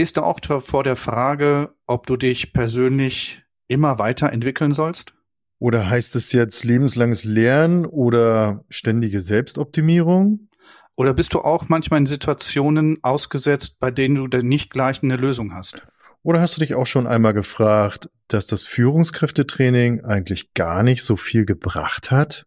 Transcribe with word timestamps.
Stehst 0.00 0.16
du 0.16 0.22
auch 0.22 0.40
vor 0.62 0.82
der 0.82 0.96
Frage, 0.96 1.74
ob 1.86 2.06
du 2.06 2.16
dich 2.16 2.54
persönlich 2.54 3.42
immer 3.68 3.98
weiterentwickeln 3.98 4.72
sollst? 4.72 5.12
Oder 5.58 5.90
heißt 5.90 6.16
es 6.16 6.32
jetzt 6.32 6.64
lebenslanges 6.64 7.24
Lernen 7.24 7.84
oder 7.84 8.64
ständige 8.70 9.20
Selbstoptimierung? 9.20 10.48
Oder 10.96 11.12
bist 11.12 11.34
du 11.34 11.42
auch 11.42 11.68
manchmal 11.68 12.00
in 12.00 12.06
Situationen 12.06 12.96
ausgesetzt, 13.02 13.78
bei 13.78 13.90
denen 13.90 14.14
du 14.14 14.26
dann 14.26 14.48
nicht 14.48 14.70
gleich 14.70 15.02
eine 15.02 15.16
Lösung 15.16 15.52
hast? 15.52 15.86
Oder 16.22 16.40
hast 16.40 16.56
du 16.56 16.60
dich 16.60 16.74
auch 16.74 16.86
schon 16.86 17.06
einmal 17.06 17.34
gefragt, 17.34 18.08
dass 18.28 18.46
das 18.46 18.64
Führungskräftetraining 18.64 20.02
eigentlich 20.02 20.54
gar 20.54 20.82
nicht 20.82 21.04
so 21.04 21.16
viel 21.16 21.44
gebracht 21.44 22.10
hat? 22.10 22.46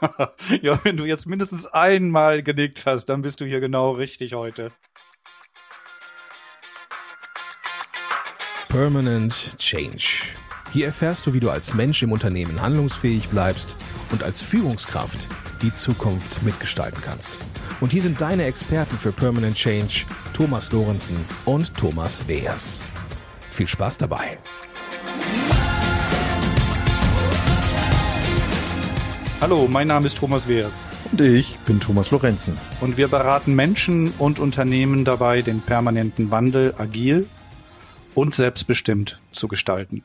ja, 0.62 0.78
wenn 0.84 0.96
du 0.96 1.04
jetzt 1.04 1.26
mindestens 1.26 1.66
einmal 1.66 2.44
genickt 2.44 2.86
hast, 2.86 3.06
dann 3.06 3.22
bist 3.22 3.40
du 3.40 3.44
hier 3.44 3.58
genau 3.58 3.90
richtig 3.90 4.34
heute. 4.34 4.70
Permanent 8.72 9.58
Change. 9.58 10.32
Hier 10.72 10.86
erfährst 10.86 11.26
du, 11.26 11.34
wie 11.34 11.40
du 11.40 11.50
als 11.50 11.74
Mensch 11.74 12.02
im 12.02 12.10
Unternehmen 12.10 12.62
handlungsfähig 12.62 13.28
bleibst 13.28 13.76
und 14.10 14.22
als 14.22 14.40
Führungskraft 14.40 15.28
die 15.60 15.74
Zukunft 15.74 16.42
mitgestalten 16.42 17.02
kannst. 17.04 17.38
Und 17.82 17.92
hier 17.92 18.00
sind 18.00 18.22
deine 18.22 18.44
Experten 18.44 18.96
für 18.96 19.12
Permanent 19.12 19.56
Change, 19.56 20.06
Thomas 20.32 20.72
Lorenzen 20.72 21.18
und 21.44 21.76
Thomas 21.76 22.26
Weers. 22.26 22.80
Viel 23.50 23.66
Spaß 23.66 23.98
dabei! 23.98 24.38
Hallo, 29.42 29.68
mein 29.70 29.88
Name 29.88 30.06
ist 30.06 30.16
Thomas 30.16 30.48
Weers. 30.48 30.86
Und 31.10 31.20
ich 31.20 31.58
bin 31.66 31.78
Thomas 31.78 32.10
Lorenzen. 32.10 32.56
Und 32.80 32.96
wir 32.96 33.08
beraten 33.08 33.54
Menschen 33.54 34.14
und 34.18 34.38
Unternehmen 34.38 35.04
dabei, 35.04 35.42
den 35.42 35.60
permanenten 35.60 36.30
Wandel 36.30 36.72
agil 36.78 37.28
und 38.14 38.34
selbstbestimmt 38.34 39.20
zu 39.32 39.48
gestalten. 39.48 40.04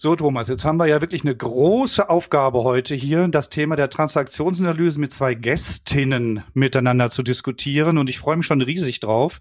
So, 0.00 0.14
Thomas, 0.14 0.48
jetzt 0.48 0.64
haben 0.64 0.78
wir 0.78 0.86
ja 0.86 1.00
wirklich 1.00 1.22
eine 1.24 1.36
große 1.36 2.08
Aufgabe 2.08 2.62
heute 2.62 2.94
hier, 2.94 3.26
das 3.26 3.50
Thema 3.50 3.74
der 3.74 3.90
Transaktionsanalyse 3.90 5.00
mit 5.00 5.12
zwei 5.12 5.34
Gästinnen 5.34 6.44
miteinander 6.54 7.10
zu 7.10 7.24
diskutieren. 7.24 7.98
Und 7.98 8.08
ich 8.08 8.18
freue 8.18 8.36
mich 8.36 8.46
schon 8.46 8.62
riesig 8.62 9.00
drauf. 9.00 9.40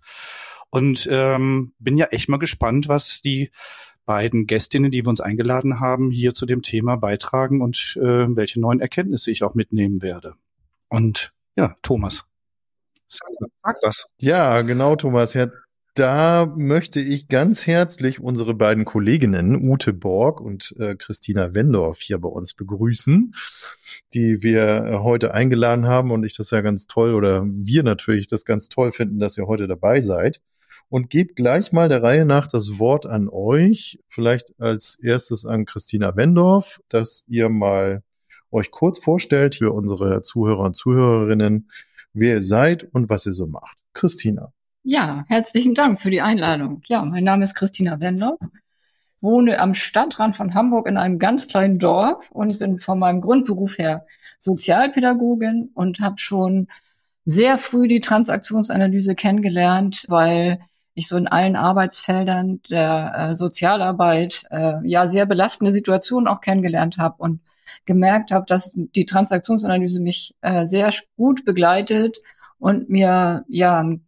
Und 0.72 1.08
ähm, 1.12 1.73
bin 1.78 1.95
ja 1.98 2.08
echt 2.08 2.28
mal 2.28 2.38
gespannt, 2.38 2.88
was 2.88 3.22
die 3.22 3.52
beiden 4.06 4.48
Gästinnen, 4.48 4.89
die 4.89 5.06
wir 5.06 5.09
uns 5.09 5.22
eingeladen 5.22 5.80
haben, 5.80 6.09
hier 6.09 6.34
zu 6.34 6.48
dem 6.48 6.64
Thema 6.64 6.95
beitragen 6.95 7.61
und 7.61 7.95
äh, 8.02 8.36
welche 8.36 8.59
neuen 8.59 8.80
Erkenntnisse 8.80 9.30
ich 9.30 9.44
auch 9.44 9.54
mitnehmen 9.54 10.02
werde. 10.02 10.34
Und 10.89 11.34
ja, 11.56 11.76
Thomas, 11.84 12.26
sag, 13.08 13.30
was. 13.84 14.08
Ja, 14.20 14.61
genau, 14.61 14.95
Thomas. 14.95 15.36
Ja, 15.36 15.50
da 15.98 16.53
möchte 16.56 17.00
ich 17.00 17.28
ganz 17.28 17.66
herzlich 17.66 18.20
unsere 18.20 18.53
beiden 18.53 18.86
Kolleginnen 18.86 19.67
Ute 19.67 19.94
Borg 19.94 20.39
und 20.39 20.76
äh, 20.78 20.95
Christina 20.95 21.56
Wendorf 21.56 22.02
hier 22.02 22.20
bei 22.20 22.30
uns 22.30 22.54
begrüßen, 22.54 23.34
die 24.14 24.44
wir 24.44 24.62
äh, 24.62 24.98
heute 25.00 25.34
eingeladen 25.34 25.88
haben 25.88 26.12
und 26.12 26.23
ich 26.23 26.38
das 26.38 26.52
ja 26.52 26.62
ganz 26.62 26.86
toll 26.86 27.16
oder 27.16 27.45
wir 27.48 27.81
natürlich 27.81 28.28
das 28.28 28.45
ganz 28.45 28.70
toll 28.70 28.92
finden, 28.92 29.20
dass 29.20 29.39
ihr 29.39 29.48
heute 29.48 29.67
dabei 29.67 30.00
seid 30.00 30.42
und 30.88 31.09
gebt 31.09 31.36
gleich 31.36 31.72
mal 31.72 31.89
der 31.89 32.04
Reihe 32.04 32.26
nach 32.26 32.45
das 32.45 32.78
Wort 32.78 33.08
an 33.08 33.28
euch. 33.28 34.00
Vielleicht 34.08 34.59
als 34.59 35.00
erstes 35.02 35.45
an 35.48 35.66
Christina 35.66 36.16
Wendorf, 36.16 36.80
dass 36.89 37.26
ihr 37.28 37.50
mal 37.50 38.04
euch 38.52 38.70
kurz 38.70 39.00
vorstellt 39.00 39.56
für 39.56 39.73
unsere 39.73 40.22
Zuhörer 40.22 40.59
und 40.59 40.76
Zuhörerinnen, 40.76 41.72
wer 42.14 42.36
ihr 42.36 42.42
seid 42.44 42.84
und 42.84 43.09
was 43.09 43.26
ihr 43.26 43.34
so 43.34 43.48
macht. 43.48 43.78
Christina. 43.94 44.54
Ja, 44.90 45.26
herzlichen 45.28 45.76
Dank 45.76 46.00
für 46.00 46.12
die 46.12 46.22
Einladung. 46.22 46.82
Ja, 46.86 47.04
mein 47.04 47.26
Name 47.26 47.44
ist 47.44 47.56
Christina 47.56 48.00
Wendorf, 48.00 48.40
wohne 49.20 49.60
am 49.60 49.74
Stadtrand 49.74 50.38
von 50.38 50.54
Hamburg 50.54 50.88
in 50.88 50.96
einem 50.96 51.20
ganz 51.20 51.50
kleinen 51.50 51.78
Dorf 51.78 52.32
und 52.32 52.58
bin 52.60 52.80
von 52.80 52.98
meinem 52.98 53.20
Grundberuf 53.20 53.78
her 53.78 54.06
Sozialpädagogin 54.39 55.72
und 55.73 56.00
habe 56.00 56.20
schon 56.20 56.70
sehr 57.26 57.58
früh 57.60 57.89
die 57.89 58.00
Transaktionsanalyse 58.00 59.16
kennengelernt, 59.16 60.06
weil 60.08 60.61
ich 60.94 61.10
so 61.10 61.17
in 61.17 61.28
allen 61.28 61.58
Arbeitsfeldern 61.58 62.61
der 62.70 63.14
äh, 63.32 63.36
Sozialarbeit 63.36 64.45
äh, 64.52 64.76
ja 64.86 65.10
sehr 65.10 65.26
belastende 65.26 65.73
Situationen 65.73 66.30
auch 66.30 66.40
kennengelernt 66.40 66.98
habe 66.98 67.16
und 67.17 67.42
gemerkt 67.84 68.32
habe, 68.32 68.45
dass 68.45 68.72
die 68.73 69.06
Transaktionsanalyse 69.06 70.02
mich 70.02 70.34
äh, 70.40 70.66
sehr 70.66 70.94
gut 71.17 71.44
begleitet 71.44 72.20
und 72.58 72.90
mir 72.90 73.44
ja 73.50 73.82
ein 73.82 74.07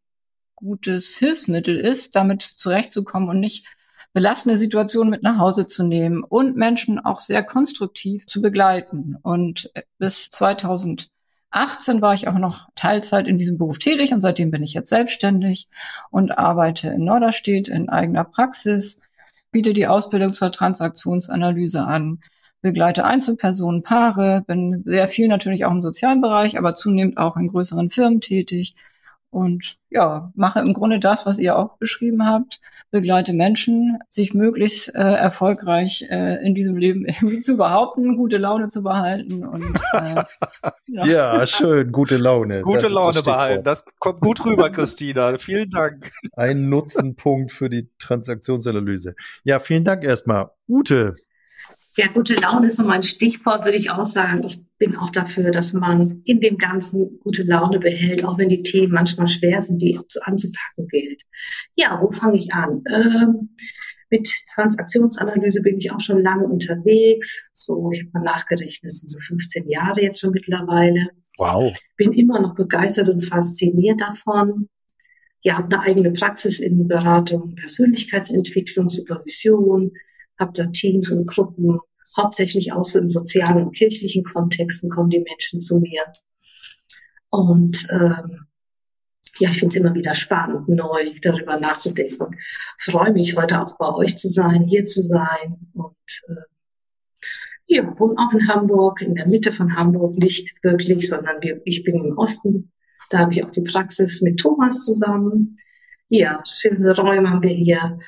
gutes 0.60 1.18
Hilfsmittel 1.18 1.78
ist, 1.78 2.16
damit 2.16 2.42
zurechtzukommen 2.42 3.30
und 3.30 3.40
nicht 3.40 3.66
belastende 4.14 4.58
Situationen 4.58 5.10
mit 5.10 5.24
nach 5.24 5.38
Hause 5.38 5.68
zu 5.68 5.84
nehmen 5.84 6.24
und 6.24 6.56
Menschen 6.56 7.00
auch 7.00 7.20
sehr 7.20 7.44
konstruktiv 7.44 8.26
zu 8.26 8.42
begleiten. 8.42 9.18
Und 9.22 9.72
bis 9.98 10.30
2000 10.30 11.10
18 11.52 12.02
war 12.02 12.14
ich 12.14 12.28
auch 12.28 12.38
noch 12.38 12.68
Teilzeit 12.76 13.28
in 13.28 13.40
diesem 13.40 13.58
Beruf 13.58 13.80
tätig 13.80 14.14
und 14.14 14.22
seitdem 14.22 14.52
bin 14.52 14.62
ich 14.62 14.76
jetzt 14.76 14.90
selbstständig 14.90 15.68
und 16.12 16.38
arbeite 16.38 16.90
in 16.90 17.04
Norderstedt 17.04 17.70
in 17.70 17.90
eigener 17.90 18.24
Praxis, 18.24 19.02
biete 19.52 19.74
die 19.74 19.88
Ausbildung 19.88 20.34
zur 20.34 20.52
Transaktionsanalyse 20.52 21.84
an, 21.84 22.20
begleite 22.62 23.04
Einzelpersonen, 23.06 23.82
Paare, 23.82 24.44
bin 24.46 24.84
sehr 24.86 25.08
viel 25.08 25.28
natürlich 25.28 25.66
auch 25.66 25.72
im 25.72 25.82
sozialen 25.82 26.22
Bereich, 26.22 26.58
aber 26.58 26.76
zunehmend 26.76 27.18
auch 27.18 27.36
in 27.36 27.48
größeren 27.48 27.90
Firmen 27.90 28.22
tätig 28.22 28.76
und 29.32 29.78
ja, 29.90 30.32
mache 30.36 30.60
im 30.60 30.74
Grunde 30.74 31.00
das, 31.00 31.26
was 31.26 31.38
ihr 31.38 31.58
auch 31.58 31.78
beschrieben 31.78 32.26
habt, 32.26 32.62
begleite 32.92 33.34
Menschen, 33.34 34.00
sich 34.10 34.34
möglichst 34.34 34.94
äh, 34.96 35.00
erfolgreich 35.00 36.08
äh, 36.10 36.44
in 36.46 36.56
diesem 36.56 36.78
Leben 36.78 37.06
irgendwie 37.06 37.40
zu 37.40 37.58
behaupten, 37.58 38.18
gute 38.18 38.38
Laune 38.38 38.70
zu 38.70 38.82
behalten 38.82 39.46
und 39.46 39.76
äh, 39.94 40.24
ja. 40.88 41.06
ja. 41.06 41.48
schön, 41.48 41.92
gute 41.92 42.18
Laune. 42.18 42.62
Gute 42.62 42.84
das 42.84 42.92
Laune 42.92 43.14
das 43.14 43.24
behalten, 43.24 43.64
das 43.64 43.86
kommt 44.00 44.22
gut 44.22 44.44
rüber, 44.46 44.70
Christina. 44.72 45.38
vielen 45.38 45.70
Dank. 45.70 46.12
Ein 46.36 46.70
Nutzenpunkt 46.70 47.52
für 47.52 47.70
die 47.70 47.90
Transaktionsanalyse. 48.00 49.16
Ja, 49.44 49.60
vielen 49.60 49.84
Dank 49.84 50.04
erstmal. 50.04 50.50
Ute, 50.68 51.16
ja, 52.00 52.08
gute 52.08 52.36
Laune 52.36 52.68
ist 52.68 52.78
so 52.78 52.84
mein 52.84 53.04
Stichwort, 53.04 53.66
würde 53.66 53.78
ich 53.78 53.92
auch 53.92 54.06
sagen. 54.06 54.44
Ich 54.46 54.64
bin 54.80 54.96
auch 54.96 55.10
dafür, 55.10 55.52
dass 55.52 55.74
man 55.74 56.22
in 56.24 56.40
dem 56.40 56.58
Ganzen 56.58 57.20
gute 57.20 57.44
Laune 57.44 57.80
behält, 57.80 58.24
auch 58.24 58.38
wenn 58.38 58.50
die 58.50 58.64
Themen 58.64 58.94
manchmal 58.94 59.28
schwer 59.28 59.62
sind, 59.62 59.82
die 59.82 60.00
anzupacken 60.22 60.88
gilt. 60.88 61.24
Ja, 61.76 62.00
wo 62.02 62.10
fange 62.10 62.38
ich 62.38 62.54
an? 62.54 62.84
Ähm, 62.90 63.56
mit 64.10 64.28
Transaktionsanalyse 64.56 65.62
bin 65.62 65.78
ich 65.78 65.92
auch 65.92 66.00
schon 66.00 66.24
lange 66.24 66.46
unterwegs. 66.46 67.52
So, 67.54 67.92
ich 67.94 68.00
habe 68.00 68.12
mal 68.14 68.24
nachgerechnet, 68.24 68.92
sind 68.92 69.10
so 69.10 69.20
15 69.20 69.70
Jahre 69.70 70.02
jetzt 70.02 70.22
schon 70.22 70.32
mittlerweile. 70.32 71.10
Wow. 71.38 71.78
Bin 71.98 72.14
immer 72.14 72.42
noch 72.42 72.56
begeistert 72.56 73.10
und 73.10 73.22
fasziniert 73.22 74.02
davon. 74.02 74.70
Ja, 75.42 75.58
habe 75.58 75.74
eine 75.76 75.84
eigene 75.84 76.12
Praxis 76.12 76.60
in 76.60 76.88
Beratung, 76.88 77.56
Persönlichkeitsentwicklung, 77.56 78.90
Supervision, 78.90 79.92
habe 80.38 80.52
da 80.54 80.66
Teams 80.68 81.12
und 81.12 81.28
Gruppen 81.28 81.80
hauptsächlich 82.22 82.74
aus 82.74 82.94
dem 82.94 83.10
sozialen 83.10 83.68
und 83.68 83.76
kirchlichen 83.76 84.24
Kontexten 84.24 84.90
kommen 84.90 85.10
die 85.10 85.20
Menschen 85.20 85.62
zu 85.62 85.80
mir. 85.80 86.04
Und 87.30 87.88
ähm, 87.92 88.48
ja, 89.40 89.50
ich 89.50 89.60
finde 89.60 89.76
es 89.76 89.82
immer 89.82 89.96
wieder 89.96 90.16
spannend, 90.16 90.68
neu 90.68 91.12
darüber 91.22 91.60
nachzudenken. 91.60 92.38
Freue 92.80 93.14
mich, 93.14 93.38
heute 93.38 93.62
auch 93.62 93.78
bei 93.78 93.90
euch 93.94 94.18
zu 94.18 94.28
sein, 94.28 94.66
hier 94.68 94.86
zu 94.86 95.02
sein. 95.02 95.58
Und 95.74 95.96
äh, 96.28 96.42
ja, 97.68 98.00
wohne 98.00 98.16
auch 98.18 98.34
in 98.34 98.48
Hamburg, 98.48 99.02
in 99.02 99.16
der 99.16 99.28
Mitte 99.28 99.52
von 99.52 99.76
Hamburg, 99.76 100.18
nicht 100.18 100.62
wirklich, 100.64 101.08
sondern 101.08 101.42
wir, 101.42 101.62
ich 101.66 101.84
bin 101.84 102.04
im 102.04 102.18
Osten. 102.18 102.72
Da 103.10 103.20
habe 103.20 103.34
ich 103.34 103.44
auch 103.44 103.52
die 103.52 103.62
Praxis 103.62 104.22
mit 104.22 104.40
Thomas 104.40 104.86
zusammen. 104.86 105.58
Ja, 106.10 106.44
schöne 106.46 106.96
Räume 106.96 107.30
haben 107.30 107.44
wir 107.44 107.50
hier. 107.50 108.00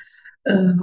Äh, 0.44 0.74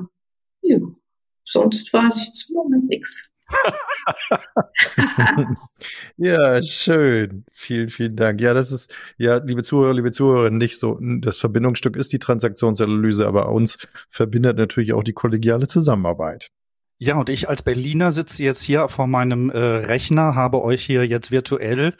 sonst 1.50 1.92
weiß 1.92 2.16
ich 2.18 2.28
jetzt 2.28 2.50
im 2.50 2.56
Moment 2.56 2.90
nichts. 2.90 3.31
ja, 6.18 6.62
schön. 6.62 7.46
Vielen, 7.51 7.90
vielen 7.90 8.16
Dank. 8.16 8.42
Ja, 8.42 8.54
das 8.54 8.72
ist, 8.72 8.94
ja, 9.18 9.38
liebe 9.38 9.63
Zuhörer, 9.63 9.94
liebe 9.94 10.12
Zuhörerinnen, 10.12 10.60
nicht 10.60 10.78
so, 10.78 11.00
das 11.01 11.38
Verbindungsstück 11.38 11.96
ist 11.96 12.13
die 12.13 12.19
Transaktionsanalyse, 12.19 13.28
aber 13.28 13.50
uns 13.50 13.80
verbindet 14.07 14.57
natürlich 14.57 14.94
auch 14.94 15.04
die 15.04 15.13
kollegiale 15.13 15.68
Zusammenarbeit. 15.68 16.51
Ja, 17.00 17.16
und 17.16 17.30
ich 17.30 17.48
als 17.48 17.62
Berliner 17.62 18.12
sitze 18.12 18.44
jetzt 18.44 18.62
hier 18.62 18.90
vor 18.90 19.07
meinem 19.07 19.50
äh, 19.50 19.57
Rechner, 19.57 20.36
habe 20.36 20.62
euch 20.62 20.84
hier 20.84 21.07
jetzt 21.07 21.31
virtuell 21.31 21.94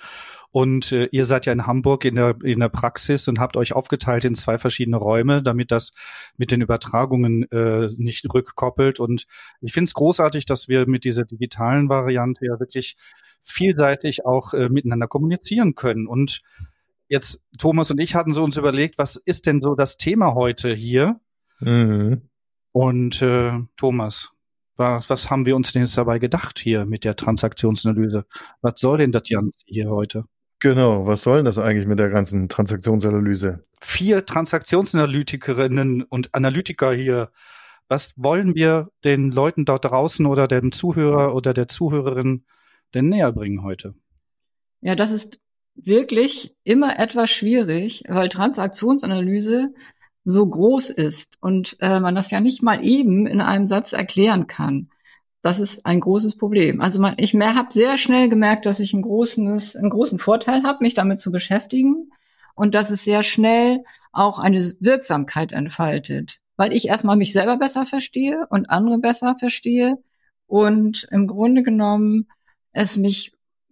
und 0.52 0.92
äh, 0.92 1.08
ihr 1.12 1.26
seid 1.26 1.46
ja 1.46 1.54
in 1.54 1.68
Hamburg 1.68 2.06
in 2.06 2.16
der, 2.16 2.36
in 2.44 2.60
der 2.60 2.70
Praxis 2.70 3.28
und 3.28 3.40
habt 3.40 3.56
euch 3.56 3.74
aufgeteilt 3.74 4.26
in 4.26 4.34
zwei 4.34 4.58
verschiedene 4.58 4.98
Räume, 4.98 5.44
damit 5.44 5.72
das 5.72 5.92
mit 6.38 6.52
den 6.52 6.62
Übertragungen 6.62 7.44
äh, 7.52 7.88
nicht 7.98 8.26
rückkoppelt. 8.34 9.00
Und 9.00 9.26
ich 9.62 9.74
finde 9.74 9.90
es 9.90 9.94
großartig, 9.94 10.46
dass 10.46 10.68
wir 10.68 10.88
mit 10.88 11.04
dieser 11.04 11.26
digitalen 11.26 11.88
Variante 11.88 12.46
ja 12.46 12.60
wirklich 12.60 12.98
vielseitig 13.42 14.26
auch 14.26 14.54
äh, 14.54 14.70
miteinander 14.70 15.08
kommunizieren 15.08 15.76
können. 15.76 16.08
Und 16.08 16.42
jetzt 17.08 17.40
Thomas 17.60 17.92
und 17.92 18.00
ich 18.00 18.16
hatten 18.16 18.34
so 18.34 18.44
uns 18.44 18.58
überlegt, 18.58 18.98
was 18.98 19.18
ist 19.18 19.46
denn 19.46 19.62
so 19.62 19.76
das 19.76 19.98
Thema 19.98 20.34
heute 20.34 20.74
hier? 20.74 21.20
Mhm. 21.60 22.30
Und 22.72 23.22
äh, 23.22 23.52
Thomas, 23.78 24.32
was, 24.78 25.10
was 25.12 25.30
haben 25.30 25.46
wir 25.46 25.56
uns 25.56 25.74
denn 25.74 25.84
jetzt 25.84 25.98
dabei 25.98 26.18
gedacht 26.18 26.58
hier 26.58 26.86
mit 26.86 27.04
der 27.04 27.16
Transaktionsanalyse? 27.16 28.26
Was 28.62 28.80
soll 28.80 28.98
denn 28.98 29.12
das 29.12 29.24
Ganze 29.30 29.60
hier 29.68 29.90
heute? 29.90 30.26
Genau, 30.62 31.06
was 31.06 31.22
soll 31.22 31.38
denn 31.38 31.46
das 31.46 31.58
eigentlich 31.58 31.88
mit 31.88 32.00
der 32.00 32.10
ganzen 32.10 32.50
Transaktionsanalyse? 32.50 33.64
Vier 33.80 34.26
Transaktionsanalytikerinnen 34.26 36.04
und 36.04 36.36
Analytiker 36.36 36.92
hier. 36.92 37.32
Was 37.88 38.14
wollen 38.18 38.56
wir 38.56 38.92
den 39.06 39.32
Leuten 39.32 39.64
dort 39.64 39.86
draußen 39.86 40.26
oder 40.26 40.48
dem 40.48 40.72
Zuhörer 40.74 41.34
oder 41.34 41.54
der 41.54 41.70
Zuhörerin 41.70 42.44
denn 42.94 43.08
näher 43.08 43.32
bringen 43.32 43.64
heute? 43.64 43.96
Ja, 44.82 44.96
das 44.96 45.12
ist 45.12 45.40
wirklich 45.76 46.56
immer 46.66 47.00
etwas 47.00 47.30
schwierig, 47.30 48.04
weil 48.10 48.28
Transaktionsanalyse 48.28 49.74
so 50.26 50.46
groß 50.46 50.90
ist 50.90 51.38
und 51.42 51.78
äh, 51.80 52.02
man 52.02 52.16
das 52.16 52.32
ja 52.32 52.42
nicht 52.42 52.62
mal 52.62 52.84
eben 52.84 53.28
in 53.28 53.40
einem 53.40 53.66
Satz 53.66 53.94
erklären 53.94 54.48
kann. 54.48 54.90
Das 55.42 55.60
ist 55.60 55.86
ein 55.86 56.02
großes 56.02 56.38
Problem. 56.38 56.82
Also 56.82 57.00
man, 57.00 57.16
ich 57.18 57.34
habe 57.34 57.72
sehr 57.72 57.98
schnell 57.98 58.28
gemerkt, 58.28 58.66
dass 58.66 58.80
ich 58.80 58.94
einen 58.94 59.04
großen, 59.04 59.48
einen 59.48 59.90
großen 59.90 60.20
Vorteil 60.20 60.64
habe, 60.64 60.80
mich 60.82 60.94
damit 60.94 61.20
zu 61.20 61.32
beschäftigen 61.32 62.12
und 62.56 62.76
dass 62.76 62.90
es 62.90 63.06
sehr 63.06 63.24
schnell 63.24 63.84
auch 64.12 64.40
eine 64.40 64.60
Wirksamkeit 64.82 65.54
entfaltet, 65.54 66.42
weil 66.58 66.74
ich 66.74 66.90
erstmal 66.90 67.16
mich 67.16 67.32
selber 67.32 67.58
besser 67.58 67.86
verstehe 67.86 68.48
und 68.50 68.70
andere 68.70 68.98
besser 68.98 69.36
verstehe 69.40 69.98
und 70.46 71.08
im 71.12 71.26
Grunde 71.26 71.64
genommen 71.64 72.28
es 72.74 72.98
mich 72.98 73.32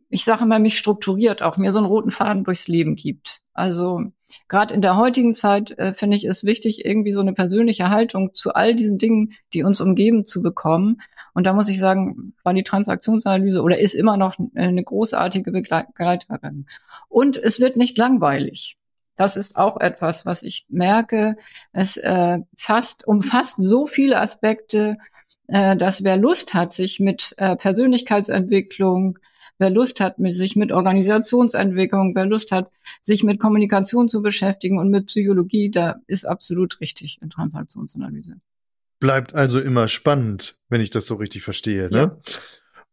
ich 0.09 0.23
sage 0.23 0.43
immer, 0.43 0.59
mich 0.59 0.77
strukturiert, 0.77 1.41
auch 1.41 1.57
mir 1.57 1.73
so 1.73 1.79
einen 1.79 1.87
roten 1.87 2.11
Faden 2.11 2.43
durchs 2.43 2.67
Leben 2.67 2.95
gibt. 2.95 3.41
Also 3.53 4.01
gerade 4.47 4.73
in 4.73 4.81
der 4.81 4.97
heutigen 4.97 5.33
Zeit 5.33 5.71
äh, 5.77 5.93
finde 5.93 6.15
ich 6.15 6.25
es 6.25 6.43
wichtig, 6.43 6.85
irgendwie 6.85 7.11
so 7.11 7.21
eine 7.21 7.33
persönliche 7.33 7.89
Haltung 7.89 8.33
zu 8.33 8.53
all 8.53 8.75
diesen 8.75 8.97
Dingen, 8.97 9.33
die 9.53 9.63
uns 9.63 9.81
umgeben, 9.81 10.25
zu 10.25 10.41
bekommen. 10.41 11.01
Und 11.33 11.45
da 11.45 11.53
muss 11.53 11.69
ich 11.69 11.79
sagen, 11.79 12.33
war 12.43 12.53
die 12.53 12.63
Transaktionsanalyse 12.63 13.61
oder 13.61 13.79
ist 13.79 13.95
immer 13.95 14.17
noch 14.17 14.37
eine 14.55 14.83
großartige 14.83 15.51
Begleiterin. 15.51 16.67
Und 17.09 17.37
es 17.37 17.59
wird 17.59 17.75
nicht 17.75 17.97
langweilig. 17.97 18.77
Das 19.15 19.35
ist 19.35 19.57
auch 19.57 19.77
etwas, 19.81 20.25
was 20.25 20.43
ich 20.43 20.67
merke. 20.69 21.35
Es 21.73 21.97
äh, 21.97 22.37
fast 22.55 23.07
umfasst 23.07 23.57
so 23.57 23.87
viele 23.87 24.19
Aspekte, 24.21 24.97
äh, 25.47 25.75
dass 25.75 26.03
wer 26.03 26.17
Lust 26.17 26.53
hat, 26.53 26.71
sich 26.71 26.99
mit 26.99 27.33
äh, 27.37 27.55
Persönlichkeitsentwicklung, 27.55 29.17
wer 29.57 29.69
Lust 29.69 29.99
hat, 29.99 30.15
sich 30.17 30.55
mit 30.55 30.71
Organisationsentwicklung, 30.71 32.15
wer 32.15 32.25
Lust 32.25 32.51
hat, 32.51 32.71
sich 33.01 33.23
mit 33.23 33.39
Kommunikation 33.39 34.09
zu 34.09 34.21
beschäftigen 34.21 34.79
und 34.79 34.89
mit 34.89 35.07
Psychologie, 35.07 35.71
da 35.71 35.97
ist 36.07 36.25
absolut 36.25 36.79
richtig 36.81 37.19
in 37.21 37.29
Transaktionsanalyse. 37.29 38.35
Bleibt 38.99 39.35
also 39.35 39.59
immer 39.59 39.87
spannend, 39.87 40.55
wenn 40.69 40.81
ich 40.81 40.89
das 40.89 41.05
so 41.05 41.15
richtig 41.15 41.43
verstehe. 41.43 41.89
Ne? 41.89 41.97
Ja. 41.97 42.17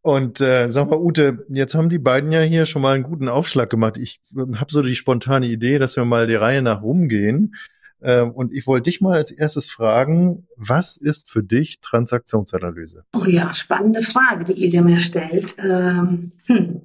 Und 0.03 0.43
äh, 0.43 0.69
sag 0.69 0.91
mal, 0.91 0.99
Ute, 0.99 1.47
jetzt 1.49 1.75
haben 1.75 1.89
die 1.89 1.99
beiden 1.99 2.31
ja 2.31 2.41
hier 2.41 2.67
schon 2.67 2.83
mal 2.83 2.95
einen 2.95 3.05
guten 3.05 3.29
Aufschlag 3.29 3.71
gemacht. 3.71 3.97
Ich 3.97 4.21
äh, 4.37 4.57
habe 4.57 4.71
so 4.71 4.83
die 4.83 4.95
spontane 4.95 5.47
Idee, 5.47 5.79
dass 5.79 5.97
wir 5.97 6.05
mal 6.05 6.27
die 6.27 6.35
Reihe 6.35 6.61
nach 6.61 6.83
rumgehen 6.83 7.55
und 8.05 8.53
ich 8.53 8.67
wollte 8.67 8.91
dich 8.91 9.01
mal 9.01 9.17
als 9.17 9.31
erstes 9.31 9.67
fragen, 9.67 10.47
was 10.57 10.97
ist 10.97 11.31
für 11.31 11.43
dich 11.43 11.81
Transaktionsanalyse? 11.81 13.05
Oh 13.15 13.25
ja, 13.25 13.55
spannende 13.55 14.03
Frage, 14.03 14.45
die 14.53 14.67
ihr 14.67 14.83
mir 14.83 15.01
stellt. 15.01 15.55
Ähm, 15.59 16.33
hm. 16.47 16.83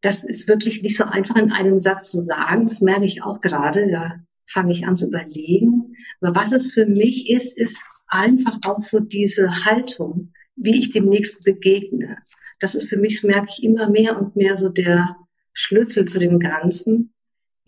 Das 0.00 0.24
ist 0.24 0.48
wirklich 0.48 0.82
nicht 0.82 0.96
so 0.96 1.04
einfach 1.04 1.36
in 1.36 1.52
einem 1.52 1.78
Satz 1.78 2.10
zu 2.10 2.18
sagen. 2.18 2.66
Das 2.66 2.80
merke 2.80 3.04
ich 3.04 3.22
auch 3.22 3.40
gerade. 3.40 3.90
Da 3.90 4.14
fange 4.46 4.72
ich 4.72 4.86
an 4.86 4.96
zu 4.96 5.08
überlegen. 5.08 5.94
Aber 6.20 6.34
was 6.34 6.52
es 6.52 6.72
für 6.72 6.86
mich 6.86 7.28
ist, 7.30 7.58
ist 7.58 7.84
einfach 8.06 8.58
auch 8.64 8.80
so 8.80 9.00
diese 9.00 9.64
Haltung, 9.64 10.32
wie 10.56 10.78
ich 10.78 10.90
dem 10.90 11.06
Nächsten 11.06 11.44
begegne. 11.44 12.18
Das 12.60 12.74
ist 12.74 12.88
für 12.88 12.96
mich, 12.96 13.20
das 13.20 13.24
merke 13.24 13.48
ich 13.50 13.62
immer 13.62 13.90
mehr 13.90 14.18
und 14.18 14.34
mehr 14.34 14.56
so 14.56 14.68
der 14.68 15.16
Schlüssel 15.52 16.06
zu 16.06 16.18
dem 16.18 16.38
Ganzen 16.38 17.12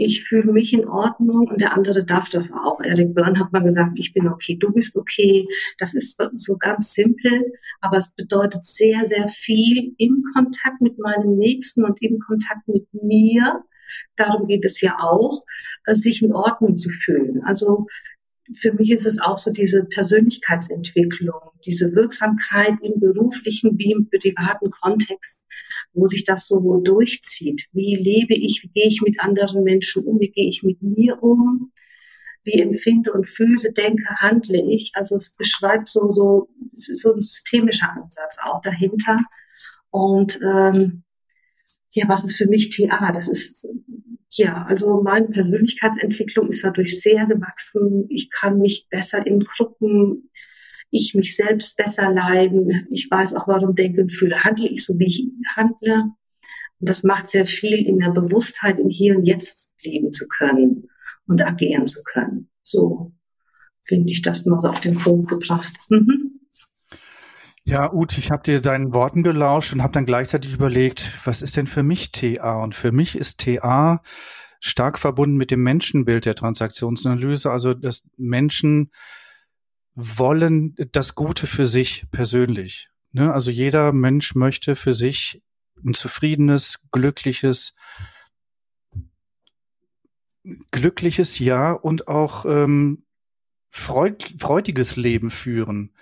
ich 0.00 0.24
fühle 0.24 0.50
mich 0.50 0.72
in 0.72 0.88
Ordnung 0.88 1.48
und 1.48 1.60
der 1.60 1.74
andere 1.74 2.04
darf 2.06 2.30
das 2.30 2.52
auch. 2.52 2.80
Eric 2.82 3.14
Byrne 3.14 3.38
hat 3.38 3.52
mal 3.52 3.62
gesagt, 3.62 3.98
ich 3.98 4.14
bin 4.14 4.28
okay, 4.28 4.56
du 4.58 4.72
bist 4.72 4.96
okay. 4.96 5.46
Das 5.76 5.92
ist 5.92 6.18
so 6.36 6.56
ganz 6.56 6.94
simpel, 6.94 7.52
aber 7.82 7.98
es 7.98 8.14
bedeutet 8.14 8.64
sehr, 8.64 9.06
sehr 9.06 9.28
viel 9.28 9.94
im 9.98 10.22
Kontakt 10.34 10.80
mit 10.80 10.98
meinem 10.98 11.36
Nächsten 11.36 11.84
und 11.84 12.00
im 12.00 12.18
Kontakt 12.18 12.66
mit 12.66 12.86
mir. 12.94 13.62
Darum 14.16 14.46
geht 14.46 14.64
es 14.64 14.80
ja 14.80 14.96
auch, 15.00 15.44
äh, 15.84 15.94
sich 15.94 16.22
in 16.22 16.32
Ordnung 16.32 16.78
zu 16.78 16.88
fühlen. 16.88 17.42
Also 17.44 17.86
für 18.56 18.72
mich 18.72 18.90
ist 18.90 19.06
es 19.06 19.20
auch 19.20 19.38
so 19.38 19.52
diese 19.52 19.84
Persönlichkeitsentwicklung, 19.84 21.40
diese 21.64 21.94
Wirksamkeit 21.94 22.74
im 22.82 23.00
beruflichen 23.00 23.78
wie 23.78 23.92
im 23.92 24.08
privaten 24.08 24.70
Kontext, 24.70 25.46
wo 25.92 26.06
sich 26.06 26.24
das 26.24 26.48
so 26.48 26.80
durchzieht. 26.80 27.66
Wie 27.72 27.94
lebe 27.94 28.34
ich, 28.34 28.60
wie 28.62 28.68
gehe 28.68 28.88
ich 28.88 29.00
mit 29.02 29.20
anderen 29.20 29.62
Menschen 29.62 30.04
um, 30.04 30.18
wie 30.20 30.30
gehe 30.30 30.48
ich 30.48 30.62
mit 30.62 30.82
mir 30.82 31.22
um, 31.22 31.72
wie 32.44 32.60
empfinde 32.60 33.12
und 33.12 33.28
fühle, 33.28 33.72
denke, 33.72 34.04
handle 34.16 34.62
ich. 34.70 34.92
Also 34.94 35.16
es 35.16 35.34
beschreibt 35.36 35.88
so, 35.88 36.08
so, 36.08 36.48
es 36.74 36.88
ist 36.88 37.02
so 37.02 37.14
ein 37.14 37.20
systemischer 37.20 37.92
Ansatz 37.92 38.38
auch 38.42 38.60
dahinter. 38.62 39.18
Und 39.90 40.40
ähm, 40.42 41.02
ja, 41.92 42.08
was 42.08 42.24
ist 42.24 42.36
für 42.36 42.48
mich 42.48 42.70
TA? 42.70 43.12
Das 43.12 43.28
ist 43.28 43.66
ja, 44.30 44.64
also 44.64 45.02
meine 45.02 45.28
Persönlichkeitsentwicklung 45.28 46.48
ist 46.48 46.62
dadurch 46.62 47.00
sehr 47.00 47.26
gewachsen. 47.26 48.06
Ich 48.08 48.30
kann 48.30 48.58
mich 48.58 48.86
besser 48.88 49.26
in 49.26 49.40
Gruppen, 49.40 50.30
ich 50.90 51.14
mich 51.14 51.36
selbst 51.36 51.76
besser 51.76 52.12
leiden. 52.12 52.86
Ich 52.90 53.10
weiß 53.10 53.34
auch, 53.34 53.48
warum 53.48 53.74
denke 53.74 54.02
und 54.02 54.12
fühle, 54.12 54.44
handle 54.44 54.68
ich 54.68 54.84
so, 54.84 54.98
wie 54.98 55.06
ich 55.06 55.32
handle. 55.56 56.12
Und 56.78 56.88
das 56.88 57.02
macht 57.02 57.26
sehr 57.26 57.46
viel 57.46 57.84
in 57.86 57.98
der 57.98 58.10
Bewusstheit, 58.10 58.78
im 58.78 58.88
Hier 58.88 59.16
und 59.16 59.26
Jetzt 59.26 59.74
leben 59.82 60.12
zu 60.12 60.26
können 60.28 60.88
und 61.26 61.42
agieren 61.42 61.86
zu 61.86 62.02
können. 62.04 62.50
So 62.62 63.12
finde 63.82 64.12
ich 64.12 64.22
das 64.22 64.46
mal 64.46 64.60
so 64.60 64.68
auf 64.68 64.80
den 64.80 64.94
Punkt 64.94 65.28
gebracht. 65.28 65.72
Mhm. 65.88 66.29
Ja, 67.64 67.92
Ute, 67.92 68.18
ich 68.20 68.30
habe 68.30 68.42
dir 68.42 68.60
deinen 68.60 68.94
Worten 68.94 69.22
gelauscht 69.22 69.72
und 69.72 69.82
habe 69.82 69.92
dann 69.92 70.06
gleichzeitig 70.06 70.54
überlegt, 70.54 71.26
was 71.26 71.42
ist 71.42 71.56
denn 71.56 71.66
für 71.66 71.82
mich 71.82 72.10
TA? 72.10 72.62
Und 72.62 72.74
für 72.74 72.90
mich 72.90 73.16
ist 73.16 73.40
TA 73.40 74.02
stark 74.60 74.98
verbunden 74.98 75.36
mit 75.36 75.50
dem 75.50 75.62
Menschenbild 75.62 76.26
der 76.26 76.34
Transaktionsanalyse, 76.34 77.50
also 77.50 77.74
dass 77.74 78.02
Menschen 78.16 78.90
wollen 79.94 80.74
das 80.92 81.14
Gute 81.14 81.46
für 81.46 81.66
sich 81.66 82.06
persönlich. 82.10 82.90
Ne? 83.12 83.32
Also 83.32 83.50
jeder 83.50 83.92
Mensch 83.92 84.34
möchte 84.34 84.76
für 84.76 84.94
sich 84.94 85.42
ein 85.84 85.94
zufriedenes, 85.94 86.82
glückliches, 86.92 87.74
glückliches 90.70 91.38
Ja 91.38 91.72
und 91.72 92.08
auch 92.08 92.44
ähm, 92.44 93.04
freud, 93.68 94.24
freudiges 94.38 94.96
Leben 94.96 95.30
führen. 95.30 95.94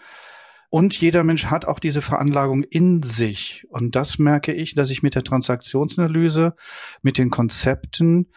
Und 0.71 1.01
jeder 1.01 1.25
Mensch 1.25 1.47
hat 1.47 1.65
auch 1.65 1.79
diese 1.79 2.03
Veranlagung 2.03 2.63
in 2.63 3.03
sich. 3.03 3.67
Und 3.71 3.97
das 3.97 4.19
merke 4.19 4.53
ich, 4.53 4.75
dass 4.75 4.91
ich 4.91 5.03
mit 5.03 5.15
der 5.15 5.25
Transaktionsanalyse, 5.25 6.55
mit 7.03 7.17
den 7.17 7.31
Konzepten 7.31 8.31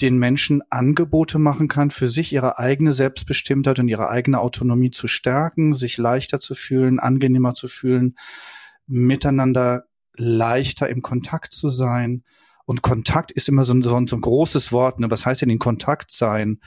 den 0.00 0.18
Menschen 0.18 0.62
Angebote 0.70 1.38
machen 1.38 1.68
kann, 1.68 1.90
für 1.90 2.08
sich 2.08 2.32
ihre 2.32 2.58
eigene 2.58 2.92
Selbstbestimmtheit 2.92 3.78
und 3.78 3.86
ihre 3.86 4.08
eigene 4.08 4.40
Autonomie 4.40 4.90
zu 4.90 5.06
stärken, 5.06 5.72
sich 5.72 5.96
leichter 5.96 6.40
zu 6.40 6.56
fühlen, 6.56 6.98
angenehmer 6.98 7.54
zu 7.54 7.68
fühlen, 7.68 8.16
miteinander 8.88 9.84
leichter 10.16 10.88
im 10.88 11.02
Kontakt 11.02 11.54
zu 11.54 11.68
sein. 11.68 12.24
Und 12.64 12.82
Kontakt 12.82 13.30
ist 13.30 13.48
immer 13.48 13.62
so 13.62 13.74
ein, 13.74 13.82
so 13.82 13.94
ein, 13.94 14.06
großes 14.06 14.72
Wort. 14.72 14.98
Ne? 14.98 15.10
Was 15.10 15.24
heißt 15.24 15.42
denn 15.42 15.50
in 15.50 15.60
Kontakt 15.60 16.10
sein? 16.10 16.58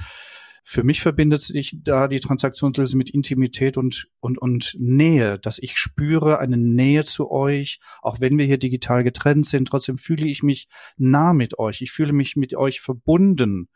Für 0.66 0.84
mich 0.84 1.02
verbindet 1.02 1.42
sich 1.42 1.78
da 1.84 2.08
die 2.08 2.22
Transaktionslösung 2.22 2.98
mit 2.98 3.10
Intimität 3.10 3.76
und, 3.78 4.08
und, 4.22 4.38
und 4.38 4.76
Nähe, 4.80 5.38
dass 5.38 5.60
ich 5.60 5.78
spüre 5.78 6.40
eine 6.40 6.58
Nähe 6.58 7.04
zu 7.04 7.30
euch, 7.30 7.80
auch 8.02 8.22
wenn 8.22 8.38
wir 8.38 8.46
hier 8.46 8.58
digital 8.58 9.04
getrennt 9.04 9.46
sind, 9.46 9.68
trotzdem 9.68 9.98
fühle 9.98 10.26
ich 10.26 10.42
mich 10.42 10.70
nah 10.98 11.34
mit 11.34 11.60
euch. 11.60 11.82
Ich 11.82 11.92
fühle 11.92 12.14
mich 12.14 12.38
mit 12.38 12.56
euch 12.56 12.80
verbunden. 12.80 13.68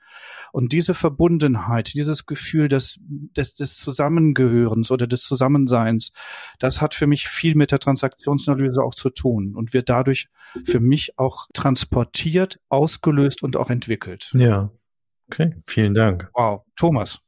Und 0.53 0.71
diese 0.71 0.93
Verbundenheit, 0.93 1.93
dieses 1.93 2.25
Gefühl 2.25 2.69
des, 2.69 2.99
des, 3.01 3.55
des 3.55 3.77
Zusammengehörens 3.77 4.89
oder 4.89 5.07
des 5.07 5.23
Zusammenseins, 5.23 6.13
das 6.57 6.81
hat 6.81 6.93
für 6.93 7.05
mich 7.05 7.27
viel 7.27 7.55
mit 7.55 7.71
der 7.71 7.79
Transaktionsanalyse 7.79 8.81
auch 8.81 8.95
zu 8.95 9.09
tun 9.09 9.55
und 9.55 9.73
wird 9.73 9.89
dadurch 9.89 10.29
für 10.63 10.79
mich 10.79 11.19
auch 11.19 11.47
transportiert, 11.53 12.59
ausgelöst 12.69 13.43
und 13.43 13.57
auch 13.57 13.69
entwickelt. 13.69 14.31
Ja. 14.33 14.71
Okay, 15.29 15.55
vielen 15.65 15.93
Dank. 15.93 16.29
Wow, 16.33 16.61
Thomas. 16.75 17.19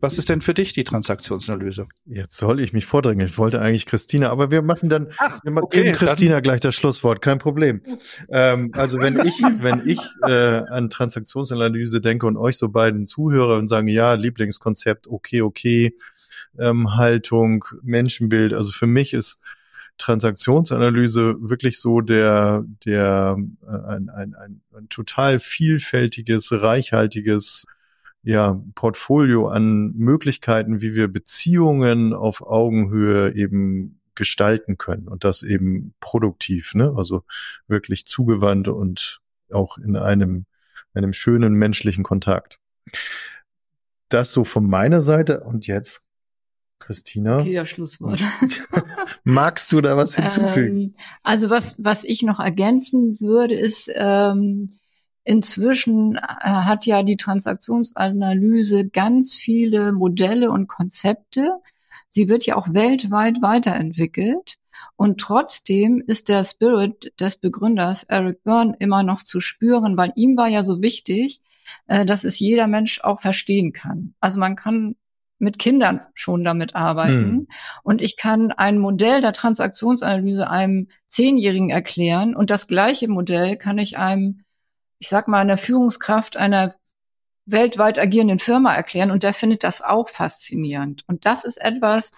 Was 0.00 0.18
ist 0.18 0.28
denn 0.28 0.40
für 0.40 0.54
dich 0.54 0.72
die 0.72 0.84
Transaktionsanalyse? 0.84 1.88
Jetzt 2.04 2.36
soll 2.36 2.60
ich 2.60 2.72
mich 2.72 2.86
vordrängen. 2.86 3.26
Ich 3.26 3.38
wollte 3.38 3.60
eigentlich 3.60 3.86
Christina, 3.86 4.30
aber 4.30 4.50
wir 4.50 4.62
machen 4.62 4.88
dann, 4.88 5.08
Ach, 5.18 5.40
wir 5.42 5.62
okay, 5.62 5.84
geben 5.84 5.96
Christina 5.96 6.40
gleich 6.40 6.60
das 6.60 6.74
Schlusswort, 6.74 7.22
kein 7.22 7.38
Problem. 7.38 7.80
ähm, 8.28 8.70
also 8.74 9.00
wenn 9.00 9.18
ich, 9.24 9.34
wenn 9.62 9.82
ich 9.86 10.00
äh, 10.26 10.62
an 10.68 10.90
Transaktionsanalyse 10.90 12.00
denke 12.00 12.26
und 12.26 12.36
euch 12.36 12.58
so 12.58 12.68
beiden 12.68 13.06
zuhöre 13.06 13.56
und 13.56 13.68
sage, 13.68 13.90
ja, 13.90 14.12
Lieblingskonzept, 14.14 15.08
okay, 15.08 15.40
okay, 15.42 15.96
ähm, 16.58 16.96
Haltung, 16.96 17.64
Menschenbild, 17.82 18.52
also 18.52 18.72
für 18.72 18.86
mich 18.86 19.14
ist 19.14 19.40
Transaktionsanalyse 19.98 21.36
wirklich 21.40 21.80
so 21.80 22.00
der, 22.00 22.64
der 22.84 23.36
äh, 23.62 23.66
ein, 23.66 24.10
ein, 24.10 24.34
ein, 24.34 24.60
ein 24.74 24.88
total 24.88 25.38
vielfältiges, 25.38 26.52
reichhaltiges 26.52 27.64
ja, 28.22 28.60
Portfolio 28.74 29.48
an 29.48 29.92
Möglichkeiten, 29.92 30.82
wie 30.82 30.94
wir 30.94 31.06
Beziehungen 31.08 32.12
auf 32.12 32.42
Augenhöhe 32.42 33.34
eben 33.34 34.00
gestalten 34.16 34.78
können 34.78 35.06
und 35.06 35.22
das 35.22 35.42
eben 35.42 35.94
produktiv, 36.00 36.74
ne? 36.74 36.92
Also 36.96 37.22
wirklich 37.68 38.06
zugewandt 38.06 38.66
und 38.66 39.20
auch 39.52 39.78
in 39.78 39.96
einem, 39.96 40.46
einem 40.92 41.12
schönen 41.12 41.54
menschlichen 41.54 42.02
Kontakt. 42.02 42.58
Das 44.08 44.32
so 44.32 44.42
von 44.42 44.68
meiner 44.68 45.02
Seite 45.02 45.44
und 45.44 45.66
jetzt 45.66 46.05
Christina. 46.78 47.40
Okay, 47.40 47.54
das 47.54 47.68
Schlusswort. 47.68 48.20
Magst 49.24 49.72
du 49.72 49.80
da 49.80 49.96
was 49.96 50.14
hinzufügen? 50.14 50.76
Ähm, 50.76 50.94
also 51.22 51.50
was, 51.50 51.74
was 51.78 52.04
ich 52.04 52.22
noch 52.22 52.40
ergänzen 52.40 53.20
würde, 53.20 53.54
ist, 53.54 53.90
ähm, 53.94 54.70
inzwischen 55.24 56.16
äh, 56.16 56.20
hat 56.20 56.86
ja 56.86 57.02
die 57.02 57.16
Transaktionsanalyse 57.16 58.88
ganz 58.88 59.34
viele 59.34 59.92
Modelle 59.92 60.50
und 60.50 60.68
Konzepte. 60.68 61.50
Sie 62.10 62.28
wird 62.28 62.46
ja 62.46 62.56
auch 62.56 62.72
weltweit 62.72 63.42
weiterentwickelt. 63.42 64.58
Und 64.96 65.20
trotzdem 65.20 66.02
ist 66.06 66.28
der 66.28 66.44
Spirit 66.44 67.12
des 67.18 67.36
Begründers 67.36 68.04
Eric 68.04 68.42
Byrne 68.44 68.76
immer 68.78 69.02
noch 69.02 69.22
zu 69.22 69.40
spüren, 69.40 69.96
weil 69.96 70.12
ihm 70.16 70.36
war 70.36 70.48
ja 70.48 70.64
so 70.64 70.82
wichtig, 70.82 71.40
äh, 71.86 72.04
dass 72.04 72.24
es 72.24 72.38
jeder 72.38 72.66
Mensch 72.66 73.00
auch 73.00 73.20
verstehen 73.20 73.72
kann. 73.72 74.14
Also 74.20 74.38
man 74.38 74.54
kann 74.56 74.96
mit 75.38 75.58
Kindern 75.58 76.00
schon 76.14 76.44
damit 76.44 76.74
arbeiten. 76.74 77.30
Mhm. 77.30 77.48
Und 77.82 78.00
ich 78.00 78.16
kann 78.16 78.52
ein 78.52 78.78
Modell 78.78 79.20
der 79.20 79.32
Transaktionsanalyse 79.32 80.48
einem 80.48 80.88
Zehnjährigen 81.08 81.70
erklären 81.70 82.34
und 82.34 82.50
das 82.50 82.66
gleiche 82.66 83.08
Modell 83.08 83.56
kann 83.56 83.78
ich 83.78 83.98
einem, 83.98 84.44
ich 84.98 85.08
sag 85.08 85.28
mal, 85.28 85.40
einer 85.40 85.58
Führungskraft 85.58 86.36
einer 86.36 86.74
weltweit 87.44 87.98
agierenden 87.98 88.38
Firma 88.38 88.74
erklären 88.74 89.10
und 89.10 89.22
der 89.22 89.34
findet 89.34 89.62
das 89.62 89.82
auch 89.82 90.08
faszinierend. 90.08 91.04
Und 91.06 91.26
das 91.26 91.44
ist 91.44 91.60
etwas, 91.60 92.12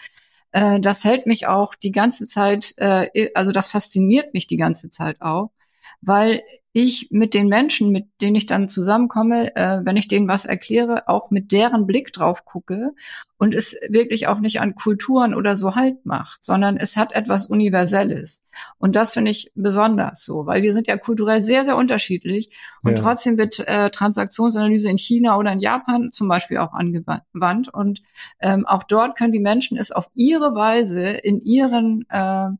äh, 0.52 0.80
das 0.80 1.04
hält 1.04 1.26
mich 1.26 1.46
auch 1.46 1.74
die 1.74 1.92
ganze 1.92 2.26
Zeit, 2.26 2.72
äh, 2.78 3.30
also 3.34 3.52
das 3.52 3.68
fasziniert 3.68 4.32
mich 4.32 4.46
die 4.46 4.56
ganze 4.56 4.90
Zeit 4.90 5.20
auch, 5.20 5.50
weil 6.00 6.42
ich 6.72 7.08
mit 7.10 7.34
den 7.34 7.48
Menschen, 7.48 7.90
mit 7.90 8.06
denen 8.20 8.36
ich 8.36 8.46
dann 8.46 8.68
zusammenkomme, 8.68 9.56
äh, 9.56 9.80
wenn 9.84 9.96
ich 9.96 10.06
denen 10.06 10.28
was 10.28 10.44
erkläre, 10.44 11.08
auch 11.08 11.30
mit 11.30 11.50
deren 11.50 11.86
Blick 11.86 12.12
drauf 12.12 12.44
gucke 12.44 12.92
und 13.36 13.54
es 13.54 13.74
wirklich 13.88 14.28
auch 14.28 14.38
nicht 14.38 14.60
an 14.60 14.74
Kulturen 14.74 15.34
oder 15.34 15.56
so 15.56 15.74
halt 15.74 16.04
macht, 16.04 16.44
sondern 16.44 16.76
es 16.76 16.96
hat 16.96 17.12
etwas 17.12 17.46
Universelles. 17.46 18.44
Und 18.78 18.96
das 18.96 19.14
finde 19.14 19.30
ich 19.30 19.50
besonders 19.54 20.24
so, 20.24 20.46
weil 20.46 20.62
wir 20.62 20.72
sind 20.72 20.86
ja 20.86 20.96
kulturell 20.96 21.42
sehr, 21.42 21.64
sehr 21.64 21.76
unterschiedlich 21.76 22.50
und 22.82 22.96
ja. 22.96 23.02
trotzdem 23.02 23.38
wird 23.38 23.58
äh, 23.60 23.90
Transaktionsanalyse 23.90 24.88
in 24.90 24.98
China 24.98 25.36
oder 25.36 25.52
in 25.52 25.60
Japan 25.60 26.12
zum 26.12 26.28
Beispiel 26.28 26.58
auch 26.58 26.74
angewandt 26.74 27.74
und 27.74 28.02
ähm, 28.40 28.66
auch 28.66 28.84
dort 28.84 29.16
können 29.16 29.32
die 29.32 29.40
Menschen 29.40 29.78
es 29.78 29.90
auf 29.90 30.10
ihre 30.14 30.54
Weise 30.54 31.08
in 31.08 31.40
ihren 31.40 32.06
äh, 32.10 32.50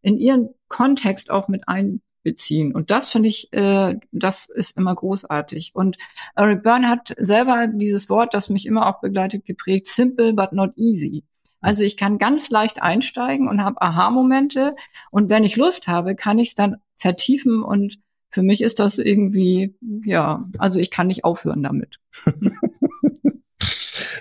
in 0.00 0.16
ihren 0.16 0.50
Kontext 0.68 1.30
auch 1.30 1.48
mit 1.48 1.68
ein 1.68 2.00
beziehen. 2.24 2.74
Und 2.74 2.90
das 2.90 3.12
finde 3.12 3.28
ich, 3.28 3.52
äh, 3.52 3.96
das 4.10 4.48
ist 4.48 4.76
immer 4.76 4.94
großartig. 4.94 5.72
Und 5.74 5.96
Eric 6.34 6.64
Byrne 6.64 6.88
hat 6.88 7.14
selber 7.18 7.68
dieses 7.68 8.08
Wort, 8.08 8.34
das 8.34 8.48
mich 8.48 8.66
immer 8.66 8.88
auch 8.88 9.00
begleitet, 9.00 9.44
geprägt, 9.44 9.86
simple 9.86 10.32
but 10.32 10.52
not 10.52 10.72
easy. 10.76 11.22
Also 11.60 11.84
ich 11.84 11.96
kann 11.96 12.18
ganz 12.18 12.50
leicht 12.50 12.82
einsteigen 12.82 13.48
und 13.48 13.62
habe 13.62 13.80
Aha-Momente. 13.80 14.74
Und 15.10 15.30
wenn 15.30 15.44
ich 15.44 15.56
Lust 15.56 15.86
habe, 15.86 16.16
kann 16.16 16.38
ich 16.38 16.48
es 16.48 16.54
dann 16.54 16.76
vertiefen. 16.96 17.62
Und 17.62 17.98
für 18.30 18.42
mich 18.42 18.60
ist 18.62 18.80
das 18.80 18.98
irgendwie, 18.98 19.76
ja, 20.04 20.44
also 20.58 20.80
ich 20.80 20.90
kann 20.90 21.06
nicht 21.06 21.24
aufhören 21.24 21.62
damit. 21.62 22.00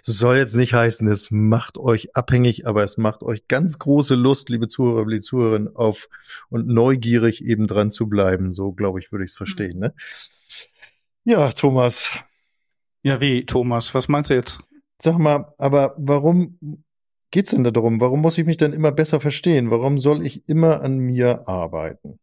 Das 0.06 0.18
soll 0.18 0.36
jetzt 0.36 0.56
nicht 0.56 0.74
heißen, 0.74 1.08
es 1.08 1.32
macht 1.32 1.78
euch 1.78 2.16
abhängig, 2.16 2.68
aber 2.68 2.84
es 2.84 2.98
macht 2.98 3.24
euch 3.24 3.48
ganz 3.48 3.80
große 3.80 4.16
Lust, 4.16 4.50
liebe 4.50 4.68
Zuhörer, 4.68 5.06
liebe 5.06 5.22
Zuhörerinnen, 5.22 5.76
auf 5.76 6.10
und 6.50 6.68
neugierig 6.68 7.44
eben 7.44 7.68
dran 7.68 7.90
zu 7.90 8.10
bleiben. 8.10 8.52
So, 8.52 8.74
glaube 8.74 9.00
ich, 9.00 9.12
würde 9.14 9.24
ich 9.24 9.32
es 9.32 9.38
verstehen. 9.38 9.80
Ne? 9.80 9.94
Ja, 11.24 11.52
Thomas. 11.54 12.12
Ja, 13.02 13.22
wie, 13.22 13.46
Thomas? 13.46 13.94
Was 13.94 14.10
meinst 14.10 14.30
du 14.30 14.34
jetzt? 14.34 14.60
Sag 15.02 15.18
mal, 15.18 15.54
aber 15.58 15.96
warum 15.98 16.84
geht's 17.32 17.52
denn 17.52 17.64
da 17.64 17.72
darum? 17.72 18.02
Warum 18.02 18.22
muss 18.22 18.38
ich 18.38 18.46
mich 18.46 18.58
denn 18.58 18.74
immer 18.74 18.92
besser 18.92 19.22
verstehen? 19.22 19.72
Warum 19.72 19.98
soll 19.98 20.26
ich 20.26 20.48
immer 20.50 20.82
an 20.82 20.98
mir 20.98 21.48
arbeiten? 21.48 22.20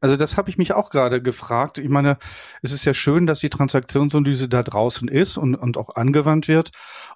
Also 0.00 0.16
das 0.16 0.36
habe 0.36 0.50
ich 0.50 0.58
mich 0.58 0.72
auch 0.72 0.90
gerade 0.90 1.22
gefragt. 1.22 1.78
Ich 1.78 1.88
meine, 1.88 2.18
es 2.62 2.72
ist 2.72 2.84
ja 2.84 2.94
schön, 2.94 3.26
dass 3.26 3.40
die 3.40 3.50
Transaktionsanalyse 3.50 4.48
da 4.48 4.62
draußen 4.62 5.08
ist 5.08 5.36
und, 5.36 5.54
und 5.54 5.76
auch 5.76 5.94
angewandt 5.94 6.48
wird. 6.48 6.70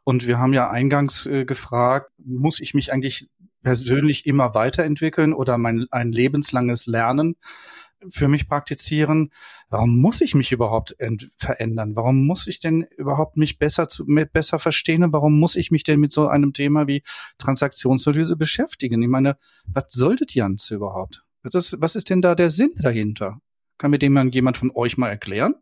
Und 0.05 0.27
wir 0.27 0.39
haben 0.39 0.53
ja 0.53 0.71
eingangs 0.71 1.27
äh, 1.27 1.45
gefragt, 1.45 2.11
muss 2.19 2.61
ich 2.61 2.75
mich 2.75 2.93
eigentlich 2.93 3.29
persönlich 3.63 4.27
immer 4.27 4.55
weiterentwickeln 4.55 5.35
oder 5.35 5.59
mein 5.59 5.87
ein 5.91 6.13
lebenslanges 6.13 6.87
Lernen 6.87 7.37
für 8.09 8.29
mich 8.29 8.49
praktizieren? 8.49 9.31
Warum 9.69 10.01
muss 10.01 10.21
ich 10.21 10.35
mich 10.35 10.53
überhaupt 10.53 10.97
verändern? 11.37 11.97
Warum 11.97 12.27
muss 12.27 12.47
ich 12.47 12.61
denn 12.61 12.87
überhaupt 12.97 13.37
mich 13.37 13.59
besser 13.59 13.89
zu, 13.89 14.07
besser 14.33 14.59
verstehen? 14.59 15.05
Und 15.05 15.13
warum 15.13 15.39
muss 15.39 15.57
ich 15.57 15.71
mich 15.71 15.85
denn 15.85 16.01
mit 16.01 16.13
so 16.13 16.27
einem 16.27 16.53
Thema 16.53 16.87
wie 16.87 17.03
Transaktionsanalyse 17.39 18.37
beschäftigen? 18.37 19.03
Ich 19.03 19.09
meine, 19.09 19.37
was 19.67 19.85
soll 19.89 20.17
das 20.17 20.35
Ganze 20.35 20.77
überhaupt? 20.77 21.25
Das, 21.43 21.75
was 21.79 21.97
ist 21.97 22.11
denn 22.11 22.21
da 22.21 22.35
der 22.35 22.51
Sinn 22.51 22.71
dahinter? 22.77 23.41
Kann 23.79 23.91
mir 23.91 23.99
dem 23.99 24.31
jemand 24.31 24.59
von 24.59 24.71
euch 24.75 24.99
mal 24.99 25.09
erklären? 25.09 25.55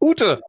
Ute! 0.00 0.40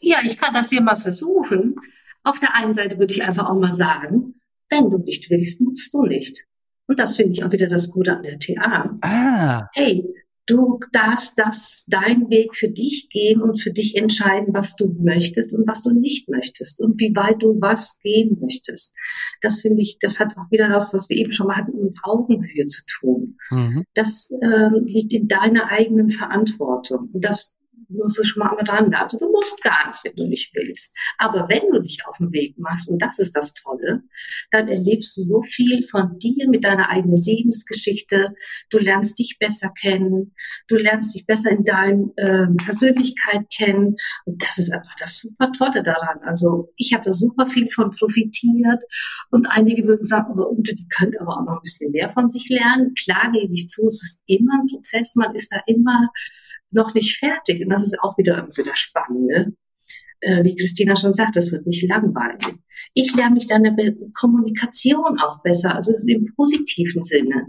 Ja, 0.00 0.18
ich 0.24 0.36
kann 0.36 0.52
das 0.54 0.70
hier 0.70 0.80
mal 0.80 0.96
versuchen. 0.96 1.76
Auf 2.24 2.40
der 2.40 2.54
einen 2.54 2.74
Seite 2.74 2.98
würde 2.98 3.14
ich 3.14 3.22
einfach 3.22 3.48
auch 3.48 3.58
mal 3.58 3.72
sagen, 3.72 4.40
wenn 4.68 4.90
du 4.90 4.98
nicht 4.98 5.30
willst, 5.30 5.60
musst 5.60 5.92
du 5.94 6.02
nicht. 6.02 6.44
Und 6.86 6.98
das 6.98 7.16
finde 7.16 7.32
ich 7.32 7.44
auch 7.44 7.52
wieder 7.52 7.68
das 7.68 7.90
Gute 7.90 8.16
an 8.16 8.22
der 8.22 8.38
TA. 8.38 8.98
Ah. 9.02 9.68
Hey, 9.74 10.04
Du 10.50 10.80
darfst 10.90 11.38
das, 11.38 11.86
deinen 11.86 12.28
Weg 12.28 12.56
für 12.56 12.68
dich 12.68 13.08
gehen 13.08 13.40
und 13.40 13.60
für 13.60 13.70
dich 13.70 13.96
entscheiden, 13.96 14.52
was 14.52 14.74
du 14.74 14.92
möchtest 14.98 15.54
und 15.54 15.64
was 15.68 15.84
du 15.84 15.92
nicht 15.92 16.28
möchtest 16.28 16.80
und 16.80 17.00
wie 17.00 17.14
weit 17.14 17.40
du 17.40 17.60
was 17.60 18.00
gehen 18.02 18.36
möchtest. 18.40 18.92
Das 19.42 19.60
finde 19.60 19.82
ich, 19.82 19.98
das 20.00 20.18
hat 20.18 20.36
auch 20.36 20.50
wieder 20.50 20.68
das, 20.68 20.92
was 20.92 21.08
wir 21.08 21.16
eben 21.16 21.30
schon 21.30 21.46
mal 21.46 21.54
hatten, 21.56 21.80
mit 21.80 21.98
Augenhöhe 22.02 22.66
zu 22.66 22.82
tun. 22.98 23.36
Mhm. 23.50 23.84
Das 23.94 24.32
ähm, 24.42 24.86
liegt 24.86 25.12
in 25.12 25.28
deiner 25.28 25.70
eigenen 25.70 26.10
Verantwortung. 26.10 27.10
Und 27.12 27.24
das 27.24 27.56
musst 27.90 28.18
du 28.18 28.24
schon 28.24 28.40
mal 28.40 28.50
am 28.50 28.66
Rande. 28.66 28.98
Also 28.98 29.18
du 29.18 29.30
musst 29.30 29.62
gar 29.62 29.88
nicht, 29.88 30.04
wenn 30.04 30.16
du 30.16 30.26
nicht 30.26 30.54
willst. 30.54 30.96
Aber 31.18 31.48
wenn 31.48 31.70
du 31.72 31.80
dich 31.80 32.00
auf 32.06 32.18
den 32.18 32.32
Weg 32.32 32.58
machst, 32.58 32.88
und 32.88 33.00
das 33.00 33.18
ist 33.18 33.34
das 33.34 33.52
Tolle, 33.54 34.02
dann 34.50 34.68
erlebst 34.68 35.16
du 35.16 35.22
so 35.22 35.40
viel 35.40 35.82
von 35.82 36.18
dir 36.18 36.48
mit 36.48 36.64
deiner 36.64 36.90
eigenen 36.90 37.22
Lebensgeschichte. 37.22 38.34
Du 38.70 38.78
lernst 38.78 39.18
dich 39.18 39.36
besser 39.38 39.72
kennen. 39.80 40.34
Du 40.68 40.76
lernst 40.76 41.14
dich 41.14 41.26
besser 41.26 41.50
in 41.50 41.64
deiner 41.64 42.06
äh, 42.16 42.46
Persönlichkeit 42.64 43.48
kennen. 43.54 43.96
Und 44.24 44.42
das 44.42 44.58
ist 44.58 44.72
einfach 44.72 44.94
das 44.98 45.20
super 45.20 45.52
Tolle 45.52 45.82
daran. 45.82 46.20
Also 46.22 46.72
ich 46.76 46.92
habe 46.92 47.04
da 47.04 47.12
super 47.12 47.46
viel 47.46 47.68
von 47.70 47.90
profitiert. 47.90 48.82
Und 49.30 49.48
einige 49.50 49.86
würden 49.86 50.06
sagen, 50.06 50.32
aber 50.32 50.50
Ute, 50.50 50.74
die 50.74 50.88
können 50.88 51.16
aber 51.20 51.38
auch 51.38 51.44
noch 51.44 51.56
ein 51.56 51.62
bisschen 51.62 51.92
mehr 51.92 52.08
von 52.08 52.30
sich 52.30 52.48
lernen. 52.48 52.94
Klar 52.94 53.32
gebe 53.32 53.54
ich 53.54 53.68
zu, 53.68 53.86
es 53.86 54.02
ist 54.02 54.22
immer 54.26 54.52
ein 54.60 54.68
Prozess. 54.68 55.14
Man 55.16 55.34
ist 55.34 55.52
da 55.52 55.60
immer 55.66 56.10
noch 56.72 56.94
nicht 56.94 57.18
fertig. 57.18 57.62
Und 57.62 57.70
das 57.70 57.82
ist 57.82 57.98
auch 58.00 58.16
wieder 58.18 58.38
irgendwie 58.38 58.62
das 58.62 58.78
Spannende. 58.78 59.52
Äh, 60.20 60.44
wie 60.44 60.56
Christina 60.56 60.96
schon 60.96 61.14
sagt, 61.14 61.36
das 61.36 61.50
wird 61.52 61.66
nicht 61.66 61.88
langweilig. 61.88 62.58
Ich 62.94 63.14
lerne 63.14 63.34
mich 63.34 63.46
der 63.46 63.60
Kommunikation 64.18 65.18
auch 65.18 65.42
besser, 65.42 65.76
also 65.76 65.92
im 66.06 66.32
positiven 66.34 67.02
Sinne. 67.02 67.46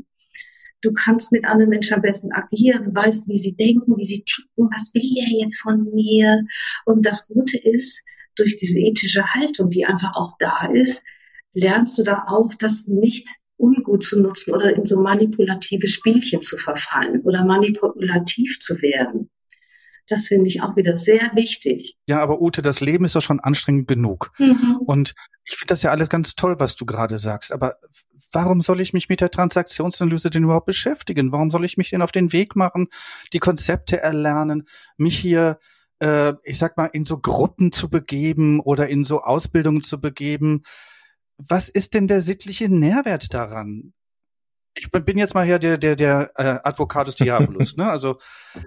Du 0.81 0.93
kannst 0.93 1.31
mit 1.31 1.45
anderen 1.45 1.69
Menschen 1.69 1.95
am 1.95 2.01
besten 2.01 2.31
agieren, 2.31 2.95
weißt, 2.95 3.27
wie 3.27 3.37
sie 3.37 3.55
denken, 3.55 3.95
wie 3.97 4.05
sie 4.05 4.23
ticken, 4.23 4.69
was 4.71 4.91
will 4.93 5.17
er 5.17 5.43
jetzt 5.43 5.59
von 5.59 5.83
mir. 5.93 6.43
Und 6.85 7.05
das 7.05 7.27
Gute 7.27 7.57
ist, 7.57 8.03
durch 8.35 8.57
diese 8.57 8.79
ethische 8.79 9.25
Haltung, 9.33 9.69
die 9.69 9.85
einfach 9.85 10.15
auch 10.15 10.35
da 10.39 10.67
ist, 10.73 11.05
lernst 11.53 11.97
du 11.97 12.03
da 12.03 12.25
auch, 12.27 12.53
das 12.55 12.87
nicht 12.87 13.27
ungut 13.61 14.03
zu 14.03 14.21
nutzen 14.21 14.53
oder 14.53 14.75
in 14.75 14.85
so 14.85 15.01
manipulative 15.01 15.87
Spielchen 15.87 16.41
zu 16.41 16.57
verfallen 16.57 17.21
oder 17.21 17.45
manipulativ 17.45 18.59
zu 18.59 18.81
werden. 18.81 19.29
Das 20.07 20.27
finde 20.27 20.47
ich 20.47 20.61
auch 20.61 20.75
wieder 20.75 20.97
sehr 20.97 21.31
wichtig. 21.35 21.95
Ja, 22.05 22.21
aber 22.21 22.41
Ute, 22.41 22.61
das 22.61 22.81
Leben 22.81 23.05
ist 23.05 23.15
doch 23.15 23.21
schon 23.21 23.39
anstrengend 23.39 23.87
genug. 23.87 24.31
Mhm. 24.39 24.79
Und 24.85 25.13
ich 25.45 25.55
finde 25.55 25.69
das 25.69 25.83
ja 25.83 25.91
alles 25.91 26.09
ganz 26.09 26.35
toll, 26.35 26.59
was 26.59 26.75
du 26.75 26.85
gerade 26.85 27.17
sagst. 27.17 27.53
Aber 27.53 27.75
warum 28.33 28.61
soll 28.61 28.81
ich 28.81 28.91
mich 28.91 29.07
mit 29.07 29.21
der 29.21 29.31
Transaktionsanalyse 29.31 30.29
denn 30.29 30.43
überhaupt 30.43 30.65
beschäftigen? 30.65 31.31
Warum 31.31 31.49
soll 31.49 31.63
ich 31.63 31.77
mich 31.77 31.91
denn 31.91 32.01
auf 32.01 32.11
den 32.11 32.33
Weg 32.33 32.55
machen, 32.55 32.87
die 33.31 33.39
Konzepte 33.39 34.01
erlernen, 34.01 34.63
mich 34.97 35.17
hier, 35.17 35.59
äh, 35.99 36.33
ich 36.43 36.57
sag 36.57 36.75
mal, 36.77 36.89
in 36.91 37.05
so 37.05 37.17
Gruppen 37.19 37.71
zu 37.71 37.89
begeben 37.89 38.59
oder 38.59 38.89
in 38.89 39.03
so 39.03 39.21
Ausbildungen 39.21 39.81
zu 39.81 40.01
begeben? 40.01 40.63
Was 41.47 41.69
ist 41.69 41.93
denn 41.93 42.07
der 42.07 42.21
sittliche 42.21 42.69
Nährwert 42.69 43.33
daran? 43.33 43.93
ich 44.73 44.89
bin 44.89 45.17
jetzt 45.17 45.33
mal 45.33 45.45
hier 45.45 45.59
der 45.59 45.77
der 45.77 45.95
der 45.95 46.31
äh, 46.35 46.59
Advocatus 46.63 47.15
Diabolus, 47.15 47.75
ne? 47.77 47.89
Also 47.89 48.17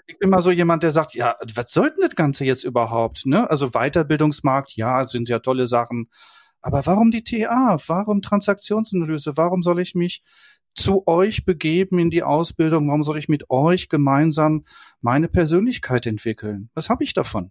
ich 0.07 0.19
bin 0.19 0.31
mal 0.31 0.43
so 0.43 0.51
jemand, 0.51 0.83
der 0.83 0.91
sagt, 0.91 1.15
ja, 1.15 1.37
was 1.55 1.73
sollten 1.73 2.01
das 2.03 2.15
Ganze 2.15 2.45
jetzt 2.45 2.65
überhaupt, 2.65 3.27
ne? 3.27 3.49
Also 3.49 3.71
Weiterbildungsmarkt, 3.71 4.77
ja, 4.77 5.07
sind 5.07 5.29
ja 5.29 5.39
tolle 5.39 5.67
Sachen, 5.67 6.11
aber 6.61 6.85
warum 6.87 7.11
die 7.11 7.25
TA? 7.25 7.79
Warum 7.87 8.23
Transaktionsanalyse? 8.23 9.37
Warum 9.37 9.63
soll 9.63 9.81
ich 9.81 9.95
mich 9.95 10.23
zu 10.75 11.07
euch 11.07 11.45
begeben 11.45 11.99
in 11.99 12.11
die 12.11 12.23
Ausbildung? 12.23 12.89
Warum 12.89 13.05
soll 13.05 13.19
ich 13.19 13.29
mit 13.29 13.51
euch 13.51 13.89
gemeinsam 13.89 14.63
meine 15.01 15.29
Persönlichkeit 15.29 16.07
entwickeln? 16.07 16.71
Was 16.75 16.89
habe 16.91 17.05
ich 17.05 17.15
davon? 17.15 17.51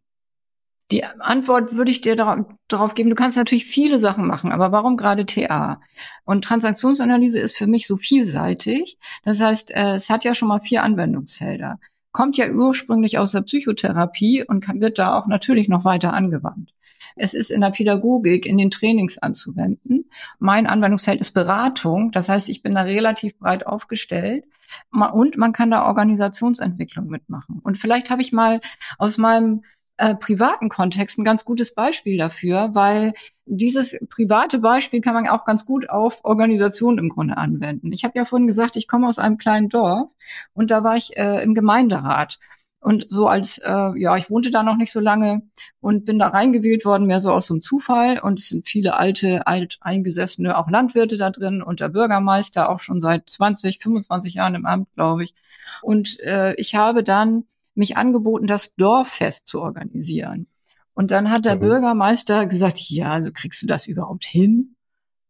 Die 0.91 1.03
Antwort 1.03 1.73
würde 1.75 1.91
ich 1.91 2.01
dir 2.01 2.15
darauf 2.15 2.93
geben, 2.93 3.09
du 3.09 3.15
kannst 3.15 3.37
natürlich 3.37 3.65
viele 3.65 3.99
Sachen 3.99 4.27
machen, 4.27 4.51
aber 4.51 4.71
warum 4.71 4.97
gerade 4.97 5.25
TA? 5.25 5.81
Und 6.25 6.43
Transaktionsanalyse 6.43 7.39
ist 7.39 7.57
für 7.57 7.67
mich 7.67 7.87
so 7.87 7.97
vielseitig. 7.97 8.99
Das 9.23 9.41
heißt, 9.41 9.71
äh, 9.71 9.95
es 9.95 10.09
hat 10.09 10.23
ja 10.23 10.35
schon 10.35 10.49
mal 10.49 10.59
vier 10.59 10.83
Anwendungsfelder. 10.83 11.79
Kommt 12.11 12.37
ja 12.37 12.51
ursprünglich 12.51 13.17
aus 13.17 13.31
der 13.31 13.41
Psychotherapie 13.41 14.43
und 14.43 14.67
wird 14.79 14.99
da 14.99 15.17
auch 15.17 15.25
natürlich 15.25 15.67
noch 15.67 15.83
weiter 15.83 16.13
angewandt. 16.13 16.73
Es 17.15 17.33
ist 17.33 17.51
in 17.51 17.61
der 17.61 17.71
Pädagogik, 17.71 18.45
in 18.45 18.57
den 18.57 18.71
Trainings 18.71 19.17
anzuwenden. 19.17 20.09
Mein 20.39 20.67
Anwendungsfeld 20.67 21.21
ist 21.21 21.31
Beratung. 21.31 22.11
Das 22.11 22.29
heißt, 22.29 22.49
ich 22.49 22.61
bin 22.61 22.75
da 22.75 22.81
relativ 22.81 23.37
breit 23.37 23.65
aufgestellt. 23.65 24.45
Und 24.91 25.37
man 25.37 25.53
kann 25.53 25.69
da 25.69 25.85
Organisationsentwicklung 25.85 27.07
mitmachen. 27.07 27.59
Und 27.63 27.77
vielleicht 27.77 28.09
habe 28.09 28.21
ich 28.21 28.31
mal 28.31 28.61
aus 28.97 29.17
meinem 29.17 29.63
äh, 30.03 30.15
privaten 30.15 30.67
Kontext 30.67 31.17
ein 31.17 31.23
ganz 31.23 31.45
gutes 31.45 31.73
Beispiel 31.73 32.17
dafür, 32.17 32.71
weil 32.73 33.13
dieses 33.45 33.97
private 34.09 34.59
Beispiel 34.59 34.99
kann 34.99 35.13
man 35.13 35.29
auch 35.29 35.45
ganz 35.45 35.65
gut 35.65 35.89
auf 35.89 36.25
Organisationen 36.25 36.97
im 36.97 37.09
Grunde 37.09 37.37
anwenden. 37.37 37.93
Ich 37.93 38.03
habe 38.03 38.17
ja 38.17 38.25
vorhin 38.25 38.47
gesagt, 38.47 38.75
ich 38.75 38.89
komme 38.89 39.07
aus 39.07 39.17
einem 39.17 39.37
kleinen 39.37 39.69
Dorf 39.69 40.11
und 40.53 40.71
da 40.71 40.83
war 40.83 40.97
ich 40.97 41.15
äh, 41.15 41.41
im 41.41 41.53
Gemeinderat. 41.53 42.39
Und 42.81 43.09
so 43.09 43.27
als, 43.29 43.59
äh, 43.59 43.97
ja, 43.97 44.17
ich 44.17 44.29
wohnte 44.29 44.51
da 44.51 44.61
noch 44.61 44.75
nicht 44.75 44.91
so 44.91 44.99
lange 44.99 45.43
und 45.79 46.03
bin 46.03 46.19
da 46.19 46.27
reingewählt 46.27 46.83
worden, 46.83 47.07
mehr 47.07 47.21
so 47.21 47.31
aus 47.31 47.47
so 47.47 47.53
einem 47.53 47.61
Zufall. 47.61 48.19
Und 48.19 48.39
es 48.41 48.49
sind 48.49 48.67
viele 48.67 48.97
alte, 48.97 49.47
alt 49.47 49.77
eingesessene, 49.79 50.57
auch 50.57 50.69
Landwirte 50.69 51.15
da 51.15 51.29
drin 51.29 51.63
und 51.63 51.79
der 51.79 51.87
Bürgermeister 51.87 52.69
auch 52.69 52.81
schon 52.81 52.99
seit 52.99 53.29
20, 53.29 53.79
25 53.81 54.33
Jahren 54.33 54.55
im 54.55 54.65
Amt, 54.65 54.89
glaube 54.95 55.23
ich. 55.23 55.33
Und 55.81 56.19
äh, 56.19 56.55
ich 56.55 56.75
habe 56.75 57.03
dann 57.03 57.45
mich 57.75 57.97
angeboten, 57.97 58.47
das 58.47 58.75
Dorffest 58.75 59.47
zu 59.47 59.61
organisieren. 59.61 60.47
Und 60.93 61.11
dann 61.11 61.31
hat 61.31 61.45
der 61.45 61.55
mhm. 61.55 61.61
Bürgermeister 61.61 62.45
gesagt, 62.45 62.79
ja, 62.89 63.11
also 63.11 63.31
kriegst 63.31 63.61
du 63.61 63.67
das 63.67 63.87
überhaupt 63.87 64.25
hin? 64.25 64.75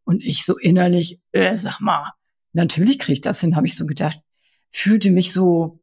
Und 0.03 0.23
ich 0.23 0.45
so 0.45 0.57
innerlich, 0.57 1.21
äh, 1.31 1.55
sag 1.55 1.79
mal, 1.79 2.11
natürlich 2.51 2.99
krieg 2.99 3.13
ich 3.13 3.21
das 3.21 3.39
hin, 3.39 3.55
habe 3.55 3.67
ich 3.67 3.75
so 3.77 3.85
gedacht. 3.85 4.19
Fühlte 4.71 5.11
mich 5.11 5.31
so, 5.31 5.79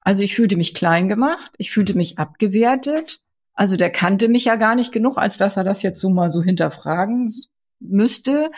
also 0.00 0.22
ich 0.22 0.34
fühlte 0.34 0.56
mich 0.56 0.74
klein 0.74 1.08
gemacht, 1.08 1.52
ich 1.56 1.70
fühlte 1.70 1.94
mich 1.94 2.18
abgewertet. 2.18 3.20
Also 3.54 3.76
der 3.76 3.90
kannte 3.90 4.28
mich 4.28 4.44
ja 4.44 4.56
gar 4.56 4.74
nicht 4.74 4.92
genug, 4.92 5.16
als 5.16 5.38
dass 5.38 5.56
er 5.56 5.64
das 5.64 5.82
jetzt 5.82 6.00
so 6.00 6.10
mal 6.10 6.30
so 6.30 6.42
hinterfragen 6.42 7.32
müsste. 7.80 8.50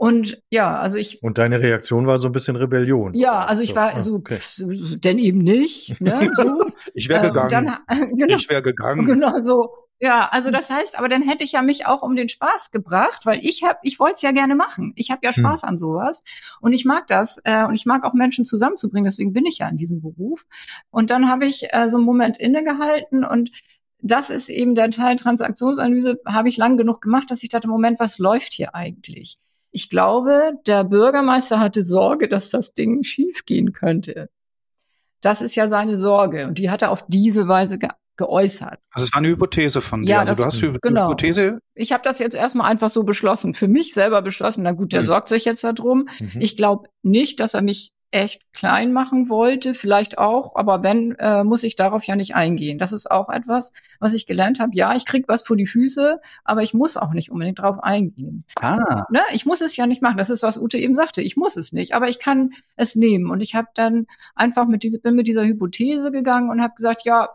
Und 0.00 0.42
ja, 0.48 0.78
also 0.78 0.96
ich. 0.96 1.22
Und 1.22 1.36
deine 1.36 1.60
Reaktion 1.60 2.06
war 2.06 2.18
so 2.18 2.26
ein 2.26 2.32
bisschen 2.32 2.56
Rebellion. 2.56 3.12
Ja, 3.12 3.44
also 3.44 3.62
ich 3.62 3.76
war 3.76 3.96
ah, 3.96 4.00
so, 4.00 4.14
okay. 4.14 4.38
so 4.40 4.66
denn 4.96 5.18
eben 5.18 5.36
nicht. 5.36 6.00
Ne, 6.00 6.30
so. 6.32 6.58
ich 6.94 7.10
wäre 7.10 7.28
gegangen. 7.28 7.70
Dann, 7.86 8.08
genau, 8.16 8.36
ich 8.36 8.48
wäre 8.48 8.62
gegangen. 8.62 9.04
Genau 9.04 9.42
so. 9.42 9.68
Ja, 9.98 10.30
also 10.32 10.50
das 10.50 10.70
heißt, 10.70 10.98
aber 10.98 11.10
dann 11.10 11.20
hätte 11.20 11.44
ich 11.44 11.52
ja 11.52 11.60
mich 11.60 11.84
auch 11.84 12.00
um 12.00 12.16
den 12.16 12.30
Spaß 12.30 12.70
gebracht, 12.70 13.26
weil 13.26 13.40
ich 13.44 13.62
habe, 13.62 13.78
ich 13.82 14.00
wollte 14.00 14.14
es 14.14 14.22
ja 14.22 14.32
gerne 14.32 14.54
machen. 14.54 14.94
Ich 14.96 15.10
habe 15.10 15.20
ja 15.22 15.32
hm. 15.36 15.44
Spaß 15.44 15.64
hm. 15.64 15.68
an 15.68 15.76
sowas 15.76 16.22
und 16.62 16.72
ich 16.72 16.86
mag 16.86 17.06
das 17.06 17.38
äh, 17.44 17.66
und 17.66 17.74
ich 17.74 17.84
mag 17.84 18.02
auch 18.04 18.14
Menschen 18.14 18.46
zusammenzubringen. 18.46 19.04
Deswegen 19.04 19.34
bin 19.34 19.44
ich 19.44 19.58
ja 19.58 19.68
in 19.68 19.76
diesem 19.76 20.00
Beruf. 20.00 20.46
Und 20.88 21.10
dann 21.10 21.28
habe 21.28 21.44
ich 21.44 21.74
äh, 21.74 21.90
so 21.90 21.98
einen 21.98 22.06
Moment 22.06 22.38
innegehalten 22.38 23.22
und 23.22 23.50
das 24.00 24.30
ist 24.30 24.48
eben 24.48 24.74
der 24.74 24.90
Teil 24.90 25.16
Transaktionsanalyse, 25.16 26.20
habe 26.26 26.48
ich 26.48 26.56
lang 26.56 26.78
genug 26.78 27.02
gemacht, 27.02 27.30
dass 27.30 27.42
ich 27.42 27.50
dachte, 27.50 27.68
Moment, 27.68 28.00
was 28.00 28.18
läuft 28.18 28.54
hier 28.54 28.74
eigentlich? 28.74 29.38
Ich 29.70 29.88
glaube, 29.88 30.52
der 30.66 30.84
Bürgermeister 30.84 31.60
hatte 31.60 31.84
Sorge, 31.84 32.28
dass 32.28 32.50
das 32.50 32.74
Ding 32.74 33.04
schiefgehen 33.04 33.72
könnte. 33.72 34.28
Das 35.20 35.42
ist 35.42 35.54
ja 35.54 35.68
seine 35.68 35.98
Sorge 35.98 36.46
und 36.46 36.58
die 36.58 36.70
hat 36.70 36.82
er 36.82 36.90
auf 36.90 37.04
diese 37.08 37.46
Weise 37.48 37.78
ge 37.78 37.88
geäußert. 38.16 38.78
Also 38.92 39.06
es 39.06 39.14
war 39.14 39.20
eine 39.20 39.28
Hypothese 39.28 39.80
von 39.80 40.02
dir. 40.02 40.10
Ja, 40.10 40.18
also 40.18 40.32
das, 40.32 40.38
du 40.38 40.44
hast 40.44 40.60
die 40.60 40.78
genau. 40.82 41.06
Hypothese. 41.06 41.60
Ich 41.74 41.92
habe 41.92 42.02
das 42.04 42.18
jetzt 42.18 42.34
erstmal 42.34 42.70
einfach 42.70 42.90
so 42.90 43.02
beschlossen, 43.02 43.54
für 43.54 43.66
mich 43.66 43.94
selber 43.94 44.20
beschlossen. 44.20 44.62
Na 44.62 44.72
gut, 44.72 44.92
der 44.92 45.02
mhm. 45.02 45.06
sorgt 45.06 45.28
sich 45.28 45.46
jetzt 45.46 45.64
darum. 45.64 46.06
Mhm. 46.18 46.32
Ich 46.38 46.54
glaube 46.54 46.90
nicht, 47.02 47.40
dass 47.40 47.54
er 47.54 47.62
mich 47.62 47.94
echt 48.10 48.52
klein 48.52 48.92
machen 48.92 49.28
wollte, 49.28 49.74
vielleicht 49.74 50.18
auch, 50.18 50.56
aber 50.56 50.82
wenn, 50.82 51.14
äh, 51.18 51.44
muss 51.44 51.62
ich 51.62 51.76
darauf 51.76 52.04
ja 52.04 52.16
nicht 52.16 52.34
eingehen. 52.34 52.78
Das 52.78 52.92
ist 52.92 53.10
auch 53.10 53.28
etwas, 53.28 53.72
was 54.00 54.14
ich 54.14 54.26
gelernt 54.26 54.58
habe. 54.58 54.72
Ja, 54.74 54.94
ich 54.96 55.06
krieg 55.06 55.26
was 55.28 55.42
vor 55.42 55.56
die 55.56 55.66
Füße, 55.66 56.20
aber 56.44 56.62
ich 56.62 56.74
muss 56.74 56.96
auch 56.96 57.12
nicht 57.12 57.30
unbedingt 57.30 57.60
darauf 57.60 57.82
eingehen. 57.82 58.44
Ah. 58.60 59.04
Ne? 59.10 59.20
Ich 59.32 59.46
muss 59.46 59.60
es 59.60 59.76
ja 59.76 59.86
nicht 59.86 60.02
machen. 60.02 60.16
Das 60.16 60.30
ist, 60.30 60.42
was 60.42 60.58
Ute 60.58 60.78
eben 60.78 60.94
sagte. 60.94 61.22
Ich 61.22 61.36
muss 61.36 61.56
es 61.56 61.72
nicht, 61.72 61.94
aber 61.94 62.08
ich 62.08 62.18
kann 62.18 62.50
es 62.76 62.96
nehmen. 62.96 63.30
Und 63.30 63.40
ich 63.40 63.54
habe 63.54 63.68
dann 63.74 64.06
einfach 64.34 64.66
mit 64.66 64.82
dieser, 64.82 64.98
bin 64.98 65.14
mit 65.14 65.28
dieser 65.28 65.44
Hypothese 65.44 66.10
gegangen 66.10 66.50
und 66.50 66.60
habe 66.60 66.74
gesagt, 66.74 67.04
ja, 67.04 67.28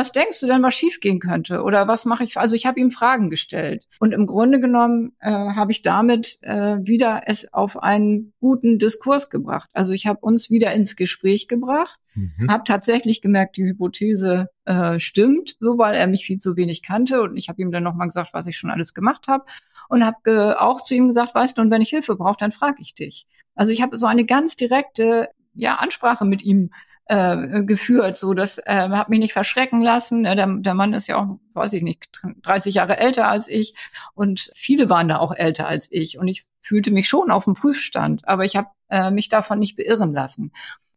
was 0.00 0.12
denkst 0.12 0.40
du 0.40 0.46
denn, 0.46 0.62
was 0.62 0.74
schiefgehen 0.74 1.20
könnte? 1.20 1.62
Oder 1.62 1.86
was 1.86 2.06
mache 2.06 2.24
ich? 2.24 2.38
Also 2.38 2.56
ich 2.56 2.64
habe 2.64 2.80
ihm 2.80 2.90
Fragen 2.90 3.28
gestellt. 3.28 3.86
Und 3.98 4.12
im 4.12 4.24
Grunde 4.24 4.58
genommen 4.58 5.12
äh, 5.20 5.30
habe 5.30 5.72
ich 5.72 5.82
damit 5.82 6.38
äh, 6.40 6.78
wieder 6.80 7.24
es 7.26 7.52
auf 7.52 7.82
einen 7.82 8.32
guten 8.40 8.78
Diskurs 8.78 9.28
gebracht. 9.28 9.68
Also 9.74 9.92
ich 9.92 10.06
habe 10.06 10.20
uns 10.22 10.48
wieder 10.48 10.72
ins 10.72 10.96
Gespräch 10.96 11.48
gebracht, 11.48 12.00
mhm. 12.14 12.50
habe 12.50 12.64
tatsächlich 12.64 13.20
gemerkt, 13.20 13.58
die 13.58 13.64
Hypothese 13.64 14.48
äh, 14.64 14.98
stimmt, 14.98 15.58
so 15.60 15.76
weil 15.76 15.94
er 15.94 16.06
mich 16.06 16.24
viel 16.24 16.38
zu 16.38 16.56
wenig 16.56 16.80
kannte. 16.80 17.20
Und 17.20 17.36
ich 17.36 17.50
habe 17.50 17.60
ihm 17.60 17.70
dann 17.70 17.82
nochmal 17.82 18.06
gesagt, 18.06 18.32
was 18.32 18.46
ich 18.46 18.56
schon 18.56 18.70
alles 18.70 18.94
gemacht 18.94 19.28
habe. 19.28 19.44
Und 19.90 20.02
habe 20.02 20.62
auch 20.62 20.82
zu 20.82 20.94
ihm 20.94 21.08
gesagt, 21.08 21.34
weißt 21.34 21.58
du, 21.58 21.62
und 21.62 21.70
wenn 21.70 21.82
ich 21.82 21.90
Hilfe 21.90 22.16
brauche, 22.16 22.38
dann 22.38 22.52
frage 22.52 22.80
ich 22.80 22.94
dich. 22.94 23.26
Also 23.54 23.70
ich 23.70 23.82
habe 23.82 23.98
so 23.98 24.06
eine 24.06 24.24
ganz 24.24 24.56
direkte 24.56 25.28
ja, 25.52 25.74
Ansprache 25.74 26.24
mit 26.24 26.42
ihm 26.42 26.70
äh, 27.10 27.64
geführt, 27.64 28.16
so 28.16 28.34
das 28.34 28.58
äh, 28.58 28.88
hat 28.90 29.08
mich 29.08 29.18
nicht 29.18 29.32
verschrecken 29.32 29.80
lassen. 29.80 30.22
Der, 30.22 30.34
der 30.46 30.74
Mann 30.74 30.94
ist 30.94 31.08
ja 31.08 31.16
auch, 31.16 31.40
weiß 31.54 31.72
ich 31.72 31.82
nicht, 31.82 32.22
30 32.42 32.76
Jahre 32.76 32.98
älter 32.98 33.28
als 33.28 33.48
ich 33.48 33.74
und 34.14 34.52
viele 34.54 34.88
waren 34.88 35.08
da 35.08 35.18
auch 35.18 35.32
älter 35.32 35.66
als 35.66 35.88
ich 35.90 36.18
und 36.18 36.28
ich 36.28 36.44
fühlte 36.60 36.92
mich 36.92 37.08
schon 37.08 37.32
auf 37.32 37.46
dem 37.46 37.54
Prüfstand, 37.54 38.28
aber 38.28 38.44
ich 38.44 38.54
habe 38.54 38.68
äh, 38.90 39.10
mich 39.10 39.28
davon 39.28 39.58
nicht 39.58 39.76
beirren 39.76 40.12
lassen 40.12 40.52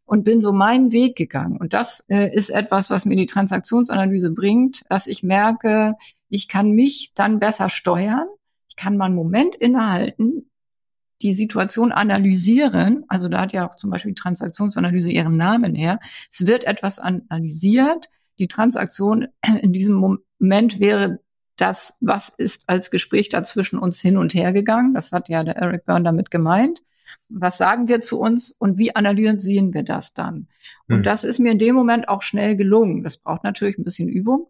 und 0.05 0.23
bin 0.23 0.41
so 0.41 0.53
meinen 0.53 0.91
Weg 0.91 1.15
gegangen. 1.15 1.57
Und 1.57 1.73
das 1.73 2.05
äh, 2.09 2.31
ist 2.31 2.51
etwas, 2.51 2.91
was 2.91 3.05
mir 3.05 3.15
die 3.15 3.25
Transaktionsanalyse 3.25 4.31
bringt, 4.31 4.83
dass 4.89 5.07
ich 5.07 5.23
merke, 5.23 5.95
ich 6.29 6.47
kann 6.47 6.71
mich 6.71 7.13
dann 7.15 7.39
besser 7.39 7.69
steuern. 7.69 8.27
Ich 8.67 8.75
kann 8.75 8.97
mal 8.97 9.05
einen 9.05 9.15
Moment 9.15 9.55
innehalten, 9.55 10.51
die 11.23 11.33
Situation 11.33 11.91
analysieren, 11.93 13.05
also 13.07 13.29
da 13.29 13.41
hat 13.41 13.53
ja 13.53 13.67
auch 13.67 13.75
zum 13.75 13.89
Beispiel 13.89 14.11
die 14.11 14.21
Transaktionsanalyse 14.21 15.09
ihren 15.09 15.37
Namen 15.37 15.73
her, 15.73 15.99
es 16.29 16.45
wird 16.45 16.65
etwas 16.65 16.99
analysiert, 16.99 18.09
die 18.39 18.47
Transaktion 18.47 19.29
in 19.61 19.71
diesem 19.73 19.95
Moment 19.95 20.79
wäre 20.79 21.19
das, 21.55 21.97
was 22.01 22.29
ist 22.29 22.67
als 22.67 22.91
Gespräch 22.91 23.29
dazwischen 23.29 23.79
uns 23.79 24.01
hin 24.01 24.17
und 24.17 24.33
her 24.33 24.51
gegangen, 24.51 24.93
das 24.93 25.11
hat 25.13 25.29
ja 25.29 25.43
der 25.43 25.55
Eric 25.55 25.85
Byrne 25.85 26.03
damit 26.03 26.29
gemeint. 26.29 26.83
Was 27.29 27.57
sagen 27.57 27.87
wir 27.87 28.01
zu 28.01 28.19
uns 28.19 28.51
und 28.51 28.77
wie 28.77 28.95
analysieren 28.95 29.73
wir 29.73 29.83
das 29.83 30.13
dann? 30.13 30.47
Und 30.89 30.97
hm. 30.97 31.03
das 31.03 31.23
ist 31.23 31.39
mir 31.39 31.51
in 31.51 31.59
dem 31.59 31.75
Moment 31.75 32.09
auch 32.09 32.23
schnell 32.23 32.55
gelungen. 32.55 33.03
Das 33.03 33.17
braucht 33.17 33.43
natürlich 33.43 33.77
ein 33.77 33.83
bisschen 33.83 34.09
Übung, 34.09 34.47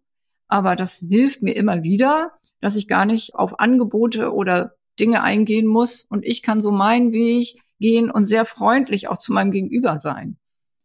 aber 0.48 0.76
das 0.76 1.00
hilft 1.00 1.42
mir 1.42 1.56
immer 1.56 1.84
wieder, 1.84 2.32
dass 2.62 2.78
ich 2.78 2.88
gar 2.88 3.06
nicht 3.06 3.36
auf 3.36 3.60
Angebote 3.60 4.34
oder 4.34 4.76
Dinge 5.00 5.24
eingehen 5.24 5.68
muss 5.68 6.04
und 6.04 6.26
ich 6.26 6.42
kann 6.42 6.62
so 6.62 6.72
meinen 6.72 7.12
Weg 7.12 7.60
gehen 7.80 8.12
und 8.12 8.26
sehr 8.26 8.46
freundlich 8.46 9.08
auch 9.08 9.18
zu 9.18 9.34
meinem 9.34 9.52
Gegenüber 9.52 10.00
sein. 10.00 10.38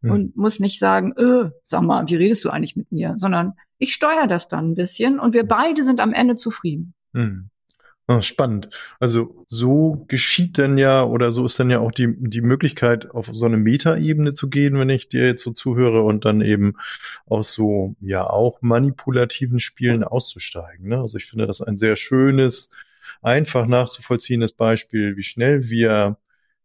Hm. 0.02 0.10
Und 0.10 0.36
muss 0.36 0.60
nicht 0.60 0.78
sagen, 0.78 1.12
öh, 1.16 1.50
sag 1.62 1.82
mal, 1.82 2.08
wie 2.08 2.16
redest 2.16 2.44
du 2.44 2.50
eigentlich 2.50 2.76
mit 2.76 2.92
mir? 2.92 3.14
Sondern 3.16 3.54
ich 3.78 3.94
steuere 3.94 4.26
das 4.26 4.48
dann 4.48 4.70
ein 4.70 4.74
bisschen 4.74 5.18
und 5.18 5.34
wir 5.34 5.44
beide 5.44 5.84
sind 5.84 6.00
am 6.00 6.12
Ende 6.12 6.36
zufrieden. 6.36 6.94
Hm. 7.14 7.50
Ah, 8.10 8.22
spannend. 8.22 8.70
Also 9.00 9.44
so 9.48 10.06
geschieht 10.08 10.56
denn 10.56 10.78
ja 10.78 11.04
oder 11.04 11.30
so 11.30 11.44
ist 11.44 11.60
dann 11.60 11.68
ja 11.68 11.80
auch 11.80 11.92
die, 11.92 12.14
die 12.16 12.40
Möglichkeit, 12.40 13.10
auf 13.10 13.28
so 13.32 13.44
eine 13.44 13.58
Metaebene 13.58 14.32
zu 14.32 14.48
gehen, 14.48 14.78
wenn 14.78 14.88
ich 14.88 15.10
dir 15.10 15.26
jetzt 15.26 15.42
so 15.42 15.50
zuhöre 15.50 16.00
und 16.00 16.24
dann 16.24 16.40
eben 16.40 16.72
aus 17.26 17.52
so 17.52 17.96
ja 18.00 18.24
auch 18.26 18.62
manipulativen 18.62 19.60
Spielen 19.60 20.04
auszusteigen. 20.04 20.88
Ne? 20.88 20.98
Also 20.98 21.18
ich 21.18 21.26
finde 21.26 21.46
das 21.46 21.60
ein 21.60 21.76
sehr 21.76 21.96
schönes, 21.96 22.70
einfach 23.22 23.66
nachzuvollziehendes 23.66 24.52
Beispiel, 24.52 25.16
wie 25.16 25.22
schnell 25.22 25.68
wir 25.68 26.18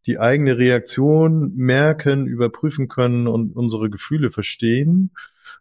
die 0.05 0.19
eigene 0.19 0.57
Reaktion 0.57 1.53
merken, 1.55 2.27
überprüfen 2.27 2.87
können 2.87 3.27
und 3.27 3.55
unsere 3.55 3.89
Gefühle 3.89 4.31
verstehen 4.31 5.11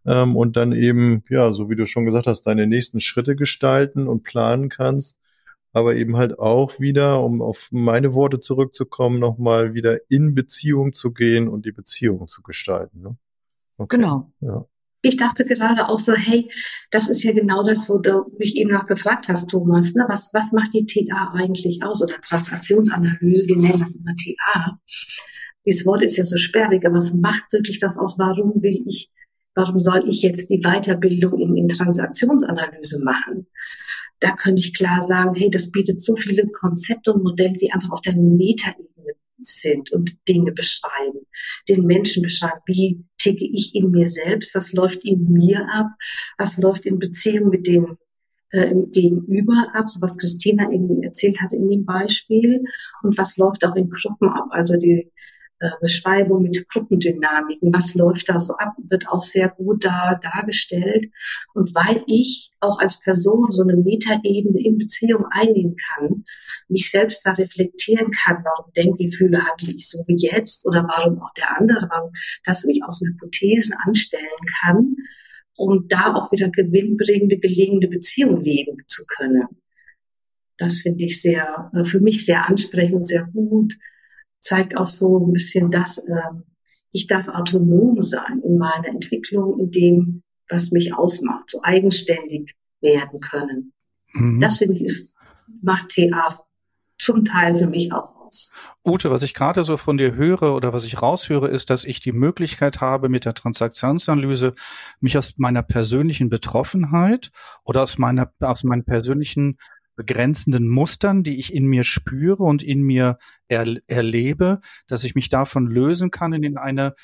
ähm, 0.05 0.37
und 0.37 0.57
dann 0.57 0.73
eben, 0.73 1.25
ja, 1.29 1.53
so 1.53 1.71
wie 1.71 1.77
du 1.77 1.87
schon 1.87 2.05
gesagt 2.05 2.27
hast, 2.27 2.43
deine 2.43 2.67
nächsten 2.67 3.01
Schritte 3.01 3.37
gestalten 3.37 4.09
und 4.09 4.25
planen 4.25 4.69
kannst, 4.69 5.21
aber 5.73 5.95
eben 5.95 6.17
halt 6.17 6.39
auch 6.39 6.81
wieder, 6.81 7.23
um 7.23 7.41
auf 7.41 7.69
meine 7.71 8.15
Worte 8.15 8.41
zurückzukommen, 8.41 9.19
nochmal 9.19 9.75
wieder 9.75 9.99
in 10.11 10.35
Beziehung 10.35 10.93
zu 10.93 11.13
gehen 11.13 11.49
und 11.49 11.65
die 11.65 11.73
Beziehung 11.73 12.29
zu 12.29 12.43
gestalten. 12.43 13.03
Ne? 13.03 13.17
Okay. 13.79 13.97
Genau. 13.97 14.33
Ja. 14.41 14.67
Ich 15.05 15.17
dachte 15.17 15.45
gerade 15.45 15.89
auch 15.89 15.99
so, 15.99 16.15
hey, 16.15 16.49
das 16.93 17.09
ist 17.09 17.25
ja 17.25 17.33
genau 17.33 17.67
das, 17.67 17.89
wo 17.89 17.99
du 17.99 18.25
mich 18.39 18.57
eben 18.57 18.71
noch 18.71 18.87
gefragt 18.87 19.29
hast, 19.29 19.51
Thomas. 19.51 19.95
Ne? 19.95 20.05
Was, 20.09 20.31
was 20.33 20.53
macht 20.53 20.73
die 20.75 20.87
TA 20.87 21.33
eigentlich 21.35 21.83
aus? 21.83 22.03
Oder 22.03 22.21
Transaktionsanalyse, 22.21 23.49
wir 23.49 23.57
nennen 23.57 23.81
das 23.81 23.97
immer 23.97 24.15
TA. 24.15 24.79
Dieses 25.67 25.85
Wort 25.87 26.03
ist 26.03 26.17
ja 26.17 26.25
so 26.25 26.37
sperrig, 26.37 26.87
aber 26.87 26.99
was 26.99 27.13
macht 27.15 27.53
wirklich 27.53 27.81
das 27.81 27.99
aus? 27.99 28.17
Warum 28.19 28.63
will 28.63 28.85
ich, 28.87 29.11
warum 29.57 29.81
soll 29.81 30.09
ich 30.09 30.23
jetzt 30.23 30.51
die 30.51 30.61
Weiterbildung 30.61 31.37
in, 31.39 31.57
in 31.57 31.69
Transaktionsanalyse 31.69 33.03
machen? 33.03 33.49
Da 34.21 34.31
könnte 34.37 34.61
ich 34.61 34.73
klar 34.73 35.03
sagen, 35.03 35.35
hey, 35.35 35.51
das 35.51 35.73
bietet 35.73 36.01
so 36.01 36.15
viele 36.15 36.47
Konzepte 36.47 37.13
und 37.13 37.25
Modelle, 37.25 37.55
die 37.55 37.73
einfach 37.73 37.91
auf 37.91 38.03
der 38.03 38.15
Metaebene 38.15 39.15
sind 39.39 39.91
und 39.91 40.29
Dinge 40.29 40.53
beschreiben, 40.53 41.27
den 41.69 41.87
Menschen 41.87 42.23
beschreiben, 42.23 42.61
wie 42.67 43.05
ticke 43.23 43.45
ich 43.45 43.75
in 43.75 43.91
mir 43.91 44.09
selbst, 44.09 44.55
was 44.55 44.73
läuft 44.73 45.05
in 45.05 45.33
mir 45.33 45.67
ab, 45.73 45.89
was 46.39 46.59
läuft 46.59 46.87
in 46.87 46.99
Beziehung 46.99 47.51
mit 47.51 47.67
dem 47.67 47.99
äh, 48.51 48.75
Gegenüber 48.91 49.67
ab, 49.75 49.89
so 49.89 50.01
was 50.01 50.19
Christina 50.19 50.71
eben 50.71 51.03
erzählt 51.03 51.41
hat 51.41 51.53
in 51.53 51.69
dem 51.69 51.85
Beispiel 51.85 52.63
und 53.03 53.17
was 53.17 53.37
läuft 53.37 53.65
auch 53.65 53.77
in 53.77 53.91
Gruppen 53.91 54.29
ab, 54.29 54.47
also 54.51 54.77
die 54.77 55.11
Beschreibung 55.81 56.43
mit 56.43 56.69
Gruppendynamiken, 56.69 57.73
was 57.73 57.95
läuft 57.95 58.29
da 58.29 58.41
so 58.41 58.55
ab, 58.55 58.75
wird 58.89 59.09
auch 59.09 59.23
sehr 59.23 59.49
gut 59.49 59.85
da 59.85 60.19
dargestellt. 60.21 61.11
Und 61.55 61.75
weil 61.75 62.03
ich 62.07 62.51
auch 62.61 62.79
als 62.79 63.01
Person 63.01 63.51
so 63.51 63.63
eine 63.63 63.77
Metaebene 63.77 64.61
in 64.63 64.79
Beziehung 64.79 65.27
einnehmen 65.31 65.77
kann, 65.77 66.25
mich 66.69 66.91
selbst 66.91 67.25
da 67.25 67.33
reflektieren 67.33 68.11
kann, 68.11 68.45
warum 68.45 68.73
denke, 68.73 69.09
fühle, 69.09 69.45
handle 69.45 69.75
ich 69.75 69.89
so 69.89 70.05
wie 70.07 70.17
jetzt 70.17 70.67
oder 70.67 70.85
warum 70.89 71.21
auch 71.21 71.33
der 71.35 71.59
andere, 71.59 71.89
warum 71.91 72.13
das 72.45 72.65
ich 72.65 72.83
aus 72.85 73.01
Hypothesen 73.01 73.75
anstellen 73.85 74.25
kann, 74.61 74.97
um 75.57 75.87
da 75.89 76.15
auch 76.15 76.33
wieder 76.33 76.51
gewinnbringende, 76.51 77.39
gelingende 77.39 77.89
Beziehungen 77.89 78.43
leben 78.43 78.77
zu 78.87 79.05
können. 79.07 79.47
Das 80.57 80.81
finde 80.81 81.05
ich 81.05 81.21
sehr, 81.21 81.71
äh, 81.75 81.85
für 81.85 82.01
mich 82.01 82.25
sehr 82.25 82.49
ansprechend 82.49 83.09
sehr 83.09 83.25
gut 83.25 83.75
zeigt 84.43 84.77
auch 84.77 84.89
so 84.89 85.19
ein 85.19 85.33
bisschen 85.33 85.71
das, 85.71 85.99
äh, 85.99 86.21
ich 86.91 87.07
darf 87.07 87.29
autonom 87.29 88.03
sein 88.03 88.43
in 88.45 88.59
meiner 88.59 88.89
Entwicklung, 88.89 89.59
in 89.59 89.71
dem, 89.71 90.23
was 90.51 90.73
mich 90.73 90.95
ausmacht, 90.95 91.49
so 91.49 91.61
eigenständig 91.63 92.55
werden 92.83 93.21
können. 93.21 93.73
Mhm. 94.13 94.41
Das 94.41 94.59
finde 94.59 94.75
ich 94.75 94.83
ist, 94.83 95.17
macht 95.63 95.95
TA 95.95 96.39
zum 96.99 97.25
Teil 97.25 97.55
für 97.55 97.67
mich 97.67 97.93
auch 97.93 98.15
aus. 98.17 98.53
Ute, 98.85 99.11
was 99.11 99.23
ich 99.23 99.35
gerade 99.35 99.65
so 99.65 99.77
von 99.77 99.97
dir 99.97 100.15
höre 100.15 100.55
oder 100.55 100.73
was 100.73 100.85
ich 100.85 101.01
raushöre, 101.01 101.49
ist, 101.49 101.71
dass 101.71 101.85
ich 101.85 102.01
die 102.01 102.13
Möglichkeit 102.13 102.81
habe, 102.81 103.09
mit 103.09 103.25
der 103.25 103.35
Transaktionsanalyse 103.35 104.55
mich 105.01 105.17
aus 105.17 105.35
meiner 105.37 105.63
persönlichen 105.63 106.29
Betroffenheit 106.29 107.31
oder 107.65 107.83
aus 107.83 107.99
meiner, 107.99 108.33
aus 108.41 108.65
meinen 108.65 108.85
persönlichen 108.85 109.59
begrenzenden 109.97 110.69
Mustern, 110.69 111.23
die 111.23 111.39
ich 111.39 111.53
in 111.53 111.67
mir 111.67 111.85
spüre 111.85 112.43
und 112.45 112.63
in 112.63 112.83
mir 112.83 113.19
er, 113.49 113.67
erlebe, 113.87 114.61
dass 114.87 115.05
ich 115.05 115.15
mich 115.15 115.29
davon 115.29 115.67
lösen 115.67 116.11
kann 116.11 116.35
und 116.35 116.43
in 116.43 116.57
eine 116.57 116.95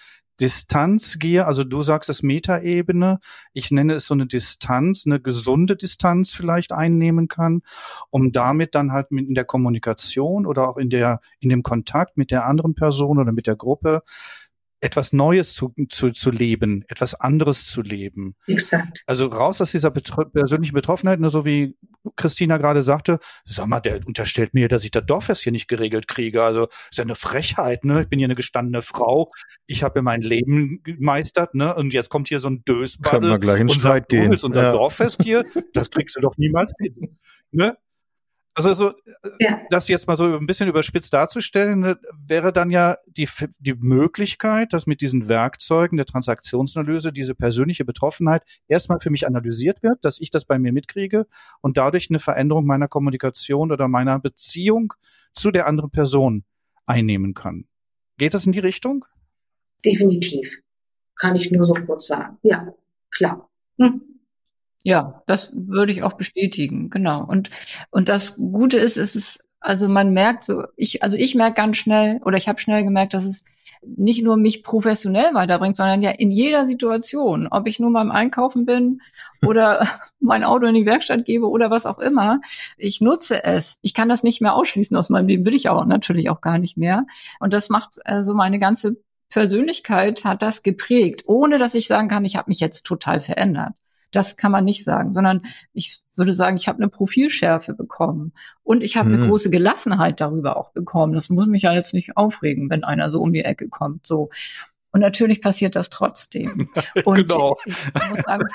Distanz 0.40 1.18
gehe, 1.18 1.46
also 1.46 1.64
du 1.64 1.82
sagst 1.82 2.08
es 2.08 2.22
Metaebene, 2.22 3.18
ich 3.52 3.72
nenne 3.72 3.94
es 3.94 4.06
so 4.06 4.14
eine 4.14 4.26
Distanz, 4.26 5.04
eine 5.04 5.20
gesunde 5.20 5.76
Distanz 5.76 6.32
vielleicht 6.32 6.70
einnehmen 6.70 7.26
kann, 7.26 7.62
um 8.10 8.30
damit 8.30 8.74
dann 8.76 8.92
halt 8.92 9.08
in 9.10 9.34
der 9.34 9.44
Kommunikation 9.44 10.46
oder 10.46 10.68
auch 10.68 10.76
in 10.76 10.90
der 10.90 11.20
in 11.40 11.48
dem 11.48 11.64
Kontakt 11.64 12.16
mit 12.16 12.30
der 12.30 12.46
anderen 12.46 12.74
Person 12.74 13.18
oder 13.18 13.32
mit 13.32 13.48
der 13.48 13.56
Gruppe 13.56 14.02
etwas 14.80 15.12
Neues 15.12 15.54
zu, 15.54 15.74
zu, 15.88 16.10
zu 16.10 16.30
leben, 16.30 16.84
etwas 16.88 17.14
anderes 17.14 17.66
zu 17.66 17.82
leben. 17.82 18.36
Exakt. 18.46 19.02
Also 19.06 19.26
raus 19.26 19.60
aus 19.60 19.72
dieser 19.72 19.90
betro 19.90 20.24
persönlichen 20.24 20.74
Betroffenheit, 20.74 21.20
nur 21.20 21.30
so 21.30 21.44
wie 21.44 21.76
Christina 22.16 22.58
gerade 22.58 22.82
sagte, 22.82 23.18
sag 23.44 23.66
mal, 23.66 23.80
der 23.80 24.00
unterstellt 24.06 24.54
mir, 24.54 24.68
dass 24.68 24.84
ich 24.84 24.90
das 24.90 25.04
Dorffest 25.06 25.42
hier 25.42 25.52
nicht 25.52 25.68
geregelt 25.68 26.06
kriege. 26.06 26.42
Also 26.44 26.68
ist 26.90 26.98
ja 26.98 27.04
eine 27.04 27.14
Frechheit, 27.14 27.84
ne? 27.84 28.02
Ich 28.02 28.08
bin 28.08 28.18
hier 28.18 28.26
eine 28.26 28.34
gestandene 28.34 28.82
Frau, 28.82 29.30
ich 29.66 29.82
habe 29.82 30.02
mein 30.02 30.22
Leben 30.22 30.82
gemeistert, 30.84 31.54
ne? 31.54 31.74
Und 31.74 31.92
jetzt 31.92 32.08
kommt 32.08 32.28
hier 32.28 32.40
so 32.40 32.48
ein 32.48 32.62
Dösbaddel 32.64 33.20
Können 33.20 33.32
wir 33.32 33.38
gleich 33.38 33.60
in 33.60 33.68
Streit 33.68 34.02
sagt, 34.02 34.08
gehen. 34.10 34.30
Willst 34.30 34.44
unser 34.44 34.64
ja. 34.64 34.72
Dorffest 34.72 35.22
hier, 35.22 35.44
das 35.72 35.90
kriegst 35.90 36.16
du 36.16 36.20
doch 36.20 36.36
niemals 36.36 36.72
hin. 36.80 37.18
Ne? 37.50 37.76
Also 38.58 38.74
so, 38.74 38.92
ja. 39.38 39.60
das 39.70 39.86
jetzt 39.86 40.08
mal 40.08 40.16
so 40.16 40.36
ein 40.36 40.46
bisschen 40.46 40.68
überspitzt 40.68 41.14
darzustellen, 41.14 41.78
ne, 41.78 41.96
wäre 42.26 42.52
dann 42.52 42.70
ja 42.70 42.96
die, 43.06 43.28
die 43.60 43.74
Möglichkeit, 43.74 44.72
dass 44.72 44.88
mit 44.88 45.00
diesen 45.00 45.28
Werkzeugen 45.28 45.96
der 45.96 46.06
Transaktionsanalyse 46.06 47.12
diese 47.12 47.36
persönliche 47.36 47.84
Betroffenheit 47.84 48.42
erstmal 48.66 48.98
für 48.98 49.10
mich 49.10 49.28
analysiert 49.28 49.84
wird, 49.84 50.04
dass 50.04 50.20
ich 50.20 50.32
das 50.32 50.44
bei 50.44 50.58
mir 50.58 50.72
mitkriege 50.72 51.26
und 51.60 51.76
dadurch 51.76 52.10
eine 52.10 52.18
Veränderung 52.18 52.66
meiner 52.66 52.88
Kommunikation 52.88 53.70
oder 53.70 53.86
meiner 53.86 54.18
Beziehung 54.18 54.92
zu 55.32 55.52
der 55.52 55.68
anderen 55.68 55.92
Person 55.92 56.42
einnehmen 56.84 57.34
kann. 57.34 57.64
Geht 58.16 58.34
das 58.34 58.44
in 58.44 58.50
die 58.50 58.58
Richtung? 58.58 59.04
Definitiv. 59.84 60.58
Kann 61.14 61.36
ich 61.36 61.52
nur 61.52 61.62
so 61.62 61.74
kurz 61.74 62.08
sagen. 62.08 62.38
Ja, 62.42 62.74
klar. 63.12 63.48
Hm. 63.78 64.17
Ja, 64.82 65.22
das 65.26 65.52
würde 65.54 65.92
ich 65.92 66.02
auch 66.02 66.14
bestätigen, 66.14 66.90
genau. 66.90 67.24
Und, 67.24 67.50
und 67.90 68.08
das 68.08 68.36
Gute 68.36 68.78
ist, 68.78 68.96
ist 68.96 69.16
es, 69.16 69.40
also 69.60 69.88
man 69.88 70.12
merkt 70.12 70.44
so, 70.44 70.64
ich, 70.76 71.02
also 71.02 71.16
ich 71.16 71.34
merke 71.34 71.54
ganz 71.54 71.76
schnell, 71.76 72.20
oder 72.24 72.36
ich 72.36 72.48
habe 72.48 72.60
schnell 72.60 72.84
gemerkt, 72.84 73.14
dass 73.14 73.24
es 73.24 73.44
nicht 73.82 74.22
nur 74.24 74.36
mich 74.36 74.62
professionell 74.62 75.34
weiterbringt, 75.34 75.76
sondern 75.76 76.02
ja 76.02 76.10
in 76.10 76.30
jeder 76.30 76.66
Situation, 76.66 77.48
ob 77.48 77.66
ich 77.68 77.78
nur 77.78 77.92
beim 77.92 78.10
Einkaufen 78.10 78.66
bin 78.66 79.00
oder 79.46 79.86
mein 80.20 80.44
Auto 80.44 80.66
in 80.66 80.74
die 80.74 80.86
Werkstatt 80.86 81.24
gebe 81.24 81.48
oder 81.48 81.70
was 81.70 81.86
auch 81.86 81.98
immer, 81.98 82.40
ich 82.76 83.00
nutze 83.00 83.44
es. 83.44 83.78
Ich 83.82 83.94
kann 83.94 84.08
das 84.08 84.22
nicht 84.22 84.40
mehr 84.40 84.54
ausschließen 84.54 84.96
aus 84.96 85.10
meinem 85.10 85.28
Leben, 85.28 85.44
will 85.44 85.54
ich 85.54 85.68
auch 85.68 85.84
natürlich 85.84 86.30
auch 86.30 86.40
gar 86.40 86.58
nicht 86.58 86.76
mehr. 86.76 87.06
Und 87.40 87.52
das 87.52 87.68
macht 87.68 87.94
so 87.94 88.02
also 88.04 88.34
meine 88.34 88.58
ganze 88.58 88.96
Persönlichkeit 89.30 90.24
hat 90.24 90.42
das 90.42 90.62
geprägt, 90.62 91.24
ohne 91.26 91.58
dass 91.58 91.74
ich 91.74 91.86
sagen 91.86 92.08
kann, 92.08 92.24
ich 92.24 92.36
habe 92.36 92.50
mich 92.50 92.60
jetzt 92.60 92.84
total 92.84 93.20
verändert. 93.20 93.74
Das 94.10 94.36
kann 94.36 94.52
man 94.52 94.64
nicht 94.64 94.84
sagen, 94.84 95.12
sondern 95.12 95.42
ich 95.72 96.00
würde 96.14 96.34
sagen, 96.34 96.56
ich 96.56 96.68
habe 96.68 96.78
eine 96.78 96.88
Profilschärfe 96.88 97.74
bekommen 97.74 98.32
und 98.62 98.82
ich 98.82 98.96
habe 98.96 99.08
mhm. 99.08 99.14
eine 99.14 99.26
große 99.28 99.50
Gelassenheit 99.50 100.20
darüber 100.20 100.56
auch 100.56 100.72
bekommen. 100.72 101.12
Das 101.12 101.30
muss 101.30 101.46
mich 101.46 101.62
ja 101.62 101.72
jetzt 101.72 101.94
nicht 101.94 102.16
aufregen, 102.16 102.70
wenn 102.70 102.84
einer 102.84 103.10
so 103.10 103.20
um 103.20 103.32
die 103.32 103.44
Ecke 103.44 103.68
kommt. 103.68 104.06
So. 104.06 104.30
Und 104.98 105.02
natürlich 105.02 105.40
passiert 105.40 105.76
das 105.76 105.90
trotzdem. 105.90 106.68
Und 107.04 107.14
genau. 107.14 107.56
ich, 107.64 107.76
ich 107.86 108.10
muss 108.10 108.18
sagen, 108.18 108.48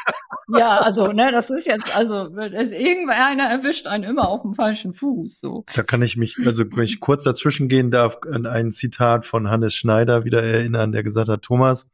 ja, 0.49 0.77
also, 0.79 1.08
ne, 1.13 1.32
das 1.32 1.49
ist 1.49 1.65
jetzt, 1.65 1.95
also, 1.95 2.36
irgendeiner 2.38 3.45
erwischt 3.45 3.88
einen 3.88 4.03
immer 4.03 4.27
auf 4.27 4.41
dem 4.41 4.53
falschen 4.53 4.93
Fuß, 4.93 5.39
so. 5.39 5.63
Da 5.73 5.84
kann 5.84 6.01
ich 6.01 6.17
mich, 6.17 6.36
also, 6.45 6.65
wenn 6.69 6.84
ich 6.84 6.99
kurz 6.99 7.23
dazwischen 7.23 7.69
gehen 7.69 7.91
darf, 7.91 8.17
an 8.29 8.45
ein 8.45 8.73
Zitat 8.73 9.25
von 9.25 9.49
Hannes 9.49 9.73
Schneider 9.73 10.25
wieder 10.25 10.43
erinnern, 10.43 10.91
der 10.91 11.03
gesagt 11.03 11.29
hat, 11.29 11.43
Thomas, 11.43 11.89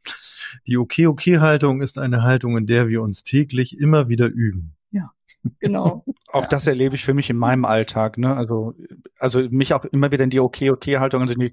die 0.66 0.78
Okay-Okay-Haltung 0.78 1.80
ist 1.80 1.96
eine 1.96 2.24
Haltung, 2.24 2.56
in 2.56 2.66
der 2.66 2.88
wir 2.88 3.02
uns 3.02 3.22
täglich 3.22 3.78
immer 3.78 4.08
wieder 4.08 4.26
üben. 4.26 4.74
Genau. 5.58 6.04
auch 6.32 6.42
ja. 6.42 6.48
das 6.48 6.66
erlebe 6.66 6.94
ich 6.94 7.04
für 7.04 7.14
mich 7.14 7.30
in 7.30 7.36
meinem 7.36 7.64
Alltag, 7.64 8.18
ne? 8.18 8.36
Also, 8.36 8.74
also 9.18 9.40
mich 9.50 9.74
auch 9.74 9.84
immer 9.86 10.12
wieder 10.12 10.24
in 10.24 10.30
die 10.30 10.40
Okay-Okay-Haltung, 10.40 11.22
also 11.22 11.34
in 11.34 11.40
die 11.40 11.52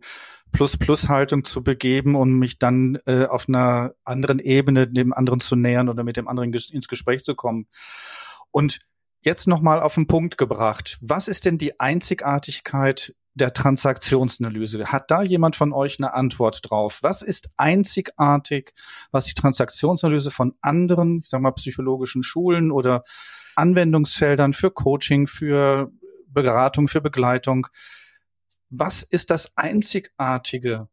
Plus-Plus-Haltung 0.52 1.44
zu 1.44 1.64
begeben 1.64 2.16
und 2.16 2.34
mich 2.34 2.58
dann 2.58 3.00
äh, 3.06 3.26
auf 3.26 3.48
einer 3.48 3.94
anderen 4.04 4.40
Ebene 4.40 4.88
dem 4.88 5.14
anderen 5.14 5.40
zu 5.40 5.56
nähern 5.56 5.90
oder 5.90 6.04
mit 6.04 6.18
dem 6.18 6.28
anderen 6.28 6.54
ins 6.54 6.88
Gespräch 6.88 7.24
zu 7.24 7.36
kommen. 7.36 7.68
Und 8.52 8.80
jetzt 9.22 9.48
nochmal 9.48 9.82
auf 9.82 9.96
den 9.96 10.08
Punkt 10.08 10.38
gebracht. 10.38 10.98
Was 11.02 11.28
ist 11.28 11.46
denn 11.46 11.58
die 11.58 11.80
Einzigartigkeit 11.80 13.14
der 13.34 13.54
Transaktionsanalyse? 13.54 14.86
Hat 14.86 15.12
da 15.12 15.22
jemand 15.22 15.56
von 15.56 15.74
euch 15.74 16.00
eine 16.00 16.14
Antwort 16.14 16.62
drauf? 16.64 17.00
Was 17.02 17.22
ist 17.22 17.50
einzigartig, 17.58 18.74
was 19.12 19.26
die 19.26 19.34
Transaktionsanalyse 19.34 20.32
von 20.32 20.54
anderen, 20.62 21.20
ich 21.20 21.30
sag 21.30 21.42
mal, 21.42 21.52
psychologischen 21.52 22.24
Schulen 22.24 22.72
oder 22.72 23.04
Anwendungsfeldern 23.58 24.54
für 24.54 24.72
Coaching, 24.72 25.28
für 25.28 25.92
Beratung, 26.28 26.88
für 26.88 27.02
Begleitung. 27.02 27.68
Was 28.70 29.04
ist 29.04 29.30
das 29.30 29.58
Einzigartige? 29.58 30.88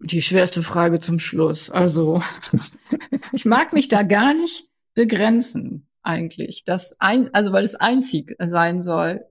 Die 0.00 0.22
schwerste 0.22 0.62
Frage 0.62 1.00
zum 1.00 1.18
Schluss. 1.18 1.70
Also, 1.70 2.22
ich 3.32 3.44
mag 3.44 3.72
mich 3.72 3.88
da 3.88 4.02
gar 4.02 4.34
nicht 4.34 4.68
begrenzen, 4.94 5.88
eigentlich. 6.02 6.64
Das 6.64 6.98
ein, 7.00 7.32
also, 7.34 7.52
weil 7.52 7.64
es 7.64 7.74
einzig 7.74 8.34
sein 8.38 8.82
soll. 8.82 9.24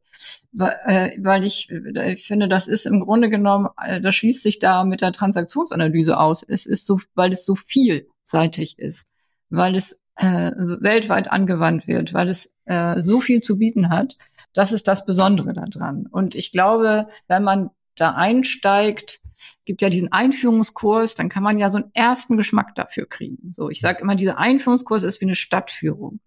Weil, 0.51 0.79
äh, 0.85 1.17
weil 1.21 1.43
ich, 1.43 1.69
ich 1.69 2.25
finde, 2.25 2.47
das 2.47 2.67
ist 2.67 2.85
im 2.85 3.01
Grunde 3.01 3.29
genommen, 3.29 3.67
äh, 3.81 4.01
das 4.01 4.15
schließt 4.15 4.41
sich 4.41 4.59
da 4.59 4.83
mit 4.83 5.01
der 5.01 5.11
Transaktionsanalyse 5.11 6.17
aus. 6.17 6.43
Es 6.43 6.65
ist 6.65 6.85
so, 6.85 6.99
weil 7.13 7.33
es 7.33 7.45
so 7.45 7.55
vielseitig 7.55 8.79
ist, 8.79 9.07
weil 9.49 9.75
es 9.75 10.01
äh, 10.17 10.51
weltweit 10.81 11.31
angewandt 11.31 11.87
wird, 11.87 12.13
weil 12.13 12.29
es 12.29 12.53
äh, 12.65 13.01
so 13.01 13.19
viel 13.19 13.41
zu 13.41 13.57
bieten 13.57 13.89
hat. 13.89 14.17
Das 14.53 14.71
ist 14.71 14.87
das 14.87 15.05
Besondere 15.05 15.53
daran. 15.53 16.07
Und 16.09 16.35
ich 16.35 16.51
glaube, 16.51 17.07
wenn 17.27 17.43
man 17.43 17.69
da 17.95 18.15
einsteigt, 18.15 19.21
gibt 19.65 19.81
ja 19.81 19.89
diesen 19.89 20.11
Einführungskurs, 20.11 21.15
dann 21.15 21.29
kann 21.29 21.43
man 21.43 21.59
ja 21.59 21.71
so 21.71 21.77
einen 21.77 21.91
ersten 21.93 22.37
Geschmack 22.37 22.73
dafür 22.75 23.07
kriegen. 23.07 23.51
So, 23.53 23.69
ich 23.69 23.79
sage 23.79 24.01
immer, 24.01 24.15
dieser 24.15 24.37
Einführungskurs 24.39 25.03
ist 25.03 25.21
wie 25.21 25.25
eine 25.25 25.35
Stadtführung. 25.35 26.19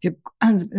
Wir 0.00 0.16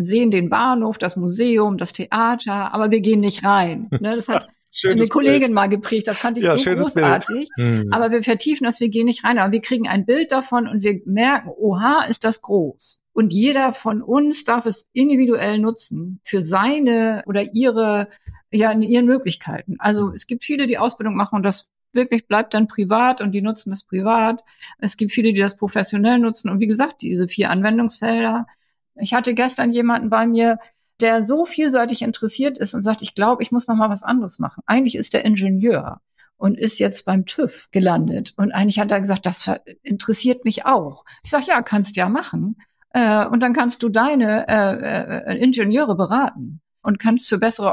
sehen 0.01 0.31
den 0.31 0.49
Bahnhof, 0.49 0.97
das 0.97 1.15
Museum, 1.15 1.77
das 1.77 1.93
Theater, 1.93 2.73
aber 2.73 2.89
wir 2.91 3.01
gehen 3.01 3.19
nicht 3.19 3.43
rein. 3.43 3.87
Ne, 3.99 4.15
das 4.15 4.27
hat 4.27 4.47
eine 4.85 5.07
Kollegin 5.07 5.39
Bild. 5.39 5.53
mal 5.53 5.67
geprägt, 5.67 6.07
das 6.07 6.19
fand 6.19 6.37
ich 6.37 6.43
ja, 6.43 6.57
so 6.57 6.71
großartig. 6.71 7.49
Hm. 7.55 7.89
Aber 7.91 8.11
wir 8.11 8.23
vertiefen 8.23 8.65
das, 8.65 8.79
wir 8.79 8.89
gehen 8.89 9.05
nicht 9.05 9.23
rein, 9.23 9.37
aber 9.37 9.51
wir 9.51 9.61
kriegen 9.61 9.87
ein 9.87 10.05
Bild 10.05 10.31
davon 10.31 10.67
und 10.67 10.83
wir 10.83 11.01
merken, 11.05 11.49
oha, 11.49 12.05
ist 12.07 12.23
das 12.23 12.41
groß. 12.41 13.01
Und 13.13 13.33
jeder 13.33 13.73
von 13.73 14.01
uns 14.01 14.45
darf 14.45 14.65
es 14.65 14.89
individuell 14.93 15.59
nutzen 15.59 16.21
für 16.23 16.41
seine 16.41 17.23
oder 17.25 17.53
ihre, 17.53 18.07
ja, 18.51 18.71
in 18.71 18.81
ihren 18.81 19.05
Möglichkeiten. 19.05 19.75
Also 19.79 20.11
es 20.11 20.27
gibt 20.27 20.45
viele, 20.45 20.65
die 20.65 20.77
Ausbildung 20.77 21.15
machen 21.15 21.35
und 21.35 21.43
das 21.43 21.69
wirklich 21.93 22.27
bleibt 22.27 22.53
dann 22.53 22.67
privat 22.67 23.19
und 23.21 23.33
die 23.33 23.41
nutzen 23.41 23.71
das 23.71 23.83
privat. 23.83 24.43
Es 24.79 24.95
gibt 24.95 25.11
viele, 25.11 25.33
die 25.33 25.41
das 25.41 25.57
professionell 25.57 26.19
nutzen. 26.19 26.49
Und 26.49 26.61
wie 26.61 26.67
gesagt, 26.67 27.01
diese 27.01 27.27
vier 27.27 27.49
Anwendungsfelder. 27.49 28.47
Ich 28.95 29.13
hatte 29.13 29.33
gestern 29.33 29.71
jemanden 29.71 30.09
bei 30.09 30.25
mir, 30.25 30.59
der 31.01 31.25
so 31.25 31.45
vielseitig 31.45 32.01
interessiert 32.01 32.57
ist 32.57 32.73
und 32.73 32.83
sagt, 32.83 33.01
ich 33.01 33.15
glaube, 33.15 33.43
ich 33.43 33.51
muss 33.51 33.67
noch 33.67 33.75
mal 33.75 33.89
was 33.89 34.03
anderes 34.03 34.39
machen. 34.39 34.63
Eigentlich 34.65 34.95
ist 34.95 35.13
der 35.13 35.25
Ingenieur 35.25 36.01
und 36.37 36.57
ist 36.57 36.79
jetzt 36.79 37.05
beim 37.05 37.25
TÜV 37.25 37.69
gelandet. 37.71 38.33
Und 38.37 38.51
eigentlich 38.51 38.79
hat 38.79 38.91
er 38.91 39.01
gesagt, 39.01 39.25
das 39.25 39.51
interessiert 39.83 40.45
mich 40.45 40.65
auch. 40.65 41.05
Ich 41.23 41.29
sage, 41.29 41.45
ja, 41.47 41.61
kannst 41.61 41.95
ja 41.95 42.09
machen. 42.09 42.57
Äh, 42.93 43.25
und 43.25 43.41
dann 43.41 43.53
kannst 43.53 43.83
du 43.83 43.89
deine 43.89 44.47
äh, 44.47 45.33
äh, 45.33 45.37
Ingenieure 45.37 45.95
beraten 45.95 46.61
und 46.81 46.99
kannst 46.99 47.29
für 47.29 47.37
bessere 47.37 47.71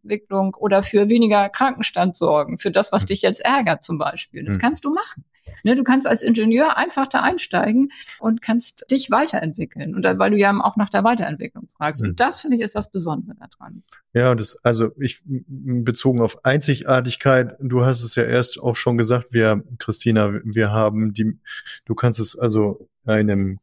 Organisationsabwicklung 0.00 0.54
oder 0.54 0.82
für 0.82 1.08
weniger 1.08 1.48
Krankenstand 1.48 2.16
sorgen, 2.16 2.58
für 2.58 2.70
das, 2.70 2.92
was 2.92 3.02
hm. 3.02 3.06
dich 3.08 3.22
jetzt 3.22 3.40
ärgert 3.40 3.84
zum 3.84 3.98
Beispiel. 3.98 4.44
Das 4.44 4.56
hm. 4.56 4.60
kannst 4.60 4.84
du 4.84 4.92
machen. 4.92 5.24
Ne, 5.64 5.74
du 5.74 5.82
kannst 5.82 6.06
als 6.06 6.22
Ingenieur 6.22 6.76
einfach 6.78 7.06
da 7.06 7.22
einsteigen 7.22 7.90
und 8.20 8.40
kannst 8.40 8.90
dich 8.90 9.10
weiterentwickeln. 9.10 9.94
Und 9.94 10.02
da, 10.02 10.18
weil 10.18 10.30
du 10.30 10.38
ja 10.38 10.56
auch 10.62 10.76
nach 10.76 10.88
der 10.88 11.04
Weiterentwicklung 11.04 11.68
fragst. 11.76 12.02
Mhm. 12.02 12.10
Und 12.10 12.20
das 12.20 12.40
finde 12.40 12.56
ich 12.56 12.62
ist 12.62 12.76
das 12.76 12.90
Besondere 12.90 13.36
daran. 13.36 13.82
Ja, 14.14 14.34
das, 14.34 14.58
also 14.64 14.92
ich 14.98 15.20
bezogen 15.26 16.22
auf 16.22 16.44
Einzigartigkeit, 16.44 17.56
du 17.60 17.84
hast 17.84 18.02
es 18.02 18.14
ja 18.14 18.22
erst 18.22 18.62
auch 18.62 18.76
schon 18.76 18.96
gesagt, 18.96 19.32
wir, 19.32 19.62
Christina, 19.78 20.32
wir 20.44 20.70
haben 20.70 21.12
die, 21.12 21.38
du 21.84 21.94
kannst 21.94 22.20
es 22.20 22.38
also 22.38 22.88
einem 23.04 23.58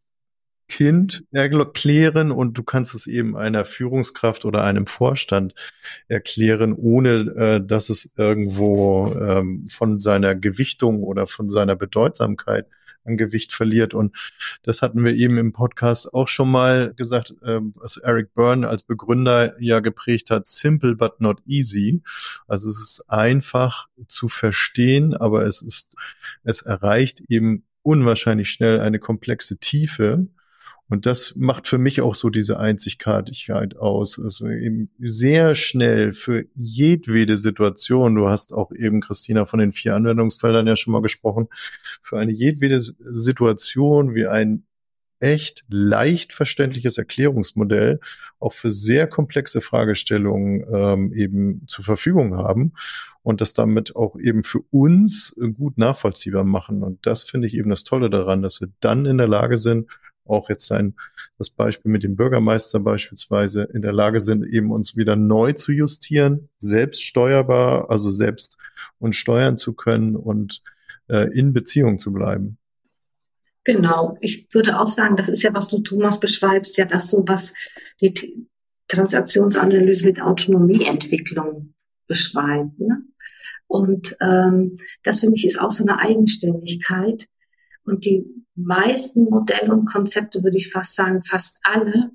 Kind 0.69 1.23
erklären 1.32 2.32
und 2.32 2.58
du 2.58 2.63
kannst 2.63 2.93
es 2.93 3.08
eben 3.08 3.38
einer 3.38 3.65
Führungskraft 3.65 4.45
oder 4.45 4.63
einem 4.63 4.86
Vorstand 4.86 5.56
erklären, 6.08 6.73
ohne 6.73 7.12
äh, 7.15 7.65
dass 7.65 7.89
es 7.89 8.13
irgendwo 8.17 9.13
ähm, 9.19 9.67
von 9.67 9.99
seiner 9.99 10.36
Gewichtung 10.36 11.03
oder 11.03 11.25
von 11.25 11.49
seiner 11.49 11.75
Bedeutsamkeit 11.75 12.67
an 13.08 13.17
Gewicht 13.17 13.53
verliert. 13.53 13.93
Und 13.93 14.15
das 14.63 14.82
hatten 14.82 15.03
wir 15.03 15.15
eben 15.15 15.38
im 15.38 15.53
Podcast 15.53 16.13
auch 16.13 16.27
schon 16.27 16.51
mal 16.51 16.93
gesagt, 16.95 17.32
äh, 17.41 17.60
was 17.75 17.97
Eric 17.97 18.34
Byrne 18.34 18.67
als 18.67 18.84
Begründer 18.84 19.56
ja 19.62 19.80
geprägt 19.80 20.30
hat, 20.30 20.47
simple 20.47 20.95
but 20.95 21.21
not 21.21 21.41
easy. 21.45 22.01
Also 22.47 22.69
es 22.69 22.80
ist 22.80 23.06
einfach 23.08 23.88
zu 24.08 24.27
verstehen, 24.27 25.13
aber 25.15 25.45
es 25.45 25.62
ist, 25.62 25.95
es 26.43 26.62
erreicht 26.62 27.21
eben 27.30 27.63
unwahrscheinlich 27.82 28.49
schnell 28.49 28.82
eine 28.82 28.99
komplexe 28.99 29.58
Tiefe 29.58 30.27
und 30.89 31.06
das 31.06 31.36
macht 31.36 31.67
für 31.67 31.78
mich 31.78 32.02
auch 32.02 32.15
so 32.15 32.30
diese 32.30 32.60
Einzigartigkeit 32.60 33.76
aus. 33.76 34.19
Also 34.23 34.47
eben 34.47 34.89
sehr 35.00 35.54
schnell 35.54 36.13
für 36.13 36.45
jedwede 36.56 37.38
Situation, 37.38 38.15
du 38.15 38.30
hast 38.30 38.54
auch 38.54 38.71
eben, 38.71 39.02
Christina, 39.02 39.45
von 39.45 39.60
den 39.60 39.73
vier 39.73 39.95
Anwendungsfeldern 39.95 40.65
ja 40.65 40.78
schon 40.78 40.93
mal 40.93 41.02
gesprochen, 41.02 41.47
für 42.02 42.17
eine 42.17 42.32
jedwede 42.32 42.82
Situation 42.82 44.15
wie 44.15 44.28
ein 44.28 44.63
echt 45.19 45.65
leicht 45.67 46.32
verständliches 46.32 46.97
Erklärungsmodell 46.97 48.00
auch 48.39 48.54
für 48.54 48.71
sehr 48.71 49.08
komplexe 49.08 49.62
Fragestellungen 49.62 50.65
ähm, 50.71 51.13
eben 51.13 51.63
zur 51.67 51.84
Verfügung 51.84 52.38
haben 52.38 52.73
und 53.23 53.41
das 53.41 53.54
damit 53.54 53.95
auch 53.95 54.17
eben 54.17 54.43
für 54.43 54.60
uns 54.69 55.36
gut 55.58 55.78
nachvollziehbar 55.80 56.43
machen. 56.43 56.84
Und 56.84 57.06
das 57.06 57.23
finde 57.23 57.47
ich 57.47 57.56
eben 57.56 57.71
das 57.71 57.84
Tolle 57.84 58.10
daran, 58.10 58.43
dass 58.43 58.62
wir 58.62 58.69
dann 58.80 59.06
in 59.06 59.17
der 59.17 59.28
Lage 59.28 59.58
sind, 59.58 59.89
auch 60.29 60.49
jetzt 60.49 60.65
sein, 60.65 60.95
das 61.37 61.49
Beispiel 61.49 61.91
mit 61.91 62.03
dem 62.03 62.15
Bürgermeister 62.15 62.79
beispielsweise 62.79 63.63
in 63.63 63.81
der 63.81 63.93
Lage 63.93 64.19
sind, 64.19 64.45
eben 64.45 64.71
uns 64.71 64.95
wieder 64.95 65.15
neu 65.15 65.53
zu 65.53 65.71
justieren, 65.71 66.49
selbst 66.59 67.03
steuerbar, 67.03 67.89
also 67.89 68.09
selbst 68.09 68.57
uns 68.99 69.15
steuern 69.15 69.57
zu 69.57 69.73
können 69.73 70.15
und 70.15 70.61
äh, 71.07 71.31
in 71.37 71.53
Beziehung 71.53 71.99
zu 71.99 72.11
bleiben. 72.11 72.57
Genau, 73.63 74.17
ich 74.21 74.47
würde 74.53 74.79
auch 74.79 74.87
sagen, 74.87 75.17
das 75.17 75.27
ist 75.27 75.43
ja, 75.43 75.53
was 75.53 75.67
du 75.67 75.79
Thomas 75.79 76.19
beschreibst, 76.19 76.77
ja, 76.77 76.85
das 76.85 77.09
so, 77.09 77.23
was 77.27 77.53
die 77.99 78.13
Transaktionsanalyse 78.87 80.05
mit 80.05 80.21
Autonomieentwicklung 80.21 81.73
beschreibt. 82.07 82.79
Ne? 82.79 83.03
Und 83.67 84.15
ähm, 84.21 84.77
das 85.03 85.19
für 85.19 85.29
mich 85.29 85.45
ist 85.45 85.59
auch 85.59 85.71
so 85.71 85.83
eine 85.83 85.99
Eigenständigkeit, 85.99 87.27
und 87.88 88.06
die 88.06 88.26
meisten 88.56 89.26
Modelle 89.26 89.73
und 89.73 89.86
Konzepte, 89.86 90.43
würde 90.43 90.58
ich 90.58 90.71
fast 90.71 90.95
sagen, 90.95 91.23
fast 91.23 91.60
alle, 91.63 92.12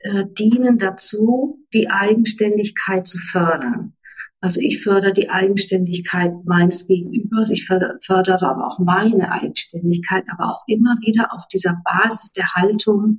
äh, 0.00 0.24
dienen 0.38 0.78
dazu, 0.78 1.64
die 1.72 1.90
Eigenständigkeit 1.90 3.06
zu 3.06 3.18
fördern. 3.18 3.94
Also 4.40 4.60
ich 4.60 4.82
fördere 4.82 5.12
die 5.12 5.30
Eigenständigkeit 5.30 6.32
meines 6.44 6.86
Gegenübers, 6.86 7.50
ich 7.50 7.66
fördere 7.66 8.48
aber 8.48 8.68
auch 8.68 8.78
meine 8.78 9.32
Eigenständigkeit, 9.32 10.24
aber 10.30 10.52
auch 10.52 10.62
immer 10.68 10.96
wieder 11.00 11.34
auf 11.34 11.48
dieser 11.48 11.80
Basis 11.84 12.32
der 12.32 12.54
Haltung, 12.54 13.18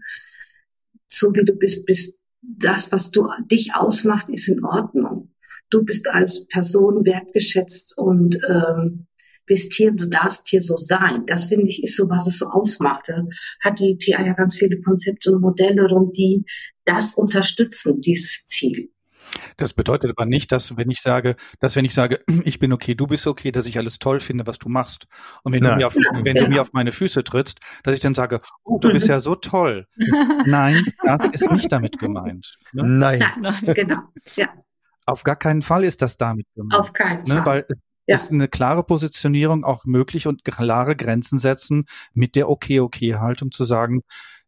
so 1.08 1.34
wie 1.34 1.44
du 1.44 1.54
bist, 1.54 1.86
bist 1.86 2.20
das, 2.42 2.94
was 2.94 3.12
du 3.12 3.28
dich 3.52 3.76
ausmacht, 3.76 4.30
ist 4.30 4.48
in 4.48 4.63
Ordnung. 4.63 5.34
Du 5.70 5.84
bist 5.84 6.08
als 6.08 6.48
Person 6.48 7.04
wertgeschätzt 7.04 7.98
und 7.98 8.39
ähm, 8.48 9.08
bist 9.49 9.73
hier 9.73 9.89
und 9.89 9.97
du 9.97 10.07
darfst 10.07 10.47
hier 10.47 10.62
so 10.62 10.77
sein. 10.77 11.25
Das 11.25 11.45
finde 11.45 11.67
ich 11.67 11.83
ist 11.83 11.97
so, 11.97 12.07
was 12.09 12.27
es 12.27 12.38
so 12.38 12.45
ausmacht. 12.45 13.09
Da 13.09 13.25
hat 13.62 13.79
die 13.79 13.97
TI 13.97 14.12
ja 14.12 14.33
ganz 14.33 14.55
viele 14.55 14.79
Konzepte 14.79 15.31
und 15.31 15.41
Modelle 15.41 15.89
rum, 15.89 16.12
die 16.15 16.45
das 16.85 17.15
unterstützen, 17.15 17.99
dieses 17.99 18.45
Ziel. 18.45 18.91
Das 19.57 19.73
bedeutet 19.73 20.12
aber 20.15 20.25
nicht, 20.25 20.51
dass 20.51 20.77
wenn 20.77 20.89
ich 20.89 21.01
sage, 21.01 21.35
dass 21.59 21.75
wenn 21.75 21.85
ich 21.85 21.93
sage, 21.93 22.21
ich 22.45 22.59
bin 22.59 22.71
okay, 22.71 22.95
du 22.95 23.07
bist 23.07 23.27
okay, 23.27 23.51
dass 23.51 23.65
ich 23.65 23.77
alles 23.77 23.99
toll 23.99 24.19
finde, 24.19 24.47
was 24.47 24.59
du 24.59 24.69
machst. 24.69 25.07
Und 25.43 25.53
wenn, 25.53 25.63
du 25.63 25.75
mir, 25.75 25.88
auf, 25.88 25.95
wenn 25.95 26.23
genau. 26.23 26.45
du 26.45 26.51
mir 26.51 26.62
auf 26.62 26.73
meine 26.73 26.91
Füße 26.91 27.23
trittst, 27.23 27.59
dass 27.83 27.95
ich 27.95 28.01
dann 28.01 28.15
sage, 28.15 28.39
oh, 28.63 28.77
du 28.79 28.91
bist 28.91 29.07
ja 29.07 29.19
so 29.19 29.35
toll. 29.35 29.88
Nein, 30.45 30.81
das 31.03 31.27
ist 31.27 31.51
nicht 31.51 31.71
damit 31.71 31.97
gemeint. 31.97 32.57
Ne? 32.71 32.83
Nein. 32.83 33.23
Nein. 33.41 33.73
Genau. 33.75 33.99
Ja. 34.35 34.47
Auf 35.05 35.23
gar 35.23 35.35
keinen 35.35 35.63
Fall 35.63 35.83
ist 35.83 36.03
das 36.03 36.17
damit 36.17 36.45
gemeint. 36.55 36.79
Auf 36.79 36.93
keinen 36.93 37.23
ne? 37.23 37.43
Fall. 37.43 37.65
Weil 37.67 37.77
ja. 38.10 38.15
ist 38.15 38.32
eine 38.32 38.48
klare 38.48 38.84
Positionierung 38.84 39.63
auch 39.63 39.86
möglich 39.86 40.28
und 40.28 40.43
klare 40.43 40.95
Grenzen 40.95 41.39
setzen 41.39 41.86
mit 42.13 42.36
der 42.36 42.50
Okay-Okay-Haltung 42.50 43.52
zu 43.52 43.63
sagen, 43.63 44.02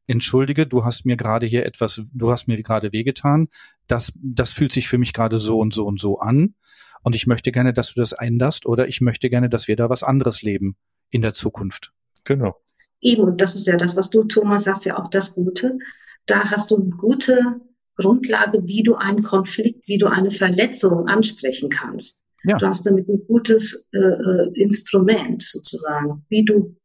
entschuldige, 0.08 0.68
du 0.68 0.84
hast 0.84 1.06
mir 1.06 1.16
gerade 1.16 1.46
hier 1.46 1.66
etwas, 1.66 2.02
du 2.14 2.32
hast 2.32 2.48
mir 2.48 2.62
gerade 2.62 2.92
wehgetan, 2.92 3.48
das, 3.88 4.12
das 4.16 4.52
fühlt 4.52 4.72
sich 4.72 4.88
für 4.88 4.98
mich 4.98 5.14
gerade 5.14 5.38
so 5.38 5.60
und 5.60 5.74
so 5.74 5.86
und 5.86 6.00
so 6.00 6.20
an 6.20 6.56
und 7.04 7.16
ich 7.16 7.28
möchte 7.28 7.52
gerne, 7.52 7.74
dass 7.74 7.94
du 7.94 8.00
das 8.00 8.14
änderst 8.14 8.66
oder 8.66 8.88
ich 8.88 9.02
möchte 9.02 9.30
gerne, 9.30 9.50
dass 9.50 9.68
wir 9.68 9.76
da 9.76 9.90
was 9.90 10.04
anderes 10.04 10.42
leben 10.42 10.76
in 11.10 11.22
der 11.22 11.34
Zukunft. 11.34 11.92
Genau. 12.24 12.56
Eben, 13.00 13.24
und 13.24 13.42
das 13.42 13.56
ist 13.56 13.68
ja 13.68 13.78
das, 13.78 13.96
was 13.96 14.10
du, 14.10 14.24
Thomas, 14.24 14.66
sagst, 14.66 14.86
ja 14.86 15.00
auch 15.00 15.08
das 15.08 15.34
Gute. 15.34 15.78
Da 16.26 16.52
hast 16.52 16.72
du 16.72 16.78
eine 16.78 16.90
gute 16.90 17.62
Grundlage, 17.96 18.62
wie 18.66 18.84
du 18.84 18.96
einen 18.96 19.24
Konflikt, 19.24 19.88
wie 19.88 19.98
du 19.98 20.08
eine 20.08 20.32
Verletzung 20.32 21.08
ansprechen 21.08 21.70
kannst. 21.70 22.21
Ja. 22.44 22.58
Du 22.58 22.68
hast 22.68 22.86
damit 22.86 23.08
ein 23.08 23.22
gutes 23.28 23.88
äh, 23.94 23.98
äh, 23.98 24.52
Instrument 24.56 25.42
sozusagen, 25.44 26.26
wie 26.30 26.44
du 26.44 26.76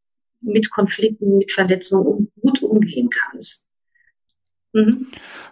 mit 0.42 0.70
Konflikten, 0.70 1.38
mit 1.38 1.52
Verletzungen 1.52 2.30
gut 2.40 2.62
umgehen 2.62 3.08
kannst. 3.10 3.66
Mhm. 4.72 5.06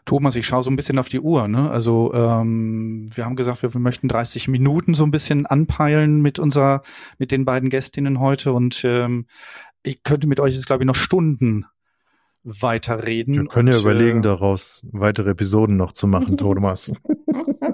Thomas, 0.05 0.37
ich 0.37 0.47
schaue 0.47 0.63
so 0.63 0.71
ein 0.71 0.77
bisschen 0.77 0.99
auf 0.99 1.09
die 1.09 1.21
Uhr. 1.21 1.49
Ne? 1.49 1.71
Also 1.71 2.13
ähm, 2.13 3.09
wir 3.15 3.25
haben 3.25 3.37
gesagt, 3.37 3.63
wir, 3.63 3.73
wir, 3.73 3.81
möchten 3.81 4.09
30 4.09 4.49
Minuten 4.49 4.93
so 4.93 5.05
ein 5.05 5.11
bisschen 5.11 5.47
anpeilen 5.47 6.21
mit 6.21 6.39
unserer, 6.39 6.83
mit 7.19 7.31
den 7.31 7.47
beiden 7.47 7.71
Gästinnen 7.71 8.21
heute 8.21 8.53
und 8.53 8.83
ähm, 8.85 9.27
ich 9.83 10.03
könnte 10.03 10.27
mit 10.27 10.41
euch 10.41 10.55
jetzt 10.55 10.67
glaube 10.67 10.83
ich 10.83 10.87
noch 10.87 10.95
Stunden 10.95 11.65
weiterreden. 12.43 13.35
Wir 13.35 13.47
können 13.47 13.69
und, 13.69 13.75
ja 13.75 13.81
überlegen, 13.81 14.19
äh, 14.19 14.23
daraus 14.23 14.87
weitere 14.93 15.31
Episoden 15.31 15.77
noch 15.79 15.93
zu 15.93 16.07
machen, 16.07 16.37
Thomas. 16.37 16.93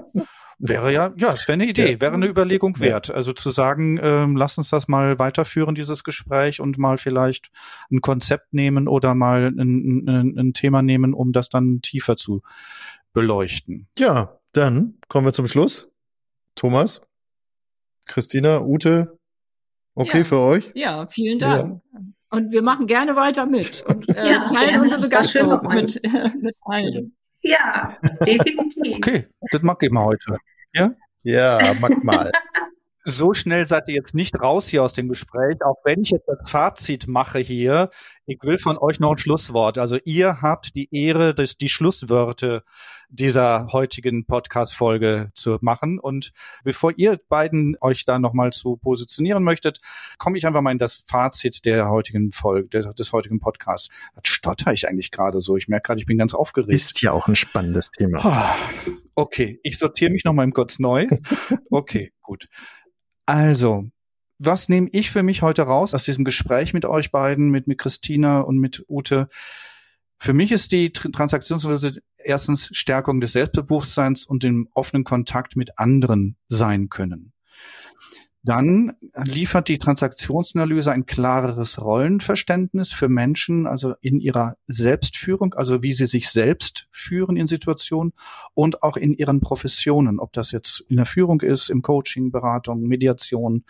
Wäre 0.63 0.93
ja, 0.93 1.11
ja, 1.17 1.33
es 1.33 1.47
wäre 1.47 1.53
eine 1.53 1.65
Idee, 1.65 1.99
wäre 2.01 2.13
eine 2.13 2.27
Überlegung 2.27 2.79
wert. 2.79 3.09
Also 3.09 3.33
zu 3.33 3.49
sagen, 3.49 3.99
ähm, 3.99 4.35
lass 4.35 4.59
uns 4.59 4.69
das 4.69 4.87
mal 4.87 5.17
weiterführen, 5.17 5.73
dieses 5.73 6.03
Gespräch, 6.03 6.61
und 6.61 6.77
mal 6.77 6.99
vielleicht 6.99 7.49
ein 7.89 8.01
Konzept 8.01 8.53
nehmen 8.53 8.87
oder 8.87 9.15
mal 9.15 9.47
ein, 9.47 10.07
ein, 10.07 10.37
ein 10.37 10.53
Thema 10.53 10.83
nehmen, 10.83 11.15
um 11.15 11.31
das 11.31 11.49
dann 11.49 11.81
tiefer 11.81 12.15
zu 12.15 12.43
beleuchten. 13.11 13.87
Ja, 13.97 14.37
dann 14.51 14.99
kommen 15.07 15.25
wir 15.25 15.33
zum 15.33 15.47
Schluss. 15.47 15.89
Thomas, 16.53 17.01
Christina, 18.05 18.61
Ute, 18.61 19.17
okay 19.95 20.19
ja. 20.19 20.23
für 20.23 20.39
euch? 20.39 20.71
Ja, 20.75 21.07
vielen 21.07 21.39
Dank. 21.39 21.81
Ja. 21.91 22.01
Und 22.29 22.51
wir 22.51 22.61
machen 22.61 22.85
gerne 22.85 23.15
weiter 23.15 23.47
mit 23.47 23.83
und 23.87 24.07
äh, 24.09 24.13
ja, 24.31 24.45
teilen 24.45 24.81
unsere 24.81 25.01
Begeisterung 25.01 25.67
mit, 25.73 26.03
äh, 26.03 26.29
mit 26.39 26.55
allen. 26.61 27.15
Ja, 27.41 27.95
definitiv. 28.23 28.97
Okay, 28.97 29.27
das 29.51 29.63
mag 29.63 29.81
ich 29.81 29.89
mal 29.89 30.05
heute. 30.05 30.37
Ja? 30.73 30.91
Ja, 31.23 31.73
mag 31.79 32.03
mal. 32.03 32.31
so 33.03 33.33
schnell 33.33 33.65
seid 33.65 33.87
ihr 33.87 33.95
jetzt 33.95 34.13
nicht 34.13 34.39
raus 34.39 34.67
hier 34.67 34.83
aus 34.83 34.93
dem 34.93 35.09
Gespräch, 35.09 35.63
auch 35.63 35.77
wenn 35.83 36.01
ich 36.01 36.11
jetzt 36.11 36.27
das 36.27 36.49
Fazit 36.49 37.07
mache 37.07 37.39
hier. 37.39 37.89
Ich 38.25 38.39
will 38.43 38.57
von 38.57 38.77
euch 38.77 38.99
noch 38.99 39.11
ein 39.11 39.17
Schlusswort. 39.17 39.77
Also 39.77 39.97
ihr 40.05 40.41
habt 40.41 40.75
die 40.75 40.87
Ehre, 40.91 41.33
das, 41.33 41.57
die 41.57 41.69
Schlusswörter 41.69 42.63
dieser 43.09 43.67
heutigen 43.71 44.25
Podcast-Folge 44.25 45.31
zu 45.33 45.57
machen. 45.61 45.99
Und 45.99 46.31
bevor 46.63 46.93
ihr 46.95 47.19
beiden 47.27 47.75
euch 47.81 48.05
da 48.05 48.19
nochmal 48.19 48.53
zu 48.53 48.77
positionieren 48.77 49.43
möchtet, 49.43 49.79
komme 50.17 50.37
ich 50.37 50.45
einfach 50.45 50.61
mal 50.61 50.71
in 50.71 50.77
das 50.77 51.03
Fazit 51.05 51.65
der 51.65 51.89
heutigen 51.89 52.31
Folge, 52.31 52.93
des 52.93 53.13
heutigen 53.13 53.39
Podcasts. 53.39 53.89
Was 54.13 54.27
stotter 54.27 54.71
ich 54.71 54.87
eigentlich 54.87 55.11
gerade 55.11 55.41
so? 55.41 55.57
Ich 55.57 55.67
merke 55.67 55.87
gerade, 55.87 55.99
ich 55.99 56.05
bin 56.05 56.17
ganz 56.17 56.33
aufgeregt. 56.33 56.73
Ist 56.73 57.01
ja 57.01 57.11
auch 57.11 57.27
ein 57.27 57.35
spannendes 57.35 57.91
Thema. 57.91 58.21
Oh, 58.23 58.91
okay, 59.21 59.59
ich 59.63 59.77
sortiere 59.77 60.11
mich 60.11 60.25
nochmal 60.25 60.45
im 60.45 60.53
kurz 60.53 60.79
neu. 60.79 61.07
Okay, 61.69 62.11
gut. 62.21 62.47
Also, 63.25 63.89
was 64.39 64.69
nehme 64.69 64.89
ich 64.91 65.11
für 65.11 65.23
mich 65.23 65.41
heute 65.41 65.63
raus 65.63 65.93
aus 65.93 66.05
diesem 66.05 66.25
Gespräch 66.25 66.73
mit 66.73 66.85
euch 66.85 67.11
beiden, 67.11 67.49
mit, 67.49 67.67
mit 67.67 67.77
Christina 67.77 68.39
und 68.41 68.57
mit 68.57 68.83
Ute? 68.89 69.29
Für 70.17 70.33
mich 70.33 70.51
ist 70.51 70.71
die 70.71 70.91
Transaktionslöse 70.91 72.01
erstens 72.17 72.69
Stärkung 72.73 73.21
des 73.21 73.33
Selbstbewusstseins 73.33 74.25
und 74.25 74.43
dem 74.43 74.67
offenen 74.73 75.03
Kontakt 75.03 75.55
mit 75.55 75.77
anderen 75.79 76.37
sein 76.47 76.89
können. 76.89 77.33
Dann 78.43 78.93
liefert 79.15 79.67
die 79.67 79.77
Transaktionsanalyse 79.77 80.91
ein 80.91 81.05
klareres 81.05 81.79
Rollenverständnis 81.79 82.91
für 82.91 83.07
Menschen, 83.07 83.67
also 83.67 83.93
in 84.01 84.19
ihrer 84.19 84.55
Selbstführung, 84.65 85.53
also 85.53 85.83
wie 85.83 85.93
sie 85.93 86.07
sich 86.07 86.29
selbst 86.29 86.87
führen 86.91 87.37
in 87.37 87.45
Situationen 87.45 88.13
und 88.55 88.81
auch 88.81 88.97
in 88.97 89.13
ihren 89.13 89.41
Professionen, 89.41 90.19
ob 90.19 90.33
das 90.33 90.51
jetzt 90.51 90.83
in 90.89 90.95
der 90.95 91.05
Führung 91.05 91.41
ist, 91.41 91.69
im 91.69 91.83
Coaching, 91.83 92.31
Beratung, 92.31 92.81
Mediation 92.81 93.63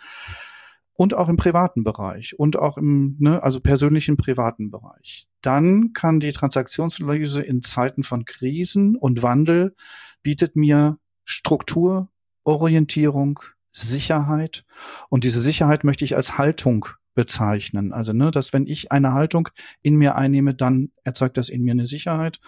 und 0.94 1.14
auch 1.14 1.28
im 1.28 1.36
privaten 1.36 1.84
Bereich 1.84 2.38
und 2.38 2.56
auch 2.56 2.78
im, 2.78 3.16
ne, 3.18 3.42
also 3.42 3.60
persönlichen 3.60 4.16
privaten 4.16 4.70
Bereich. 4.70 5.26
Dann 5.42 5.92
kann 5.92 6.20
die 6.20 6.32
Transaktionsanalyse 6.32 7.42
in 7.42 7.60
Zeiten 7.60 8.02
von 8.04 8.24
Krisen 8.24 8.96
und 8.96 9.22
Wandel 9.22 9.74
bietet 10.22 10.56
mir 10.56 10.98
Struktur, 11.24 12.08
Orientierung, 12.44 13.40
Sicherheit. 13.72 14.64
Und 15.08 15.24
diese 15.24 15.40
Sicherheit 15.40 15.82
möchte 15.82 16.04
ich 16.04 16.14
als 16.14 16.38
Haltung 16.38 16.86
bezeichnen. 17.14 17.92
Also, 17.92 18.12
ne, 18.12 18.30
dass 18.30 18.52
wenn 18.52 18.66
ich 18.66 18.92
eine 18.92 19.12
Haltung 19.12 19.48
in 19.82 19.96
mir 19.96 20.14
einnehme, 20.14 20.54
dann 20.54 20.90
erzeugt 21.04 21.36
das 21.36 21.48
in 21.48 21.62
mir 21.62 21.72
eine 21.72 21.86
Sicherheit. 21.86 22.40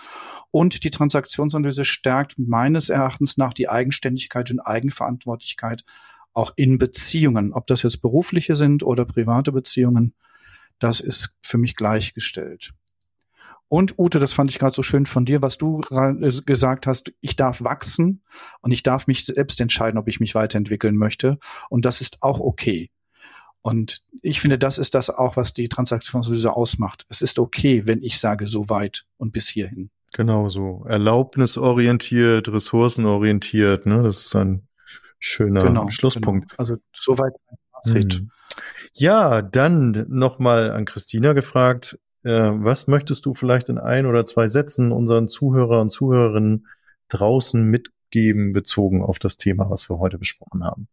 Und 0.51 0.85
die 0.85 0.91
Transaktionsanalyse 0.91 1.85
stärkt 1.85 2.39
meines 2.39 2.89
Erachtens 2.89 3.37
nach 3.37 3.53
die 3.53 3.69
Eigenständigkeit 3.69 4.51
und 4.51 4.61
Eigenverantwortlichkeit 4.61 5.85
auch 6.33 6.53
in 6.57 6.79
Beziehungen. 6.79 7.53
Ob 7.53 7.67
das 7.67 7.83
jetzt 7.83 8.03
berufliche 8.03 8.57
sind 8.57 8.83
oder 8.83 9.05
private 9.05 9.53
Beziehungen, 9.53 10.15
das 10.79 11.01
ist 11.01 11.35
für 11.43 11.59
mich 11.59 11.77
gleichgestellt. 11.77 12.73
Und 13.69 13.99
Ute, 13.99 14.19
das 14.19 14.33
fand 14.33 14.51
ich 14.51 14.59
gerade 14.59 14.75
so 14.75 14.83
schön 14.83 15.07
von 15.07 15.25
dir, 15.25 15.43
was 15.43 15.59
du 15.59 15.81
gesagt 16.47 16.87
hast, 16.87 17.13
ich 17.21 17.37
darf 17.37 17.65
wachsen 17.65 18.23
und 18.61 18.71
ich 18.73 18.83
darf 18.83 19.07
mich 19.07 19.25
selbst 19.25 19.61
entscheiden, 19.61 19.99
ob 19.99 20.07
ich 20.09 20.21
mich 20.21 20.35
weiterentwickeln 20.35 20.97
möchte. 20.97 21.39
Und 21.71 21.85
das 21.85 22.01
ist 22.01 22.19
auch 22.23 22.41
okay. 22.41 22.91
Und 23.63 24.03
ich 24.21 24.41
finde, 24.41 24.59
das 24.59 24.77
ist 24.77 24.95
das 24.95 25.09
auch, 25.09 25.39
was 25.39 25.55
die 25.55 25.71
Transaktionsanalyse 25.71 26.55
ausmacht. 26.55 27.07
Es 27.09 27.23
ist 27.23 27.39
okay, 27.39 27.87
wenn 27.87 28.03
ich 28.03 28.21
sage, 28.21 28.47
so 28.47 28.69
weit 28.69 29.07
und 29.17 29.33
bis 29.33 29.49
hierhin. 29.49 29.91
Genau 30.13 30.51
so. 30.51 30.85
Erlaubnisorientiert, 30.87 32.49
ressourcenorientiert, 32.49 33.87
ne? 33.87 34.03
Das 34.03 34.27
ist 34.27 34.37
ein 34.37 34.69
schöner 35.19 35.65
genau, 35.65 35.89
Schlusspunkt. 35.89 36.51
Genau. 36.51 36.59
Also 36.59 36.77
soweit 36.95 37.33
ein 37.51 37.57
Fazit. 37.73 38.15
Hm. 38.15 38.31
Ja, 38.97 39.43
dann 39.43 40.07
nochmal 40.09 40.71
an 40.71 40.85
Christina 40.85 41.33
gefragt. 41.33 41.99
Äh, 42.25 42.31
was 42.31 42.87
möchtest 42.87 43.27
du 43.27 43.35
vielleicht 43.35 43.69
in 43.69 43.79
ein 43.79 44.07
oder 44.07 44.27
zwei 44.27 44.49
Sätzen 44.49 44.93
unseren 44.93 45.29
Zuhörer 45.29 45.81
und 45.81 45.91
Zuhörerinnen 45.91 46.67
draußen 47.09 47.63
mitgeben, 47.63 48.53
bezogen 48.53 49.03
auf 49.03 49.19
das 49.19 49.37
Thema, 49.37 49.69
was 49.71 49.89
wir 49.91 49.99
heute 49.99 50.19
besprochen 50.19 50.65
haben? 50.65 50.89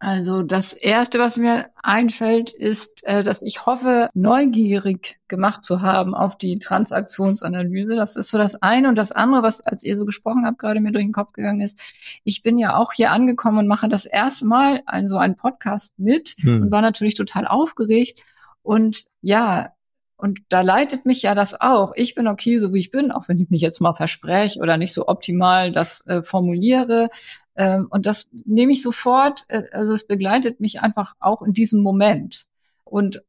Also 0.00 0.44
das 0.44 0.74
Erste, 0.74 1.18
was 1.18 1.38
mir 1.38 1.70
einfällt, 1.82 2.50
ist, 2.50 3.02
äh, 3.04 3.24
dass 3.24 3.42
ich 3.42 3.66
hoffe, 3.66 4.10
neugierig 4.14 5.18
gemacht 5.26 5.64
zu 5.64 5.82
haben 5.82 6.14
auf 6.14 6.38
die 6.38 6.60
Transaktionsanalyse. 6.60 7.96
Das 7.96 8.14
ist 8.14 8.30
so 8.30 8.38
das 8.38 8.54
eine. 8.62 8.88
Und 8.88 8.94
das 8.96 9.10
andere, 9.10 9.42
was 9.42 9.60
als 9.60 9.82
ihr 9.82 9.96
so 9.96 10.04
gesprochen 10.04 10.46
habt, 10.46 10.60
gerade 10.60 10.80
mir 10.80 10.92
durch 10.92 11.04
den 11.04 11.12
Kopf 11.12 11.32
gegangen 11.32 11.62
ist, 11.62 11.80
ich 12.22 12.44
bin 12.44 12.58
ja 12.58 12.76
auch 12.76 12.92
hier 12.92 13.10
angekommen 13.10 13.58
und 13.58 13.66
mache 13.66 13.88
das 13.88 14.06
erste 14.06 14.46
Mal 14.46 14.82
einen, 14.86 15.10
so 15.10 15.18
einen 15.18 15.34
Podcast 15.34 15.98
mit 15.98 16.36
hm. 16.38 16.62
und 16.62 16.70
war 16.70 16.80
natürlich 16.80 17.14
total 17.14 17.48
aufgeregt 17.48 18.20
und 18.68 19.06
ja, 19.22 19.72
und 20.18 20.40
da 20.50 20.60
leitet 20.60 21.06
mich 21.06 21.22
ja 21.22 21.34
das 21.34 21.58
auch. 21.58 21.92
Ich 21.96 22.14
bin 22.14 22.28
okay, 22.28 22.58
so 22.58 22.74
wie 22.74 22.80
ich 22.80 22.90
bin, 22.90 23.10
auch 23.10 23.26
wenn 23.26 23.40
ich 23.40 23.48
mich 23.48 23.62
jetzt 23.62 23.80
mal 23.80 23.94
verspreche 23.94 24.60
oder 24.60 24.76
nicht 24.76 24.92
so 24.92 25.08
optimal 25.08 25.72
das 25.72 26.06
äh, 26.06 26.22
formuliere. 26.22 27.08
Ähm, 27.56 27.86
und 27.88 28.04
das 28.04 28.28
nehme 28.44 28.72
ich 28.72 28.82
sofort, 28.82 29.46
äh, 29.48 29.62
also 29.72 29.94
es 29.94 30.06
begleitet 30.06 30.60
mich 30.60 30.82
einfach 30.82 31.14
auch 31.18 31.40
in 31.40 31.54
diesem 31.54 31.80
Moment. 31.82 32.44
Und 32.84 33.22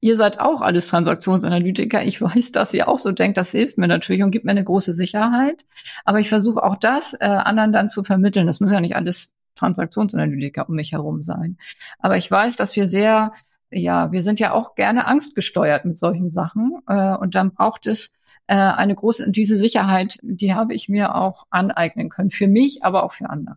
ihr 0.00 0.16
seid 0.16 0.40
auch 0.40 0.62
alles 0.62 0.88
Transaktionsanalytiker. 0.88 2.02
Ich 2.02 2.22
weiß, 2.22 2.52
dass 2.52 2.72
ihr 2.72 2.88
auch 2.88 2.98
so 2.98 3.12
denkt. 3.12 3.36
Das 3.36 3.50
hilft 3.50 3.76
mir 3.76 3.86
natürlich 3.86 4.22
und 4.22 4.30
gibt 4.30 4.46
mir 4.46 4.52
eine 4.52 4.64
große 4.64 4.94
Sicherheit. 4.94 5.66
Aber 6.06 6.20
ich 6.20 6.30
versuche 6.30 6.62
auch 6.62 6.76
das 6.76 7.12
äh, 7.20 7.26
anderen 7.26 7.74
dann 7.74 7.90
zu 7.90 8.02
vermitteln. 8.02 8.46
Das 8.46 8.60
muss 8.60 8.72
ja 8.72 8.80
nicht 8.80 8.96
alles 8.96 9.34
Transaktionsanalytiker 9.56 10.70
um 10.70 10.76
mich 10.76 10.92
herum 10.92 11.22
sein. 11.22 11.58
Aber 11.98 12.16
ich 12.16 12.30
weiß, 12.30 12.56
dass 12.56 12.74
wir 12.76 12.88
sehr 12.88 13.34
ja, 13.70 14.12
wir 14.12 14.22
sind 14.22 14.40
ja 14.40 14.52
auch 14.52 14.74
gerne 14.74 15.06
angstgesteuert 15.06 15.84
mit 15.84 15.98
solchen 15.98 16.30
Sachen. 16.30 16.80
Äh, 16.86 17.14
und 17.16 17.34
dann 17.34 17.52
braucht 17.52 17.86
es 17.86 18.12
äh, 18.46 18.54
eine 18.54 18.94
große, 18.94 19.26
und 19.26 19.36
diese 19.36 19.56
Sicherheit, 19.56 20.18
die 20.22 20.54
habe 20.54 20.74
ich 20.74 20.88
mir 20.88 21.14
auch 21.14 21.46
aneignen 21.50 22.08
können. 22.08 22.30
Für 22.30 22.48
mich, 22.48 22.84
aber 22.84 23.04
auch 23.04 23.12
für 23.12 23.30
andere. 23.30 23.56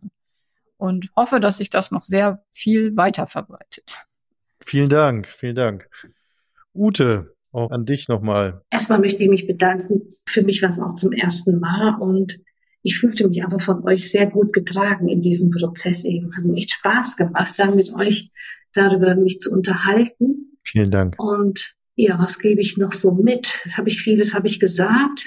Und 0.77 1.09
hoffe, 1.15 1.39
dass 1.39 1.57
sich 1.57 1.69
das 1.69 1.91
noch 1.91 2.01
sehr 2.01 2.43
viel 2.51 2.95
weiter 2.95 3.27
verbreitet. 3.27 4.05
Vielen 4.59 4.89
Dank, 4.89 5.27
vielen 5.27 5.55
Dank. 5.55 5.89
Ute, 6.73 7.35
auch 7.51 7.71
an 7.71 7.85
dich 7.85 8.07
nochmal. 8.07 8.61
Erstmal 8.71 8.99
möchte 8.99 9.23
ich 9.23 9.29
mich 9.29 9.47
bedanken. 9.47 10.15
Für 10.27 10.41
mich 10.41 10.61
war 10.61 10.69
es 10.69 10.79
auch 10.79 10.95
zum 10.95 11.11
ersten 11.11 11.59
Mal 11.59 11.95
und 11.99 12.39
ich 12.81 12.97
fühlte 12.97 13.27
mich 13.27 13.43
aber 13.43 13.59
von 13.59 13.83
euch 13.85 14.11
sehr 14.11 14.27
gut 14.27 14.51
getragen 14.51 15.07
in 15.07 15.21
diesem 15.21 15.51
Prozess 15.51 16.03
eben. 16.03 16.35
Hat 16.35 16.43
mir 16.43 16.57
echt 16.57 16.71
Spaß 16.71 17.15
gemacht, 17.15 17.53
dann 17.57 17.75
mit 17.75 17.93
euch 17.95 18.31
darüber 18.73 19.15
mich 19.15 19.39
zu 19.39 19.51
unterhalten. 19.51 20.57
Vielen 20.63 20.91
Dank. 20.91 21.15
Und 21.17 21.75
ja, 21.95 22.17
was 22.19 22.39
gebe 22.39 22.61
ich 22.61 22.77
noch 22.77 22.93
so 22.93 23.13
mit? 23.13 23.59
Das 23.63 23.77
habe 23.77 23.89
ich 23.89 24.01
vieles 24.01 24.33
habe 24.33 24.47
ich 24.47 24.59
gesagt, 24.59 25.25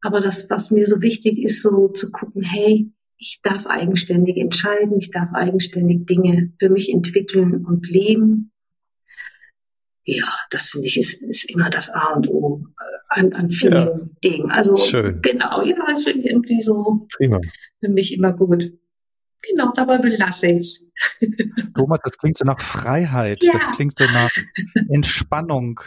aber 0.00 0.20
das, 0.20 0.48
was 0.50 0.70
mir 0.70 0.86
so 0.86 1.02
wichtig 1.02 1.38
ist, 1.42 1.62
so 1.62 1.88
zu 1.88 2.10
gucken, 2.10 2.42
hey, 2.42 2.90
ich 3.16 3.40
darf 3.42 3.66
eigenständig 3.66 4.36
entscheiden, 4.36 4.98
ich 4.98 5.10
darf 5.10 5.32
eigenständig 5.32 6.06
Dinge 6.06 6.52
für 6.58 6.68
mich 6.68 6.92
entwickeln 6.92 7.64
und 7.64 7.88
leben. 7.90 8.52
Ja, 10.04 10.26
das 10.50 10.70
finde 10.70 10.86
ich 10.86 10.98
ist, 10.98 11.22
ist 11.22 11.50
immer 11.50 11.70
das 11.70 11.88
A 11.88 12.12
und 12.14 12.28
O 12.28 12.66
äh, 12.78 13.20
an, 13.20 13.32
an 13.32 13.50
vielen 13.50 13.72
ja. 13.72 14.00
Dingen. 14.22 14.50
Also 14.50 14.76
Schön. 14.76 15.22
genau, 15.22 15.62
ja, 15.62 15.76
das 15.88 16.04
finde 16.04 16.20
ich 16.20 16.26
irgendwie 16.26 16.60
so 16.60 17.06
Prima. 17.16 17.40
für 17.82 17.88
mich 17.90 18.14
immer 18.14 18.34
gut. 18.34 18.72
Genau, 19.50 19.72
dabei 19.74 19.98
belasse 19.98 20.48
ich 20.48 20.58
es. 20.60 20.92
Thomas, 21.74 21.98
das 22.02 22.18
klingt 22.18 22.38
so 22.38 22.44
nach 22.44 22.60
Freiheit. 22.60 23.42
Ja. 23.42 23.52
Das 23.52 23.70
klingt 23.72 23.98
so 23.98 24.04
nach 24.04 24.30
Entspannung. 24.88 25.80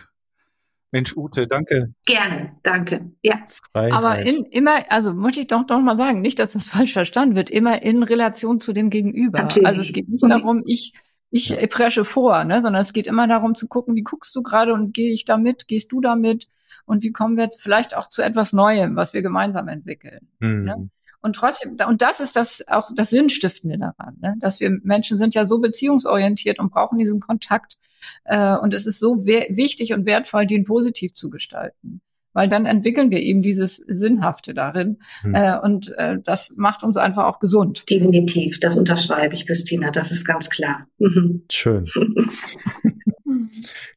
Mensch, 0.91 1.15
Ute, 1.17 1.47
danke. 1.47 1.93
Gerne, 2.05 2.57
danke. 2.63 3.11
Ja. 3.21 3.41
Freiheit. 3.73 3.91
Aber 3.91 4.19
in, 4.19 4.45
immer, 4.45 4.89
also 4.89 5.13
muss 5.13 5.35
ich 5.37 5.47
doch 5.47 5.67
noch 5.67 5.81
mal 5.81 5.97
sagen, 5.97 6.21
nicht, 6.21 6.39
dass 6.39 6.53
das 6.53 6.69
falsch 6.71 6.93
verstanden 6.93 7.35
wird, 7.35 7.49
immer 7.49 7.81
in 7.81 8.03
Relation 8.03 8.59
zu 8.59 8.73
dem 8.73 8.89
Gegenüber. 8.89 9.41
Natürlich. 9.41 9.67
Also 9.67 9.81
es 9.81 9.91
geht 9.91 10.07
nicht 10.07 10.23
darum, 10.23 10.63
ich, 10.65 10.93
ich 11.29 11.49
ja. 11.49 11.67
presche 11.67 12.05
vor, 12.05 12.43
ne, 12.45 12.61
sondern 12.61 12.81
es 12.81 12.93
geht 12.93 13.07
immer 13.07 13.27
darum 13.27 13.55
zu 13.55 13.67
gucken, 13.67 13.95
wie 13.95 14.03
guckst 14.03 14.35
du 14.35 14.41
gerade 14.41 14.73
und 14.73 14.93
gehe 14.93 15.11
ich 15.11 15.25
damit, 15.25 15.67
gehst 15.67 15.91
du 15.91 15.99
damit 15.99 16.47
und 16.85 17.03
wie 17.03 17.11
kommen 17.11 17.35
wir 17.35 17.43
jetzt 17.43 17.61
vielleicht 17.61 17.95
auch 17.95 18.07
zu 18.07 18.21
etwas 18.21 18.53
Neuem, 18.53 18.95
was 18.95 19.13
wir 19.13 19.21
gemeinsam 19.21 19.67
entwickeln. 19.67 20.29
Mhm. 20.39 20.63
Ne? 20.63 20.89
Und 21.27 21.33
trotzdem, 21.33 21.75
und 21.85 22.01
das 22.01 22.21
ist 22.21 22.37
das 22.37 22.65
auch 22.69 22.89
das 22.95 23.09
Sinnstiftende 23.09 23.77
daran, 23.77 24.15
ne? 24.21 24.35
dass 24.39 24.61
wir 24.61 24.69
Menschen 24.83 25.19
sind 25.19 25.35
ja 25.35 25.45
so 25.45 25.59
beziehungsorientiert 25.59 26.57
und 26.57 26.71
brauchen 26.71 26.97
diesen 26.97 27.19
Kontakt. 27.19 27.77
Äh, 28.23 28.55
und 28.55 28.73
es 28.73 28.85
ist 28.85 29.01
so 29.01 29.25
wichtig 29.25 29.91
und 29.91 30.05
wertvoll, 30.05 30.47
den 30.47 30.63
positiv 30.63 31.15
zu 31.15 31.29
gestalten. 31.29 31.99
Weil 32.31 32.47
dann 32.47 32.65
entwickeln 32.65 33.11
wir 33.11 33.19
eben 33.19 33.41
dieses 33.41 33.75
Sinnhafte 33.75 34.53
darin. 34.53 34.99
Hm. 35.23 35.35
Äh, 35.35 35.59
und 35.59 35.89
äh, 35.97 36.17
das 36.23 36.53
macht 36.55 36.83
uns 36.83 36.95
einfach 36.95 37.25
auch 37.25 37.39
gesund. 37.39 37.83
Definitiv, 37.89 38.61
das 38.61 38.77
unterschreibe 38.77 39.35
ich, 39.35 39.45
Christina, 39.45 39.91
das 39.91 40.11
ist 40.11 40.23
ganz 40.23 40.49
klar. 40.49 40.87
Mhm. 40.97 41.43
Schön. 41.51 41.87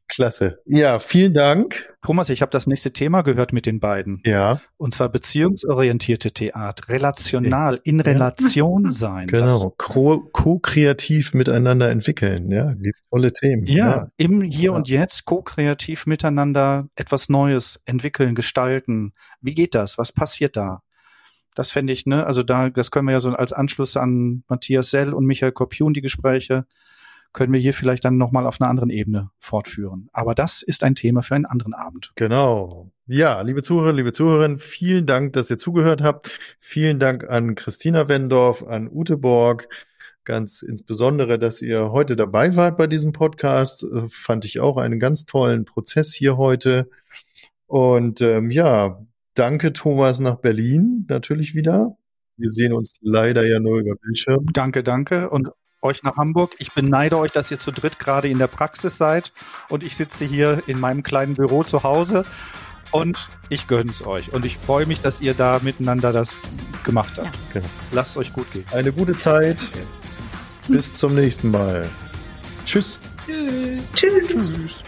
Klasse. 0.07 0.59
Ja, 0.65 0.99
vielen 0.99 1.33
Dank. 1.33 1.93
Thomas, 2.01 2.29
ich 2.29 2.41
habe 2.41 2.51
das 2.51 2.67
nächste 2.67 2.91
Thema 2.91 3.21
gehört 3.21 3.53
mit 3.53 3.65
den 3.65 3.79
beiden. 3.79 4.21
Ja. 4.25 4.59
Und 4.77 4.93
zwar 4.93 5.09
beziehungsorientierte 5.09 6.31
Theater, 6.31 6.89
relational, 6.89 7.79
in 7.83 7.99
Relation 7.99 8.89
sein. 8.89 9.27
Genau, 9.27 9.73
co-kreativ 9.77 11.33
miteinander 11.33 11.89
entwickeln, 11.89 12.51
ja, 12.51 12.73
die 12.73 12.91
tolle 13.09 13.31
Themen. 13.31 13.65
Ja, 13.67 13.87
ja. 13.87 14.11
im 14.17 14.41
Hier 14.41 14.71
ja. 14.71 14.71
und 14.71 14.89
Jetzt 14.89 15.25
co-kreativ 15.25 16.07
miteinander 16.07 16.87
etwas 16.95 17.29
Neues 17.29 17.81
entwickeln, 17.85 18.35
gestalten. 18.35 19.13
Wie 19.39 19.53
geht 19.53 19.75
das? 19.75 19.97
Was 19.97 20.11
passiert 20.11 20.57
da? 20.57 20.81
Das 21.55 21.71
fände 21.71 21.93
ich, 21.93 22.05
ne, 22.05 22.25
also 22.25 22.43
da, 22.43 22.69
das 22.69 22.91
können 22.91 23.07
wir 23.07 23.13
ja 23.13 23.19
so 23.19 23.31
als 23.31 23.53
Anschluss 23.53 23.97
an 23.97 24.43
Matthias 24.47 24.89
Sell 24.89 25.13
und 25.13 25.25
Michael 25.25 25.51
Korpiun 25.51 25.93
die 25.93 26.01
Gespräche 26.01 26.65
können 27.33 27.53
wir 27.53 27.59
hier 27.59 27.73
vielleicht 27.73 28.03
dann 28.05 28.17
nochmal 28.17 28.45
auf 28.45 28.59
einer 28.59 28.69
anderen 28.69 28.89
Ebene 28.89 29.31
fortführen. 29.39 30.09
Aber 30.11 30.35
das 30.35 30.61
ist 30.61 30.83
ein 30.83 30.95
Thema 30.95 31.21
für 31.21 31.35
einen 31.35 31.45
anderen 31.45 31.73
Abend. 31.73 32.11
Genau. 32.15 32.91
Ja, 33.07 33.41
liebe 33.41 33.61
Zuhörer, 33.61 33.93
liebe 33.93 34.13
Zuhörerinnen, 34.13 34.57
vielen 34.57 35.05
Dank, 35.05 35.33
dass 35.33 35.49
ihr 35.49 35.57
zugehört 35.57 36.01
habt. 36.01 36.39
Vielen 36.59 36.99
Dank 36.99 37.29
an 37.29 37.55
Christina 37.55 38.07
Wendorf, 38.07 38.63
an 38.63 38.89
Ute 38.91 39.17
Borg. 39.17 39.67
Ganz 40.23 40.61
insbesondere, 40.61 41.39
dass 41.39 41.61
ihr 41.61 41.91
heute 41.91 42.15
dabei 42.15 42.55
wart 42.55 42.77
bei 42.77 42.87
diesem 42.87 43.11
Podcast. 43.11 43.83
Äh, 43.83 44.07
fand 44.07 44.45
ich 44.45 44.59
auch 44.59 44.77
einen 44.77 44.99
ganz 44.99 45.25
tollen 45.25 45.65
Prozess 45.65 46.13
hier 46.13 46.37
heute. 46.37 46.89
Und 47.65 48.21
ähm, 48.21 48.51
ja, 48.51 49.05
danke 49.33 49.73
Thomas 49.73 50.19
nach 50.19 50.35
Berlin 50.35 51.05
natürlich 51.09 51.55
wieder. 51.55 51.97
Wir 52.37 52.49
sehen 52.49 52.73
uns 52.73 52.97
leider 53.01 53.45
ja 53.47 53.59
nur 53.59 53.79
über 53.79 53.95
Bildschirm. 53.95 54.45
Danke, 54.53 54.83
danke. 54.83 55.29
Und 55.29 55.49
euch 55.81 56.03
nach 56.03 56.17
Hamburg. 56.17 56.55
Ich 56.59 56.73
beneide 56.73 57.17
euch, 57.17 57.31
dass 57.31 57.51
ihr 57.51 57.59
zu 57.59 57.71
dritt 57.71 57.99
gerade 57.99 58.27
in 58.27 58.39
der 58.39 58.47
Praxis 58.47 58.97
seid 58.97 59.33
und 59.69 59.83
ich 59.83 59.95
sitze 59.95 60.25
hier 60.25 60.63
in 60.67 60.79
meinem 60.79 61.03
kleinen 61.03 61.35
Büro 61.35 61.63
zu 61.63 61.83
Hause 61.83 62.23
und 62.91 63.29
ich 63.49 63.67
gönne 63.67 63.91
es 63.91 64.05
euch. 64.05 64.33
Und 64.33 64.45
ich 64.45 64.57
freue 64.57 64.85
mich, 64.85 65.01
dass 65.01 65.21
ihr 65.21 65.33
da 65.33 65.59
miteinander 65.61 66.11
das 66.11 66.39
gemacht 66.83 67.17
habt. 67.17 67.35
Ja. 67.35 67.41
Genau. 67.53 67.67
Lasst 67.91 68.17
euch 68.17 68.33
gut 68.33 68.51
gehen. 68.51 68.65
Eine 68.71 68.91
gute 68.91 69.15
Zeit. 69.15 69.63
Okay. 69.71 69.83
Bis 70.67 70.93
zum 70.93 71.15
nächsten 71.15 71.51
Mal. 71.51 71.87
Tschüss. 72.65 73.01
Tschüss. 73.25 73.81
Tschüss. 73.93 74.27
Tschüss. 74.27 74.83